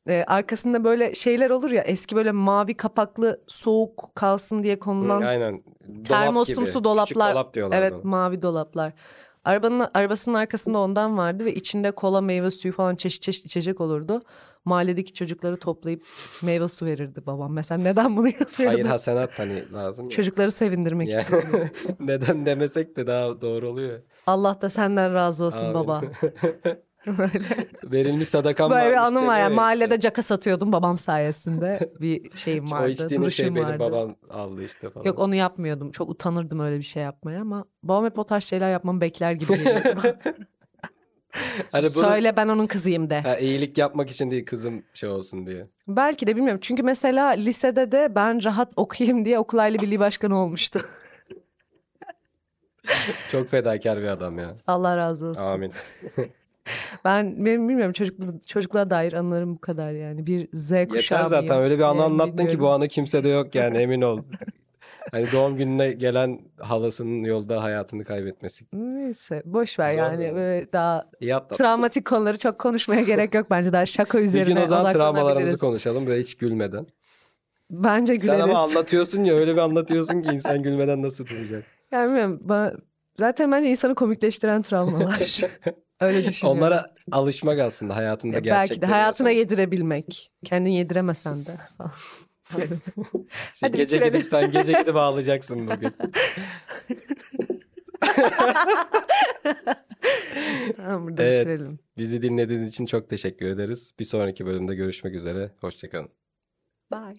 Ee, 0.09 0.25
arkasında 0.27 0.85
böyle 0.85 1.15
şeyler 1.15 1.51
olur 1.51 1.71
ya 1.71 1.83
eski 1.83 2.17
böyle 2.17 2.33
mavi 2.33 2.75
kapaklı 2.75 3.41
soğuk 3.47 4.11
kalsın 4.15 4.63
diye 4.63 4.79
konulan 4.79 5.23
Aynen. 5.23 5.63
Dolap 5.89 6.07
termosumsu 6.07 6.61
gibi. 6.61 6.67
Küçük 6.71 6.85
dolaplar. 6.85 7.35
dolap 7.35 7.55
diyorlar 7.55 7.79
evet 7.79 7.93
ona. 7.93 8.01
mavi 8.05 8.43
dolaplar. 8.43 8.93
Arabanın 9.45 9.87
arabasının 9.95 10.35
arkasında 10.35 10.79
ondan 10.79 11.19
vardı 11.19 11.45
ve 11.45 11.55
içinde 11.55 11.91
kola 11.91 12.21
meyve 12.21 12.51
suyu 12.51 12.75
falan 12.75 12.95
çeşit 12.95 13.23
çeşit 13.23 13.47
içecek 13.47 13.81
olurdu. 13.81 14.23
Mahalledeki 14.65 15.15
çocukları 15.15 15.57
toplayıp 15.57 16.03
meyve 16.43 16.69
su 16.69 16.87
verirdi 16.87 17.27
babam. 17.27 17.53
Mesela 17.53 17.83
neden 17.83 18.17
bunu 18.17 18.27
yapıyordu? 18.41 18.75
Hayır 18.75 18.87
hasenat 18.87 19.39
hani 19.39 19.73
lazım. 19.73 20.09
Çocukları 20.09 20.53
sevindirmek 20.53 21.09
Yani 21.09 21.23
için. 21.23 21.39
neden 22.01 22.47
demesek 22.47 22.97
de 22.97 23.07
daha 23.07 23.41
doğru 23.41 23.69
oluyor. 23.69 24.01
Allah 24.27 24.61
da 24.61 24.71
senden 24.71 25.15
razı 25.15 25.45
olsun 25.45 25.67
Amin. 25.67 25.75
baba. 25.75 26.01
Böyle. 27.19 27.45
Verilmiş 27.85 28.29
sadakam 28.29 28.71
Böyle 28.71 28.91
bir 28.91 28.97
anım 28.97 29.17
var 29.17 29.23
ya. 29.23 29.29
deniyor 29.33 29.51
ya 29.51 29.57
Mahallede 29.57 29.95
işte. 29.95 30.01
caka 30.01 30.23
satıyordum 30.23 30.73
babam 30.73 30.99
sayesinde. 30.99 31.93
Bir 32.01 32.37
şeyim 32.37 32.65
O 32.67 32.71
vardı. 32.71 32.89
içtiğiniz 32.91 33.17
Duruşum 33.21 33.45
şey 33.47 33.55
benim 33.55 33.69
vardı. 33.69 33.79
babam 33.81 34.17
aldı 34.31 34.65
işte 34.65 34.91
falan. 34.91 35.05
Yok 35.05 35.19
onu 35.19 35.35
yapmıyordum. 35.35 35.91
Çok 35.93 36.11
utanırdım 36.11 36.61
öyle 36.61 36.79
bir 36.79 36.83
şey 36.83 37.03
yapmaya 37.03 37.41
ama 37.41 37.65
babam 37.83 38.05
hep 38.05 38.19
o 38.19 38.25
tarz 38.25 38.45
şeyler 38.45 38.73
yapmamı 38.73 39.01
bekler 39.01 39.33
gibi 39.33 39.55
geliyordu. 39.57 40.03
Hani 41.73 41.89
bunu 41.95 42.05
Söyle 42.05 42.37
ben 42.37 42.49
onun 42.49 42.67
kızıyım 42.67 43.11
de. 43.11 43.21
ha, 43.21 43.37
iyilik 43.39 43.79
yapmak 43.79 44.11
için 44.11 44.31
değil 44.31 44.47
kızım 44.47 44.83
şey 44.95 45.09
olsun 45.09 45.47
diye. 45.47 45.67
Belki 45.89 46.27
de 46.27 46.37
bilmiyorum. 46.37 46.61
Çünkü 46.63 46.83
mesela 46.83 47.29
lisede 47.29 47.93
de 47.93 48.13
ben 48.15 48.45
rahat 48.45 48.73
okuyayım 48.77 49.25
diye 49.25 49.39
okul 49.39 49.59
aile 49.59 49.79
birliği 49.79 50.01
başkanı 50.01 50.39
olmuştu. 50.43 50.81
Çok 53.33 53.49
fedakar 53.49 53.99
bir 53.99 54.07
adam 54.09 54.39
ya. 54.39 54.57
Allah 54.67 54.97
razı 54.97 55.27
olsun. 55.27 55.43
Amin. 55.43 55.73
Ben 57.05 57.45
benim 57.45 57.69
bilmiyorum 57.69 57.93
çocukluğa, 57.93 58.29
çocukluğa 58.47 58.91
dair 58.91 59.13
anılarım 59.13 59.55
bu 59.55 59.61
kadar 59.61 59.93
yani. 59.93 60.27
Bir 60.27 60.49
Z 60.53 60.71
kuşağı 60.71 61.19
Yeter 61.19 61.25
zaten 61.25 61.49
mıyım? 61.49 61.63
öyle 61.65 61.79
bir 61.79 61.83
anı 61.83 61.97
Yani 62.01 62.03
anlattın 62.03 62.47
ki 62.47 62.61
bu 62.61 62.69
anı 62.71 62.89
kimsede 62.89 63.29
yok 63.29 63.55
yani 63.55 63.79
emin 63.79 64.01
ol. 64.03 64.19
Hani 65.13 65.33
doğum 65.33 65.57
gününe 65.57 65.93
gelen 65.93 66.41
halasının 66.59 67.25
yolda 67.25 67.63
hayatını 67.63 68.05
kaybetmesi. 68.05 68.65
Neyse 68.73 69.43
boş 69.45 69.79
ver 69.79 69.93
Zor 69.93 69.99
yani 69.99 70.35
böyle 70.35 70.73
daha 70.73 70.97
atlattın. 71.35 71.57
travmatik 71.57 72.05
konuları 72.07 72.39
çok 72.39 72.59
konuşmaya 72.59 73.03
gerek 73.03 73.35
yok 73.35 73.47
bence 73.51 73.73
daha 73.73 73.87
şaka 73.87 74.19
Bir 74.19 74.23
üzerine 74.25 74.55
gün 74.55 74.61
o 74.61 74.67
zaman 74.67 74.93
travmalarımızı 74.93 75.59
konuşalım 75.59 76.07
böyle 76.07 76.21
hiç 76.21 76.37
gülmeden. 76.37 76.87
Bence 77.71 78.13
Sen 78.13 78.19
güleriz. 78.21 78.43
ama 78.45 78.59
anlatıyorsun 78.59 79.25
ya 79.25 79.35
öyle 79.35 79.53
bir 79.53 79.61
anlatıyorsun 79.61 80.23
ki 80.23 80.31
insan 80.35 80.63
gülmeden 80.63 81.03
nasıl 81.03 81.27
duracak? 81.27 81.65
Yani 81.93 82.07
bilmiyorum, 82.09 82.41
ba- 82.49 82.81
zaten 83.19 83.53
bence 83.53 83.69
insanı 83.69 83.95
komikleştiren 83.95 84.63
travmalar. 84.63 85.41
Öyle 86.01 86.25
düşünüyorum. 86.27 86.59
Onlara 86.63 86.95
alışmak 87.13 87.59
aslında 87.59 87.97
hayatında 87.97 88.35
Ya 88.35 88.41
gerçekleri. 88.41 88.69
belki 88.71 88.83
de 88.83 88.87
hayatına 88.87 89.31
yaşamak. 89.31 89.51
yedirebilmek. 89.51 90.33
Kendin 90.45 90.71
yediremesen 90.71 91.47
de. 91.47 91.57
Hadi 93.61 93.77
gece 93.77 93.97
bitirelim. 93.97 94.13
gidip 94.13 94.27
sen 94.27 94.51
gece 94.51 94.73
gidip 94.73 94.97
ağlayacaksın 94.97 95.67
bugün. 95.67 95.93
tamam 100.77 101.07
burada 101.09 101.23
Evet. 101.23 101.41
bitirelim. 101.49 101.79
Bizi 101.99 102.23
dinlediğiniz 102.23 102.69
için 102.69 102.87
çok 102.87 103.09
teşekkür 103.11 103.47
ederiz. 103.47 103.93
Bir 103.99 104.05
sonraki 104.05 104.47
bölümde 104.47 104.75
görüşmek 104.75 105.15
üzere. 105.15 105.53
Hoşçakalın. 105.61 106.09
Bye. 106.93 107.17